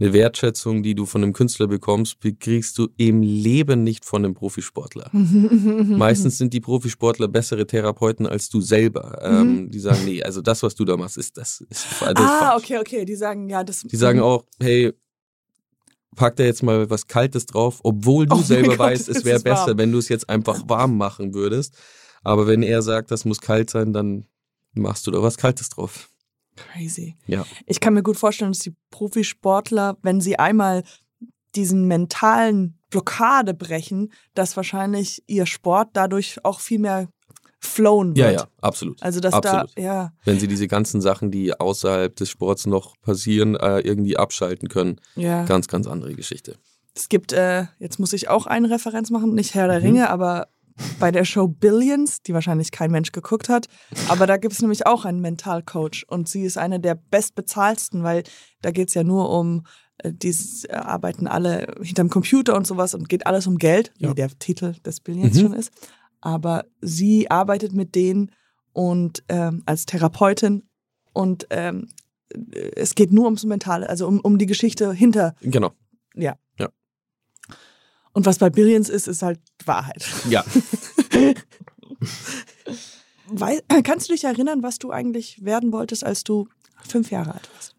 Eine 0.01 0.13
Wertschätzung, 0.13 0.85
die 0.85 0.95
du 0.95 1.07
von 1.07 1.25
einem 1.25 1.33
Künstler 1.33 1.67
bekommst, 1.67 2.19
kriegst 2.39 2.79
du 2.79 2.89
im 2.99 3.21
Leben 3.21 3.83
nicht 3.83 4.05
von 4.05 4.25
einem 4.25 4.35
Profisportler. 4.35 5.11
Meistens 5.13 6.39
sind 6.39 6.53
die 6.53 6.61
Profisportler 6.61 7.27
bessere 7.27 7.67
Therapeuten 7.67 8.25
als 8.25 8.49
du 8.49 8.61
selber. 8.61 9.19
Ähm, 9.23 9.71
die 9.71 9.81
sagen, 9.81 10.05
nee, 10.05 10.23
also 10.23 10.41
das, 10.41 10.63
was 10.63 10.77
du 10.77 10.85
da 10.85 10.97
machst, 10.97 11.19
ist 11.19 11.37
das. 11.37 11.63
Ist, 11.63 11.71
das 11.71 11.81
ist 11.81 12.03
ah, 12.03 12.13
falsch. 12.13 12.63
okay, 12.63 12.79
okay. 12.79 13.05
Die 13.05 13.17
sagen, 13.17 13.49
ja, 13.49 13.65
das. 13.65 13.83
Die 13.83 13.97
sagen 13.97 14.21
auch, 14.21 14.45
hey, 14.61 14.93
pack 16.19 16.35
da 16.37 16.43
jetzt 16.43 16.63
mal 16.65 16.91
was 16.91 17.07
Kaltes 17.07 17.47
drauf, 17.47 17.79
obwohl 17.85 18.27
du 18.27 18.37
Oh 18.37 18.43
selber 18.43 18.71
Gott, 18.71 18.79
weißt, 18.81 19.09
es 19.09 19.25
wäre 19.25 19.37
ist 19.39 19.45
warm. 19.45 19.55
besser, 19.67 19.79
wenn 19.79 19.93
du 19.93 19.99
es 19.99 20.09
jetzt 20.09 20.29
einfach 20.29 20.63
warm 20.69 20.97
machen 20.97 21.33
würdest. 21.33 21.77
Aber 22.25 22.47
wenn 22.49 22.63
er 22.65 22.83
sagt, 22.83 23.13
das 23.13 23.25
muss 23.25 23.41
kalt 23.41 23.71
sein, 23.71 23.93
dann 23.93 24.27
machst 24.75 25.07
du 25.07 25.13
da 25.13 25.23
was 25.23 25.37
Kaltes 25.39 25.69
drauf. 25.71 26.11
Crazy. 26.57 27.17
Ja. 27.27 27.47
Ich 27.67 27.79
kann 27.79 27.95
mir 27.95 28.03
gut 28.03 28.17
vorstellen, 28.17 28.51
dass 28.51 28.59
die 28.61 28.75
Profisportler, 28.91 29.97
wenn 30.03 30.21
sie 30.21 30.39
einmal 30.41 30.83
diesen 31.55 31.87
mentalen 31.87 32.79
Blockade 32.91 33.55
brechen, 33.55 34.13
dass 34.35 34.57
wahrscheinlich 34.57 35.23
ihr 35.29 35.47
Sport 35.47 35.91
dadurch 35.93 36.45
auch 36.45 36.59
viel 36.59 36.81
mehr 36.81 37.09
flowen 37.61 38.17
wird. 38.17 38.27
Ja, 38.27 38.31
ja, 38.41 38.49
absolut. 38.61 39.03
Also 39.03 39.21
dass 39.21 39.35
Absolut. 39.35 39.71
da, 39.77 39.83
ja, 39.83 40.13
Wenn 40.25 40.39
sie 40.39 40.47
diese 40.49 40.69
ganzen 40.69 41.01
Sachen, 41.01 41.31
die 41.31 41.59
außerhalb 41.59 42.15
des 42.15 42.31
Sports 42.31 42.67
noch 42.67 43.01
passieren, 43.01 43.57
äh, 43.57 43.81
irgendwie 43.81 44.17
abschalten 44.17 44.69
können. 44.69 45.01
ja. 45.17 45.45
Ganz, 45.45 45.67
ganz 45.69 45.87
andere 45.87 46.15
Geschichte. 46.15 46.57
Es 46.95 47.09
gibt, 47.09 47.33
äh, 47.33 47.67
jetzt 47.79 47.99
muss 48.01 48.13
ich 48.13 48.29
auch 48.29 48.47
eine 48.47 48.71
Referenz 48.71 49.11
machen, 49.11 49.35
nicht 49.35 49.55
Herr 49.55 49.69
der 49.69 49.79
Mhm. 49.81 49.87
Ringe, 49.87 50.11
aber 50.11 50.49
bei 51.01 51.11
der 51.11 51.25
Show 51.25 51.49
Billions, 51.49 52.23
die 52.23 52.35
wahrscheinlich 52.35 52.71
kein 52.71 52.91
Mensch 52.93 53.11
geguckt 53.11 53.49
hat, 53.49 53.67
aber 54.09 54.27
da 54.29 54.37
gibt 54.37 54.53
es 54.55 54.61
nämlich 54.63 54.87
auch 54.87 55.05
einen 55.05 55.21
Mentalcoach 55.21 56.05
und 56.09 56.29
sie 56.29 56.43
ist 56.43 56.57
eine 56.59 56.79
der 56.79 56.95
bestbezahlsten, 56.95 58.03
weil 58.05 58.23
da 58.63 58.71
geht 58.71 58.89
es 58.89 58.95
ja 58.95 59.03
nur 59.05 59.31
um, 59.31 59.65
äh, 59.99 60.13
die 60.13 60.35
äh, 60.69 60.73
arbeiten 60.75 61.27
alle 61.27 61.75
hinterm 61.83 62.11
Computer 62.11 62.57
und 62.57 62.67
sowas 62.67 62.95
und 62.95 63.09
geht 63.09 63.27
alles 63.27 63.47
um 63.47 63.59
Geld, 63.59 63.93
Ja. 63.99 64.11
wie 64.11 64.15
der 64.15 64.29
Titel 64.39 64.75
des 64.85 65.01
Billions 65.01 65.37
Mhm. 65.37 65.41
schon 65.41 65.53
ist. 65.55 65.73
Aber 66.21 66.65
sie 66.81 67.31
arbeitet 67.31 67.73
mit 67.73 67.95
denen 67.95 68.33
und 68.73 69.23
ähm, 69.29 69.63
als 69.67 69.87
Therapeutin 69.87 70.69
und 71.13 71.47
ähm, 71.51 71.89
äh, 72.33 72.71
es 72.77 72.95
geht 72.95 73.13
nur 73.13 73.25
ums 73.25 73.45
Mentale, 73.45 73.89
also 73.89 74.07
um, 74.07 74.21
um 74.21 74.39
die 74.39 74.47
Geschichte 74.47 74.93
hinter 74.93 75.35
Genau. 75.41 75.73
und 78.13 78.27
was 78.27 78.39
bei 78.39 78.51
Billions 78.51 78.89
ist, 78.89 79.07
ist 79.07 79.23
halt 79.23 79.39
Wahrheit. 79.65 80.05
Ja. 80.29 80.45
Weil, 83.29 83.61
kannst 83.85 84.09
du 84.09 84.13
dich 84.13 84.25
erinnern, 84.25 84.63
was 84.63 84.79
du 84.79 84.91
eigentlich 84.91 85.45
werden 85.45 85.71
wolltest, 85.73 86.05
als 86.05 86.25
du 86.25 86.49
fünf 86.89 87.11
Jahre 87.11 87.35
alt 87.35 87.49
warst? 87.55 87.77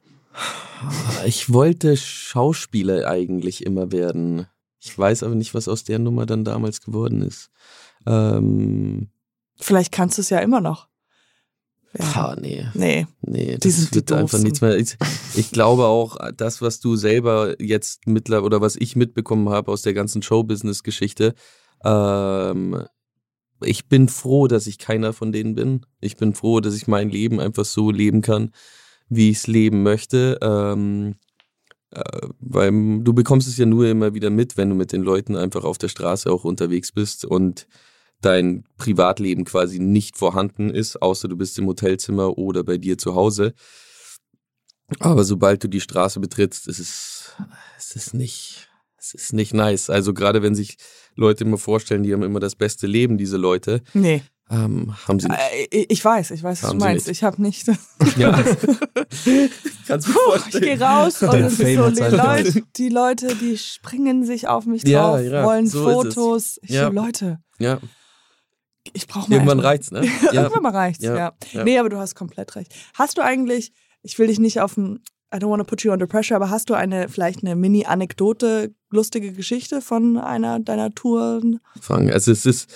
Ich 1.26 1.52
wollte 1.52 1.98
Schauspieler 1.98 3.08
eigentlich 3.08 3.66
immer 3.66 3.92
werden. 3.92 4.48
Ich 4.80 4.98
weiß 4.98 5.24
aber 5.24 5.36
nicht, 5.36 5.54
was 5.54 5.68
aus 5.68 5.84
der 5.84 6.00
Nummer 6.00 6.26
dann 6.26 6.46
damals 6.46 6.80
geworden 6.82 7.22
ist. 7.22 7.50
Ähm, 8.10 9.10
Vielleicht 9.60 9.92
kannst 9.92 10.18
du 10.18 10.22
es 10.22 10.30
ja 10.30 10.40
immer 10.40 10.62
noch. 10.62 10.88
Ja. 11.98 12.06
pah, 12.06 12.36
nee. 12.40 12.68
Nee. 12.76 13.08
Nee, 13.22 13.58
Die 13.58 13.68
das 13.70 13.90
die 13.90 13.96
wird 13.96 14.12
einfach 14.12 14.22
Doofsten. 14.40 14.44
nichts 14.44 14.62
mehr. 14.62 14.78
Ich, 14.78 14.96
ich 15.36 15.52
glaube 15.52 15.86
auch, 15.86 16.18
das, 16.38 16.62
was 16.62 16.80
du 16.80 16.96
selber 16.96 17.60
jetzt 17.62 18.06
mittlerweile 18.08 18.46
oder 18.46 18.62
was 18.62 18.76
ich 18.76 18.96
mitbekommen 18.96 19.50
habe 19.50 19.72
aus 19.72 19.82
der 19.82 19.94
ganzen 19.94 20.22
Showbusiness-Geschichte, 20.22 21.34
ähm, 21.84 22.84
ich 23.62 23.88
bin 23.90 24.08
froh, 24.08 24.48
dass 24.48 24.68
ich 24.68 24.78
keiner 24.78 25.14
von 25.14 25.32
denen 25.32 25.56
bin. 25.56 25.86
Ich 26.00 26.16
bin 26.16 26.34
froh, 26.34 26.60
dass 26.60 26.76
ich 26.76 26.88
mein 26.88 27.10
Leben 27.10 27.40
einfach 27.40 27.66
so 27.66 27.92
leben 27.92 28.22
kann, 28.22 28.52
wie 29.10 29.32
ich 29.32 29.38
es 29.38 29.48
leben 29.48 29.84
möchte. 29.84 30.38
Ähm, 30.42 31.16
äh, 31.92 32.02
weil 32.40 32.72
du 33.02 33.14
bekommst 33.14 33.48
es 33.48 33.58
ja 33.58 33.66
nur 33.66 33.88
immer 33.88 34.14
wieder 34.14 34.30
mit, 34.30 34.58
wenn 34.58 34.70
du 34.70 34.76
mit 34.76 34.92
den 34.94 35.02
Leuten 35.02 35.36
einfach 35.36 35.64
auf 35.64 35.78
der 35.80 35.90
Straße 35.90 36.32
auch 36.32 36.44
unterwegs 36.44 36.92
bist 36.92 37.26
und 37.26 37.68
dein 38.22 38.66
Privatleben 38.78 39.46
quasi 39.46 39.80
nicht 39.80 40.18
vorhanden 40.18 40.70
ist, 40.70 41.02
außer 41.02 41.28
du 41.28 41.38
bist 41.38 41.58
im 41.60 41.68
Hotelzimmer 41.68 42.38
oder 42.38 42.64
bei 42.64 42.78
dir 42.78 42.98
zu 42.98 43.16
Hause. 43.16 43.54
Aber 45.00 45.24
sobald 45.24 45.64
du 45.64 45.68
die 45.68 45.82
Straße 45.82 46.20
betrittst, 46.20 46.68
ist 46.68 46.80
es, 46.80 47.32
es 47.78 47.96
ist 47.96 48.14
nicht, 48.14 48.70
es 48.98 49.14
ist 49.14 49.34
nicht 49.34 49.54
nice. 49.54 49.90
Also 49.90 50.14
gerade 50.14 50.42
wenn 50.42 50.56
sich 50.56 50.78
Leute 51.16 51.44
immer 51.44 51.58
vorstellen, 51.58 52.04
die 52.04 52.12
haben 52.14 52.24
immer 52.24 52.40
das 52.40 52.56
beste 52.56 52.88
Leben, 52.88 53.18
diese 53.18 53.38
Leute, 53.38 53.82
Nee. 53.94 54.24
ähm, 54.50 54.96
haben 55.08 55.20
sie 55.20 55.28
nicht. 55.28 55.40
Äh, 55.72 55.86
Ich 55.90 56.04
weiß, 56.04 56.32
ich 56.32 56.42
weiß, 56.42 56.64
was 56.64 56.70
Haben 56.70 56.80
du 56.80 56.86
meinst. 56.86 57.08
nicht. 57.08 57.18
Ich 57.18 57.24
habe 57.24 57.40
nicht. 57.42 57.68
Ja. 58.18 58.32
Kannst 59.88 60.08
du 60.08 60.12
Puh, 60.14 60.20
ich 60.50 60.60
gehe 60.60 60.80
raus 60.80 61.22
und 61.22 61.34
es 61.36 61.60
ist 61.60 61.76
so, 61.76 61.90
die 61.92 62.16
Leute, 62.16 62.64
die 62.78 62.90
Leute, 62.90 63.36
die 63.36 63.58
springen 63.58 64.26
sich 64.26 64.48
auf 64.48 64.66
mich 64.66 64.88
Ja, 64.88 65.12
drauf, 65.18 65.22
ja, 65.22 65.46
wollen 65.46 65.68
so. 65.68 65.84
Fotos. 65.84 66.60
Ich 66.64 66.72
Ja. 66.72 66.90
Leute, 66.90 67.40
Ja, 67.60 67.80
ich 68.94 69.08
brauche 69.08 69.30
mal 69.30 69.38
irgendwann 69.38 69.60
reicht's, 69.60 69.92
ne? 69.92 70.02
Ja. 70.32 70.44
Irgendwann 70.44 70.64
mal 70.64 70.72
reicht's, 70.72 71.04
ja. 71.04 71.16
Ja, 71.16 71.34
ja. 71.52 71.64
Nee, 71.64 71.78
aber 71.80 71.90
du 71.90 71.98
hast 71.98 72.16
komplett 72.16 72.56
recht. 72.56 72.74
Hast 72.94 73.18
du 73.18 73.22
eigentlich, 73.22 73.72
ich 74.02 74.18
will 74.20 74.28
dich 74.28 74.40
nicht 74.40 74.62
auf 74.62 74.78
ein, 74.78 75.00
I 75.34 75.38
don't 75.38 75.50
want 75.50 75.62
to 75.62 75.66
put 75.66 75.82
you 75.84 75.92
under 75.92 76.08
pressure, 76.08 76.36
aber 76.36 76.50
hast 76.50 76.70
du 76.70 76.74
eine, 76.74 77.10
vielleicht 77.10 77.44
eine 77.44 77.56
Mini-Anekdote, 77.56 78.74
lustige 78.90 79.32
Geschichte 79.34 79.82
von 79.82 80.18
einer 80.18 80.60
deiner 80.60 80.92
Touren? 80.92 81.60
fangen. 81.80 82.12
Also 82.12 82.32
es 82.32 82.46
ist 82.46 82.70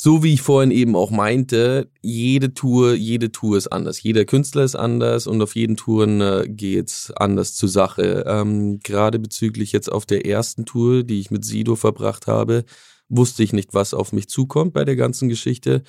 so, 0.00 0.22
wie 0.22 0.34
ich 0.34 0.42
vorhin 0.42 0.70
eben 0.70 0.94
auch 0.94 1.10
meinte, 1.10 1.90
jede 2.02 2.54
Tour, 2.54 2.94
jede 2.94 3.32
Tour 3.32 3.58
ist 3.58 3.66
anders. 3.66 4.00
Jeder 4.00 4.24
Künstler 4.24 4.62
ist 4.62 4.76
anders 4.76 5.26
und 5.26 5.42
auf 5.42 5.56
jeden 5.56 5.76
Touren 5.76 6.20
äh, 6.20 6.44
geht's 6.48 7.10
anders 7.16 7.54
zur 7.54 7.68
Sache. 7.68 8.24
Ähm, 8.26 8.78
Gerade 8.84 9.18
bezüglich 9.18 9.72
jetzt 9.72 9.90
auf 9.90 10.06
der 10.06 10.24
ersten 10.24 10.66
Tour, 10.66 11.02
die 11.02 11.18
ich 11.18 11.32
mit 11.32 11.44
Sido 11.44 11.74
verbracht 11.74 12.28
habe, 12.28 12.64
wusste 13.08 13.42
ich 13.42 13.52
nicht, 13.52 13.74
was 13.74 13.94
auf 13.94 14.12
mich 14.12 14.28
zukommt 14.28 14.72
bei 14.72 14.84
der 14.84 14.96
ganzen 14.96 15.28
Geschichte. 15.28 15.82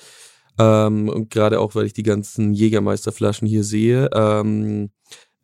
Ähm, 0.58 1.08
und 1.08 1.30
gerade 1.30 1.60
auch, 1.60 1.74
weil 1.74 1.86
ich 1.86 1.92
die 1.92 2.02
ganzen 2.02 2.52
Jägermeisterflaschen 2.52 3.46
hier 3.46 3.64
sehe. 3.64 4.10
Ähm, 4.14 4.90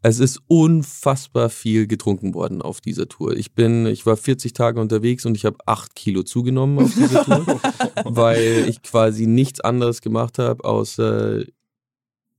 es 0.02 0.20
ist 0.20 0.40
unfassbar 0.46 1.48
viel 1.48 1.86
getrunken 1.86 2.34
worden 2.34 2.62
auf 2.62 2.80
dieser 2.80 3.08
Tour. 3.08 3.36
Ich 3.36 3.54
bin, 3.54 3.86
ich 3.86 4.06
war 4.06 4.16
40 4.16 4.52
Tage 4.52 4.80
unterwegs 4.80 5.26
und 5.26 5.36
ich 5.36 5.44
habe 5.44 5.56
8 5.66 5.94
Kilo 5.94 6.22
zugenommen 6.22 6.78
auf 6.78 6.94
dieser 6.94 7.24
Tour, 7.24 7.60
weil 8.04 8.66
ich 8.68 8.82
quasi 8.82 9.26
nichts 9.26 9.60
anderes 9.60 10.02
gemacht 10.02 10.38
habe, 10.38 10.64
außer 10.64 11.42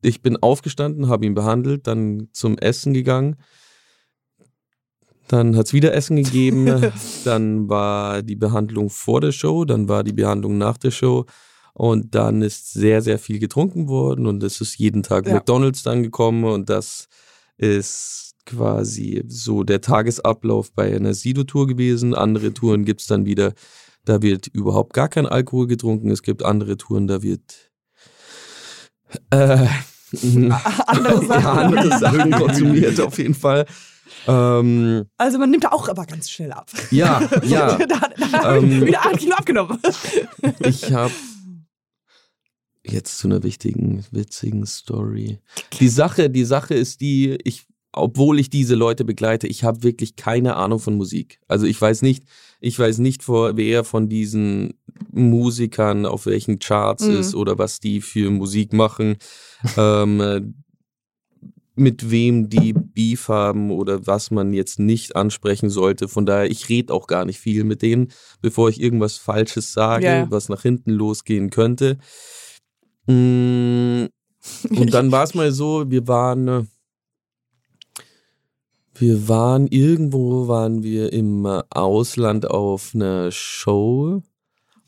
ich 0.02 0.22
bin 0.22 0.38
aufgestanden, 0.38 1.10
habe 1.10 1.26
ihn 1.26 1.34
behandelt, 1.34 1.88
dann 1.88 2.30
zum 2.32 2.58
Essen 2.58 2.94
gegangen. 2.94 3.36
Dann 5.28 5.56
hat's 5.58 5.74
wieder 5.74 5.94
Essen 5.94 6.16
gegeben. 6.18 6.92
dann 7.26 7.68
war 7.70 8.22
die 8.24 8.36
Behandlung 8.36 8.90
vor 8.90 9.22
der 9.22 9.32
Show, 9.32 9.66
dann 9.66 9.90
war 9.90 10.04
die 10.04 10.14
Behandlung 10.14 10.58
nach 10.58 10.78
der 10.78 10.92
Show. 10.92 11.26
Und 11.74 12.16
dann 12.16 12.42
ist 12.42 12.74
sehr, 12.74 13.02
sehr 13.02 13.20
viel 13.20 13.38
getrunken 13.40 13.88
worden 13.88 14.26
und 14.26 14.42
es 14.44 14.62
ist 14.62 14.78
jeden 14.80 15.04
Tag 15.04 15.28
Ja. 15.28 15.36
McDonalds 15.36 15.84
dann 15.84 16.02
gekommen 16.02 16.44
und 16.44 16.70
das 16.70 17.08
ist 17.58 18.34
quasi 18.48 19.24
so 19.28 19.64
der 19.64 19.82
Tagesablauf 19.82 20.72
bei 20.72 20.96
einer 20.96 21.14
Sido-Tour 21.14 21.68
gewesen. 21.68 22.16
Andere 22.16 22.54
Touren 22.54 22.84
gibt's 22.84 23.06
dann 23.06 23.26
wieder, 23.26 23.54
da 24.06 24.22
wird 24.24 24.48
überhaupt 24.48 24.94
gar 24.94 25.10
kein 25.10 25.28
Alkohol 25.28 25.68
getrunken. 25.68 26.10
Es 26.10 26.24
gibt 26.24 26.44
andere 26.44 26.78
Touren, 26.78 27.06
da 27.08 27.22
wird 27.22 27.70
äh, 29.30 29.68
Andere 30.88 31.26
Sachen. 31.26 31.30
ja, 31.30 31.52
andere 31.54 32.00
Sachen 32.00 32.32
konsumiert 32.32 33.00
auf 33.02 33.18
jeden 33.20 33.34
Fall. 33.36 33.66
Ähm, 34.28 35.06
Also 35.18 35.38
man 35.40 35.50
nimmt 35.50 35.64
da 35.64 35.70
auch 35.70 35.88
aber 35.90 36.06
ganz 36.06 36.30
schnell 36.30 36.52
ab. 36.52 36.70
ja, 36.92 37.22
ja. 37.44 37.78
da 37.78 37.86
da 37.88 38.32
habe 38.44 38.66
ich 38.66 38.74
Ähm. 38.74 38.86
wieder 38.86 39.06
8 39.06 39.18
Kilo 39.18 39.36
abgenommen. 39.36 39.80
Ich 40.60 40.92
habe 40.92 41.14
jetzt 42.84 43.18
zu 43.18 43.28
einer 43.28 43.44
wichtigen, 43.44 44.06
witzigen 44.12 44.66
Story. 44.66 45.40
Die 45.80 45.90
Sache, 45.90 46.30
die 46.30 46.46
Sache 46.46 46.74
ist 46.74 47.02
die, 47.02 47.38
ich, 47.44 47.66
obwohl 47.92 48.40
ich 48.40 48.50
diese 48.50 48.76
Leute 48.76 49.04
begleite, 49.04 49.48
ich 49.48 49.64
habe 49.64 49.84
wirklich 49.84 50.16
keine 50.16 50.56
Ahnung 50.56 50.80
von 50.80 50.96
Musik. 50.96 51.40
Also 51.48 51.66
ich 51.66 51.80
weiß 51.82 52.02
nicht, 52.02 52.24
ich 52.60 52.78
weiß 52.80 53.00
nicht, 53.00 53.24
vor, 53.24 53.58
wer 53.58 53.84
von 53.84 54.08
diesen 54.10 54.74
Musikern 55.12 56.06
auf 56.06 56.26
welchen 56.26 56.60
Charts 56.60 57.06
Mhm. 57.06 57.18
ist 57.20 57.36
oder 57.36 57.58
was 57.58 57.80
die 57.80 58.02
für 58.02 58.30
Musik 58.32 58.72
machen, 58.74 59.18
ähm, 59.76 60.22
äh, 60.22 60.42
mit 61.78 62.12
wem 62.12 62.50
die 62.50 62.74
Beef 62.74 63.30
haben 63.30 63.72
oder 63.72 64.08
was 64.08 64.32
man 64.32 64.54
jetzt 64.54 64.80
nicht 64.80 65.16
ansprechen 65.16 65.70
sollte. 65.70 66.08
Von 66.08 66.26
daher, 66.26 66.50
ich 66.50 66.70
rede 66.70 66.94
auch 66.94 67.08
gar 67.08 67.26
nicht 67.26 67.40
viel 67.40 67.64
mit 67.64 67.82
denen, 67.82 68.10
bevor 68.42 68.70
ich 68.70 68.82
irgendwas 68.82 69.18
Falsches 69.18 69.74
sage, 69.74 70.06
ja. 70.06 70.32
was 70.32 70.50
nach 70.50 70.62
hinten 70.62 70.92
losgehen 70.92 71.50
könnte. 71.50 71.98
Mm, 73.06 74.06
Und 74.70 74.94
dann 74.94 75.12
war 75.12 75.24
es 75.24 75.34
mal 75.34 75.52
so, 75.52 75.90
wir 75.90 76.08
waren, 76.08 76.48
äh, 76.48 76.64
wir 78.96 79.28
waren 79.28 79.68
irgendwo, 79.68 80.48
waren 80.48 80.84
wir 80.84 81.14
im 81.14 81.46
Ausland 81.46 82.50
auf 82.50 82.92
einer 82.96 83.32
Show 83.32 84.24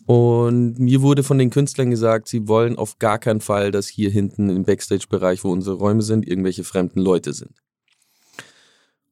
und 0.09 0.79
mir 0.79 1.03
wurde 1.03 1.21
von 1.21 1.37
den 1.37 1.51
Künstlern 1.51 1.91
gesagt, 1.91 2.29
sie 2.29 2.47
wollen 2.47 2.79
auf 2.79 2.97
gar 2.97 3.19
keinen 3.19 3.41
Fall, 3.41 3.69
dass 3.69 3.87
hier 3.87 4.09
hinten 4.09 4.49
im 4.49 4.63
Backstage-Bereich, 4.63 5.43
wo 5.43 5.51
unsere 5.51 5.75
Räume 5.75 6.01
sind, 6.01 6.27
irgendwelche 6.27 6.63
fremden 6.63 6.99
Leute 6.99 7.31
sind. 7.31 7.51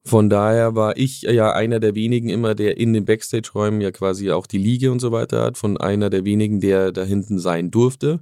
Von 0.04 0.28
daher 0.28 0.74
war 0.74 0.98
ich 0.98 1.22
ja 1.22 1.54
einer 1.54 1.80
der 1.80 1.94
wenigen 1.94 2.30
immer, 2.30 2.56
der 2.56 2.78
in 2.78 2.94
den 2.94 3.06
Backstage-Räumen 3.06 3.80
ja 3.80 3.92
quasi 3.92 4.32
auch 4.32 4.48
die 4.48 4.58
Liege 4.58 4.92
und 4.92 5.00
so 5.00 5.12
weiter 5.12 5.44
hat, 5.44 5.60
von 5.60 5.78
einer 5.78 6.10
der 6.10 6.26
wenigen, 6.26 6.62
der 6.62 6.92
da 6.92 7.04
hinten 7.04 7.38
sein 7.38 7.70
durfte. 7.70 8.22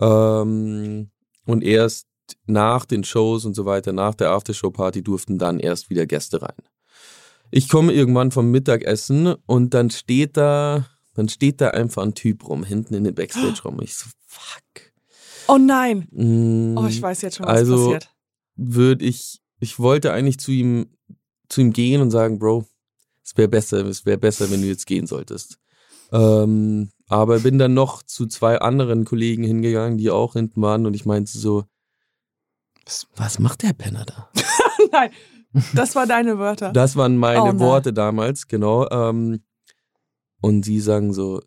Ähm, 0.00 1.10
und 1.46 1.64
erst 1.64 2.06
nach 2.46 2.84
den 2.84 3.02
Shows 3.02 3.44
und 3.44 3.54
so 3.54 3.64
weiter, 3.64 3.92
nach 3.92 4.14
der 4.14 4.30
Aftershow-Party 4.30 5.02
durften 5.02 5.36
dann 5.36 5.58
erst 5.58 5.90
wieder 5.90 6.06
Gäste 6.06 6.42
rein. 6.42 6.62
Ich 7.50 7.68
komme 7.68 7.92
irgendwann 7.92 8.30
vom 8.30 8.52
Mittagessen 8.52 9.34
und 9.46 9.74
dann 9.74 9.90
steht 9.90 10.36
da, 10.36 10.86
dann 11.14 11.28
steht 11.28 11.60
da 11.60 11.70
einfach 11.70 12.02
ein 12.02 12.14
Typ 12.14 12.48
rum, 12.48 12.64
hinten 12.64 12.94
in 12.94 13.04
den 13.04 13.14
Backstage-Raum. 13.14 13.80
Ich 13.82 13.94
so, 13.96 14.06
fuck. 14.26 14.92
Oh 15.48 15.58
nein. 15.58 16.08
Mm, 16.10 16.76
Oh, 16.78 16.86
ich 16.86 17.00
weiß 17.00 17.22
jetzt 17.22 17.36
schon, 17.36 17.46
was 17.46 17.58
Also- 17.58 17.76
passiert. 17.92 18.10
würde 18.56 19.04
ich, 19.04 19.40
ich 19.60 19.78
wollte 19.78 20.12
eigentlich 20.12 20.38
zu 20.38 20.50
ihm, 20.52 20.86
zu 21.48 21.60
ihm 21.60 21.72
gehen 21.72 22.00
und 22.00 22.10
sagen, 22.10 22.38
Bro, 22.38 22.66
es 23.24 23.36
wäre 23.36 23.48
besser, 23.48 23.84
es 23.86 24.04
wäre 24.06 24.18
besser, 24.18 24.50
wenn 24.50 24.60
du 24.62 24.66
jetzt 24.68 24.86
gehen 24.86 25.06
solltest. 25.06 25.58
Ähm, 26.12 26.90
aber 27.08 27.40
bin 27.40 27.58
dann 27.58 27.74
noch 27.74 28.02
zu 28.02 28.26
zwei 28.26 28.58
anderen 28.58 29.04
Kollegen 29.04 29.44
hingegangen, 29.44 29.98
die 29.98 30.10
auch 30.10 30.34
hinten 30.34 30.60
waren 30.62 30.86
und 30.86 30.94
ich 30.94 31.04
meinte 31.06 31.36
so, 31.36 31.64
was, 32.84 33.06
was 33.16 33.38
macht 33.38 33.62
der 33.62 33.72
Penner 33.72 34.04
da? 34.04 34.30
nein, 34.92 35.10
das 35.74 35.94
waren 35.94 36.08
deine 36.08 36.38
Wörter. 36.38 36.72
Das 36.72 36.96
waren 36.96 37.16
meine 37.16 37.54
Oh. 37.54 37.58
Worte 37.58 37.92
damals, 37.92 38.46
genau. 38.46 38.88
Ähm, 38.90 39.42
und 40.44 40.62
sie 40.62 40.78
sagen 40.78 41.14
so, 41.14 41.42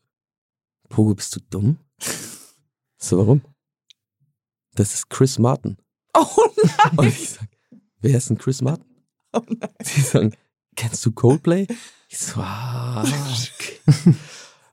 Pogo, 0.90 1.14
bist 1.14 1.36
du 1.36 1.40
dumm? 1.52 1.78
So, 2.98 3.20
warum? 3.20 3.42
Das 4.74 4.96
ist 4.96 5.12
Chris 5.12 5.38
Martin. 5.38 5.78
oh 6.16 6.26
nein. 6.64 6.98
Und 6.98 7.08
ich 7.08 7.30
sag, 7.30 7.48
wer 8.02 8.18
ist 8.18 8.32
denn 8.32 8.40
Chris 8.40 8.64
Martin? 8.64 8.88
Oh 9.34 9.44
nein. 9.48 9.70
Sie 9.84 10.02
sagen, 10.02 10.36
kennst 10.76 11.06
du 11.06 11.12
Coldplay? 11.12 11.68
Ich 12.10 12.18
so, 12.18 12.42
ah, 12.42 13.04
okay. 13.04 14.16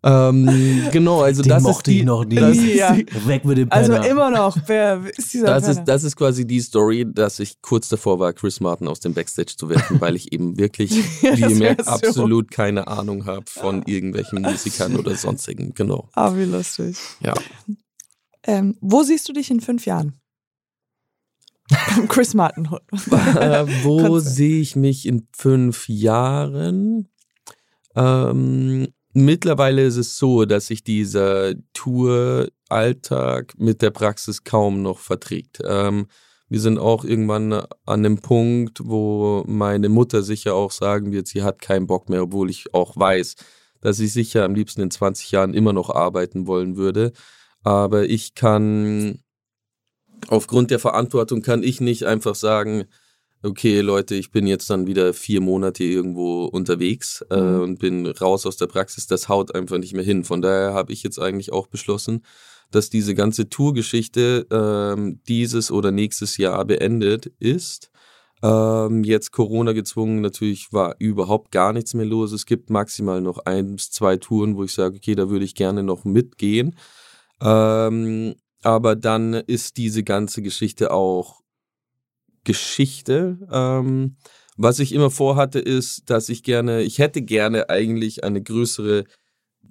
Ähm, 0.07 0.89
genau, 0.93 1.23
also 1.23 1.41
Den 1.43 1.49
das 1.49 1.63
mochte 1.63 1.91
ist 1.91 1.95
die, 1.95 2.01
ich 2.01 2.05
noch 2.05 2.25
nie. 2.27 2.35
Das, 2.35 2.57
Ja. 2.75 2.95
Weg 3.27 3.45
mit 3.47 3.57
dem 3.57 3.73
Also 3.73 3.93
Penner. 3.95 4.07
immer 4.07 4.31
noch. 4.31 4.59
Wer 4.67 5.01
ist 5.17 5.33
dieser 5.33 5.47
das, 5.47 5.67
ist, 5.69 5.85
das 5.85 6.05
ist 6.05 6.15
quasi 6.17 6.47
die 6.47 6.61
Story, 6.61 7.07
dass 7.11 7.39
ich 7.41 7.63
kurz 7.63 7.89
davor 7.89 8.19
war, 8.19 8.35
Chris 8.35 8.61
Martin 8.61 8.87
aus 8.87 9.01
dem 9.01 9.15
Backstage 9.15 9.55
zu 9.57 9.71
werfen, 9.71 10.01
weil 10.03 10.15
ich 10.15 10.31
eben 10.33 10.59
wirklich, 10.59 10.91
Ja, 11.23 11.37
wie 11.39 11.41
ihr 11.41 11.57
merkt, 11.57 11.87
so. 11.87 11.91
absolut 11.91 12.51
keine 12.51 12.87
Ahnung 12.87 13.25
habe 13.25 13.47
von 13.49 13.83
irgendwelchen 13.87 14.43
Musikern 14.43 14.97
oder 14.97 15.15
sonstigen. 15.17 15.73
Genau. 15.75 16.09
Ah, 16.13 16.37
wie 16.37 16.45
lustig. 16.45 16.97
Ja. 17.21 17.33
Ähm, 18.43 18.77
wo 18.83 19.03
siehst 19.05 19.27
du 19.29 19.33
dich 19.33 19.51
in 19.51 19.61
fünf 19.63 19.87
Jahren? 19.87 20.21
Chris 22.09 22.35
Martin. 22.35 22.67
äh, 23.11 23.65
wo 23.85 24.19
sehe 24.19 24.61
ich 24.61 24.77
mich 24.77 25.07
in 25.07 25.27
fünf 25.35 25.89
Jahren? 25.89 27.09
Ähm, 27.97 28.89
mittlerweile 29.15 29.85
ist 29.85 29.97
es 29.97 30.19
so, 30.19 30.45
dass 30.45 30.67
sich 30.67 30.85
dieser 30.85 31.55
Tour-Alltag 31.73 33.55
mit 33.57 33.81
der 33.81 33.91
Praxis 33.91 34.45
kaum 34.45 34.83
noch 34.83 34.99
verträgt. 34.99 35.61
Ähm, 35.65 36.07
wir 36.49 36.61
sind 36.61 36.79
auch 36.79 37.05
irgendwann 37.05 37.53
an 37.53 37.67
einem 37.87 38.19
Punkt, 38.19 38.81
wo 38.85 39.45
meine 39.47 39.89
Mutter 39.89 40.23
sicher 40.23 40.55
auch 40.55 40.71
sagen 40.71 41.11
wird, 41.13 41.27
sie 41.27 41.43
hat 41.43 41.61
keinen 41.61 41.87
Bock 41.87 42.09
mehr, 42.09 42.23
obwohl 42.23 42.51
ich 42.51 42.75
auch 42.75 42.97
weiß, 42.97 43.37
dass 43.81 43.99
ich 43.99 44.13
sicher 44.13 44.45
am 44.45 44.55
liebsten 44.55 44.83
in 44.83 44.91
20 44.91 45.31
Jahren 45.31 45.55
immer 45.55 45.73
noch 45.73 45.91
arbeiten 45.91 46.47
wollen 46.47 46.77
würde. 46.77 47.13
Aber 47.63 48.05
ich 48.05 48.35
kann 48.35 49.21
aufgrund 50.29 50.71
der 50.71 50.79
Verantwortung 50.79 51.43
kann 51.43 51.63
ich 51.63 51.81
nicht 51.81 52.05
einfach 52.05 52.35
sagen, 52.35 52.85
okay, 53.45 53.81
Leute, 53.81 54.15
ich 54.15 54.31
bin 54.31 54.47
jetzt 54.47 54.71
dann 54.71 54.87
wieder 54.87 55.13
vier 55.15 55.41
Monate 55.41 55.85
irgendwo 55.85 56.47
unterwegs 56.47 57.25
äh, 57.31 57.41
Mhm. 57.41 57.61
und 57.63 57.79
bin 57.79 58.07
raus 58.07 58.47
aus 58.47 58.57
der 58.57 58.67
Praxis. 58.67 59.07
Das 59.07 59.29
haut 59.29 59.55
einfach 59.55 59.79
nicht 59.79 59.95
mehr 59.95 60.05
hin. 60.05 60.25
Von 60.25 60.43
daher 60.43 60.73
habe 60.75 60.93
ich 60.93 61.03
jetzt 61.03 61.19
eigentlich 61.19 61.53
auch 61.53 61.67
beschlossen, 61.67 62.25
dass 62.71 62.91
diese 62.91 63.15
ganze 63.15 63.49
Tourgeschichte 63.49 64.47
ähm, 64.51 65.21
dieses 65.29 65.71
oder 65.71 65.91
nächstes 65.91 66.39
Jahr 66.39 66.65
beendet 66.65 67.27
ist. 67.39 67.91
Ähm, 68.43 69.05
jetzt 69.05 69.31
Corona 69.33 69.73
gezwungen, 69.73 70.21
natürlich 70.21 70.73
war 70.73 70.97
überhaupt 70.99 71.51
gar 71.53 71.73
nichts 71.73 71.95
mehr 71.95 72.07
los. 72.07 72.33
Es 72.33 72.47
gibt 72.47 72.71
maximal 72.71 73.21
noch 73.21 73.39
ein 73.47 73.77
bis 73.77 73.91
zwei 73.91 74.17
Touren, 74.17 74.57
wo 74.57 74.65
ich 74.65 74.73
sage, 74.75 74.97
okay, 74.97 75.15
da 75.15 75.31
würde 75.31 75.45
ich 75.45 75.55
gerne 75.55 75.83
noch 75.83 76.05
mitgehen. 76.05 76.77
Ähm, 77.41 78.35
aber 78.63 78.97
dann 78.97 79.35
ist 79.35 79.77
diese 79.77 80.03
ganze 80.03 80.43
Geschichte 80.43 80.91
auch 80.91 81.44
Geschichte. 82.45 83.39
Ähm, 83.51 84.17
was 84.57 84.79
ich 84.79 84.93
immer 84.93 85.11
vorhatte, 85.11 85.59
ist, 85.59 86.11
dass 86.11 86.29
ich 86.29 86.43
gerne, 86.43 86.83
ich 86.83 86.99
hätte 86.99 87.23
gerne 87.23 87.71
eigentlich 87.71 88.23
eine 88.23 88.43
größere 88.43 89.05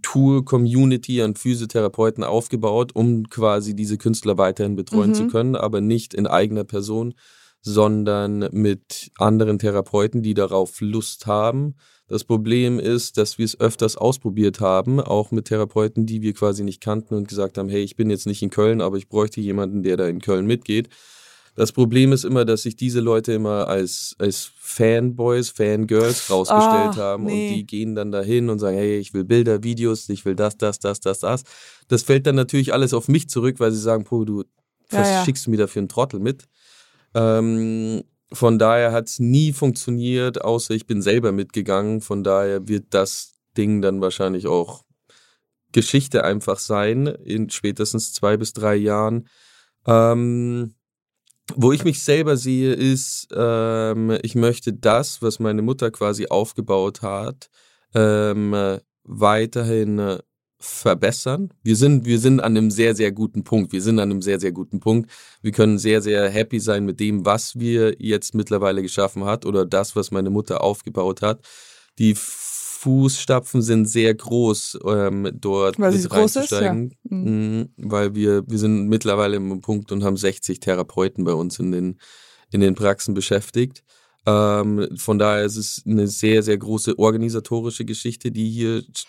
Tour-Community 0.02 1.22
an 1.22 1.36
Physiotherapeuten 1.36 2.24
aufgebaut, 2.24 2.92
um 2.94 3.30
quasi 3.30 3.76
diese 3.76 3.98
Künstler 3.98 4.38
weiterhin 4.38 4.76
betreuen 4.76 5.12
Mhm. 5.12 5.16
zu 5.16 5.28
können, 5.28 5.56
aber 5.56 5.82
nicht 5.82 6.14
in 6.14 6.28
eigener 6.28 6.66
Person, 6.66 7.14
sondern 7.62 8.50
mit 8.52 9.12
anderen 9.18 9.58
Therapeuten, 9.58 10.22
die 10.22 10.34
darauf 10.34 10.82
Lust 10.82 11.28
haben. 11.28 11.76
Das 12.10 12.26
Problem 12.26 12.80
ist, 12.80 13.18
dass 13.18 13.38
wir 13.38 13.46
es 13.46 13.58
öfters 13.58 13.96
ausprobiert 13.96 14.60
haben, 14.60 15.00
auch 15.00 15.32
mit 15.32 15.46
Therapeuten, 15.46 16.06
die 16.06 16.22
wir 16.22 16.34
quasi 16.34 16.64
nicht 16.64 16.82
kannten 16.82 17.16
und 17.16 17.30
gesagt 17.30 17.58
haben, 17.58 17.70
hey, 17.70 17.82
ich 17.82 17.96
bin 17.96 18.10
jetzt 18.10 18.28
nicht 18.28 18.44
in 18.44 18.50
Köln, 18.50 18.82
aber 18.82 18.98
ich 18.98 19.08
bräuchte 19.08 19.40
jemanden, 19.40 19.84
der 19.84 19.96
da 19.96 20.08
in 20.08 20.20
Köln 20.20 20.46
mitgeht. 20.46 20.90
Das 21.56 21.72
Problem 21.72 22.12
ist 22.12 22.24
immer, 22.26 22.46
dass 22.46 22.64
sich 22.64 22.76
diese 22.76 23.00
Leute 23.00 23.34
immer 23.34 23.68
als, 23.68 24.16
als 24.18 24.52
Fanboys, 24.58 25.50
Fangirls 25.50 26.30
rausgestellt 26.30 26.94
Ah, 26.94 26.96
haben 26.98 27.26
nee. 27.26 27.50
und 27.50 27.56
die 27.56 27.66
gehen 27.66 27.94
dann 27.96 28.12
dahin 28.12 28.50
und 28.50 28.58
sagen, 28.60 28.76
hey, 28.78 28.98
ich 28.98 29.14
will 29.14 29.24
Bilder, 29.24 29.64
Videos, 29.64 30.10
ich 30.10 30.26
will 30.26 30.36
das, 30.36 30.58
das, 30.58 30.80
das, 30.80 31.00
das, 31.00 31.20
das. 31.20 31.44
Das 31.88 32.04
fällt 32.04 32.26
dann 32.26 32.36
natürlich 32.36 32.74
alles 32.74 32.94
auf 32.94 33.08
mich 33.08 33.30
zurück, 33.30 33.60
weil 33.60 33.72
sie 33.72 33.80
sagen, 33.80 34.04
puh, 34.04 34.26
du, 34.26 34.42
Ja, 34.92 35.00
was 35.00 35.10
ja. 35.10 35.26
schickst 35.26 35.46
du 35.46 35.52
mir 35.52 35.58
da 35.58 35.68
für 35.68 35.80
einen 35.80 35.90
Trottel 35.90 36.20
mit? 36.20 36.46
Ähm, 37.14 38.04
von 38.32 38.58
daher 38.58 38.92
hat 38.92 39.08
es 39.10 39.20
nie 39.20 39.54
funktioniert, 39.54 40.42
außer 40.44 40.74
ich 40.74 40.88
bin 40.88 41.04
selber 41.04 41.32
mitgegangen. 41.32 42.02
Von 42.02 42.24
daher 42.24 42.68
wird 42.68 42.86
das 42.90 43.36
Ding 43.56 43.84
dann 43.84 44.02
wahrscheinlich 44.02 44.48
auch 44.48 44.84
Geschichte 45.72 46.24
einfach 46.24 46.58
sein, 46.58 47.06
in 47.06 47.50
spätestens 47.52 48.14
zwei 48.14 48.38
bis 48.38 48.54
drei 48.54 48.76
Jahren. 48.76 49.28
Ähm, 49.86 50.74
wo 51.56 51.72
ich 51.72 51.84
mich 51.84 52.04
selber 52.04 52.38
sehe, 52.38 52.74
ist, 52.74 53.28
ähm, 53.36 54.18
ich 54.22 54.36
möchte 54.36 54.74
das, 54.74 55.22
was 55.22 55.40
meine 55.40 55.62
Mutter 55.62 55.92
quasi 55.92 56.28
aufgebaut 56.28 57.02
hat, 57.02 57.50
ähm, 57.94 58.54
äh, 58.54 58.80
weiterhin 59.04 60.00
äh, 60.00 60.20
verbessern. 60.60 61.54
Wir 61.62 61.76
sind, 61.76 62.06
wir 62.06 62.20
sind 62.20 62.40
an 62.40 62.58
einem 62.58 62.72
sehr, 62.72 62.96
sehr 62.96 63.12
guten 63.12 63.44
Punkt. 63.44 63.74
Wir 63.74 63.82
sind 63.82 64.00
an 64.00 64.10
einem 64.12 64.22
sehr, 64.22 64.40
sehr 64.40 64.54
guten 64.54 64.80
Punkt. 64.80 65.12
Wir 65.42 65.52
können 65.52 65.78
sehr, 65.78 66.02
sehr 66.02 66.30
happy 66.30 66.60
sein 66.60 66.86
mit 66.86 67.02
dem, 67.02 67.26
was 67.26 67.60
wir 67.60 67.96
jetzt 68.00 68.34
mittlerweile 68.34 68.82
geschaffen 68.82 69.26
hat 69.26 69.46
oder 69.46 69.66
das, 69.66 69.96
was 69.98 70.12
meine 70.12 70.30
Mutter 70.30 70.64
aufgebaut 70.64 71.22
hat. 71.22 71.46
Die 72.00 72.16
Fußstapfen 72.84 73.62
sind 73.62 73.86
sehr 73.86 74.14
groß, 74.14 74.80
ähm, 74.86 75.30
dort 75.34 75.80
Weil 75.80 75.94
mit 75.94 76.10
groß 76.10 76.36
ist, 76.36 76.52
ja. 76.52 76.58
reinzusteigen. 76.58 76.94
Mhm, 77.04 77.70
weil 77.78 78.14
wir, 78.14 78.44
wir 78.46 78.58
sind 78.60 78.90
mittlerweile 78.90 79.38
im 79.38 79.62
Punkt 79.62 79.94
und 79.94 80.04
haben 80.04 80.18
60 80.18 80.60
Therapeuten 80.60 81.24
bei 81.24 81.34
uns 81.34 81.60
in 81.60 81.72
den, 81.72 81.98
in 82.52 82.60
den 82.60 82.76
Praxen 82.76 83.14
beschäftigt. 83.14 83.84
Ähm, 84.26 84.90
von 84.98 85.18
daher 85.18 85.46
ist 85.46 85.56
es 85.56 85.84
eine 85.86 86.08
sehr, 86.08 86.44
sehr 86.44 86.58
große 86.58 87.00
organisatorische 87.00 87.86
Geschichte, 87.86 88.32
die 88.32 88.50
hier 88.50 88.80
st- 88.80 89.06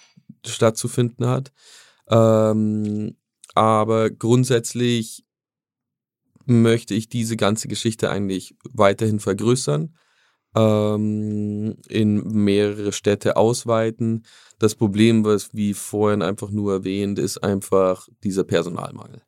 stattzufinden 0.46 1.26
hat. 1.26 1.52
Ähm, 2.08 3.16
aber 3.54 4.10
grundsätzlich 4.10 5.24
möchte 6.46 6.94
ich 6.94 7.08
diese 7.08 7.36
ganze 7.36 7.66
Geschichte 7.66 8.08
eigentlich 8.08 8.54
weiterhin 8.72 9.18
vergrößern, 9.18 9.96
ähm, 10.54 11.76
in 11.88 12.22
mehrere 12.44 12.92
Städte 12.92 13.36
ausweiten. 13.36 14.24
Das 14.58 14.74
Problem, 14.74 15.24
was 15.24 15.52
wie 15.54 15.74
vorhin 15.74 16.22
einfach 16.22 16.50
nur 16.50 16.72
erwähnt, 16.72 17.18
ist 17.18 17.38
einfach 17.38 18.08
dieser 18.22 18.44
Personalmangel. 18.44 19.22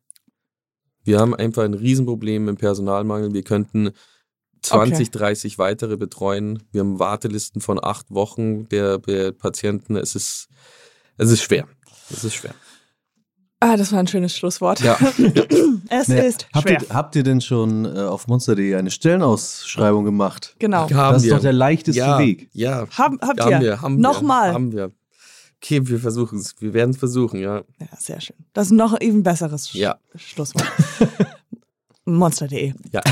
Wir 1.05 1.21
haben 1.21 1.35
einfach 1.35 1.63
ein 1.63 1.75
Riesenproblem 1.75 2.47
dem 2.47 2.57
Personalmangel. 2.57 3.33
Wir 3.33 3.45
könnten 3.45 3.91
20, 4.63 5.11
30 5.13 5.59
weitere 5.59 5.97
betreuen. 5.97 6.65
Wir 6.73 6.81
haben 6.81 6.99
Wartelisten 6.99 7.61
von 7.61 7.79
acht 7.83 8.11
Wochen 8.11 8.69
der, 8.69 8.99
der 8.99 9.33
Patienten. 9.33 9.97
Es 9.97 10.17
ist, 10.17 10.49
es 11.17 11.31
ist 11.31 11.43
schwer. 11.43 11.69
Es 12.11 12.25
ist 12.25 12.35
schwer. 12.35 12.55
Ah, 13.69 13.77
das 13.77 13.91
war 13.93 13.99
ein 13.99 14.07
schönes 14.07 14.37
Schlusswort. 14.37 14.81
Ja. 14.81 14.97
Es 15.89 16.09
Ne, 16.09 16.27
ist 16.27 16.49
habt, 16.55 16.69
schwer. 16.69 16.83
ihr, 16.83 16.89
habt 16.95 17.15
ihr 17.17 17.23
denn 17.23 17.41
schon 17.41 17.85
äh, 17.85 18.01
auf 18.01 18.27
monster.de 18.27 18.75
eine 18.75 18.91
Stellenausschreibung 18.91 20.05
gemacht? 20.05 20.55
Genau. 20.59 20.91
Haben 20.91 21.15
das 21.15 21.23
ist 21.23 21.29
wir. 21.29 21.35
doch 21.35 21.43
der 21.43 21.53
leichteste 21.53 21.99
ja, 22.01 22.19
Weg. 22.19 22.49
Ja, 22.53 22.87
Haben, 22.91 23.19
habt 23.23 23.41
haben 23.41 23.51
ihr? 23.53 23.61
wir. 23.61 23.83
Haben 23.83 24.01
Nochmal. 24.01 24.51
Wir, 24.51 24.55
haben 24.55 24.73
wir. 24.73 24.91
Okay, 25.63 25.81
wir 25.89 25.99
versuchen 26.01 26.39
es. 26.41 26.55
Wir 26.61 26.75
werden 26.75 26.91
es 26.91 26.97
versuchen, 26.97 27.41
ja. 27.41 27.63
Ja, 27.81 27.87
sehr 27.99 28.21
schön. 28.21 28.37
Das 28.53 28.67
ist 28.67 28.73
noch 28.73 28.95
ein 28.95 29.01
eben 29.01 29.23
besseres 29.23 29.69
Sch 29.71 29.75
Ja. 29.77 29.97
Schlusswort. 30.17 30.67
Monster.de. 32.05 32.75
Ja. 32.93 33.03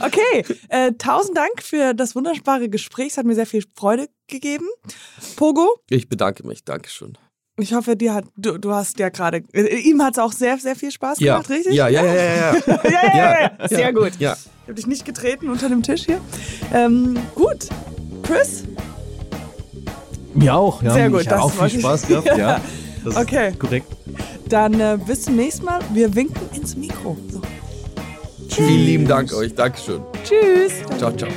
Okay, 0.00 0.44
äh, 0.68 0.92
tausend 0.92 1.36
Dank 1.36 1.62
für 1.62 1.94
das 1.94 2.14
wunderbare 2.14 2.68
Gespräch. 2.68 3.08
Es 3.08 3.18
hat 3.18 3.26
mir 3.26 3.34
sehr 3.34 3.46
viel 3.46 3.64
Freude 3.74 4.08
gegeben. 4.28 4.66
Pogo, 5.36 5.78
Ich 5.88 6.08
bedanke 6.08 6.46
mich. 6.46 6.64
Dankeschön. 6.64 7.16
Ich 7.58 7.72
hoffe, 7.74 7.96
dir 7.96 8.14
hat, 8.14 8.24
du, 8.36 8.58
du 8.58 8.72
hast 8.72 8.98
ja 8.98 9.08
gerade, 9.08 9.42
äh, 9.52 9.76
ihm 9.78 10.02
hat 10.02 10.14
es 10.14 10.18
auch 10.18 10.32
sehr, 10.32 10.58
sehr 10.58 10.76
viel 10.76 10.90
Spaß 10.90 11.20
Ja. 11.20 11.34
gemacht, 11.34 11.50
richtig? 11.50 11.74
Ja, 11.74 11.88
ja, 11.88 12.04
ja, 12.04 12.14
ja, 12.14 12.22
ja. 12.24 12.54
ja, 12.66 12.80
ja, 12.84 13.16
ja, 13.16 13.50
ja. 13.60 13.68
Sehr 13.68 13.92
gut. 13.92 14.12
Ja. 14.18 14.32
Ich 14.34 14.62
habe 14.68 14.74
dich 14.74 14.86
nicht 14.86 15.04
getreten 15.04 15.48
unter 15.48 15.68
dem 15.68 15.82
Tisch 15.82 16.04
hier. 16.06 16.20
Ähm, 16.74 17.16
gut. 17.34 17.68
Chris? 18.22 18.64
Mir 20.34 20.54
auch. 20.54 20.82
Ja, 20.82 20.92
Sehr 20.92 21.08
gut, 21.10 21.22
Ich 21.22 21.28
habe 21.30 21.40
das 21.40 21.44
auch 21.60 21.68
viel 21.68 21.80
Spaß 21.80 22.06
gehabt. 22.08 22.36
Ja. 22.38 22.60
Das 23.04 23.14
ist 23.14 23.20
Okay. 23.20 23.52
korrekt. 23.56 23.86
Dann 24.48 24.80
äh, 24.80 24.98
bis 25.06 25.22
zum 25.22 25.36
nächsten 25.36 25.64
Mal. 25.64 25.78
Wir 25.92 26.12
winken 26.16 26.40
ins 26.56 26.76
Mikro. 26.76 27.16
So. 27.30 27.40
Vielen 28.48 28.68
lieben 28.80 29.06
Dank 29.06 29.32
euch. 29.32 29.54
Dankeschön. 29.54 30.00
Tschüss. 30.24 30.72
Ciao, 30.98 31.12
ciao. 31.12 31.30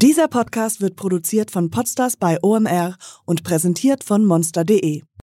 Dieser 0.00 0.28
Podcast 0.28 0.80
wird 0.80 0.94
produziert 0.94 1.50
von 1.50 1.70
Podstars 1.70 2.16
bei 2.16 2.38
OMR 2.40 2.94
und 3.24 3.42
präsentiert 3.42 4.04
von 4.04 4.24
monster.de. 4.24 5.02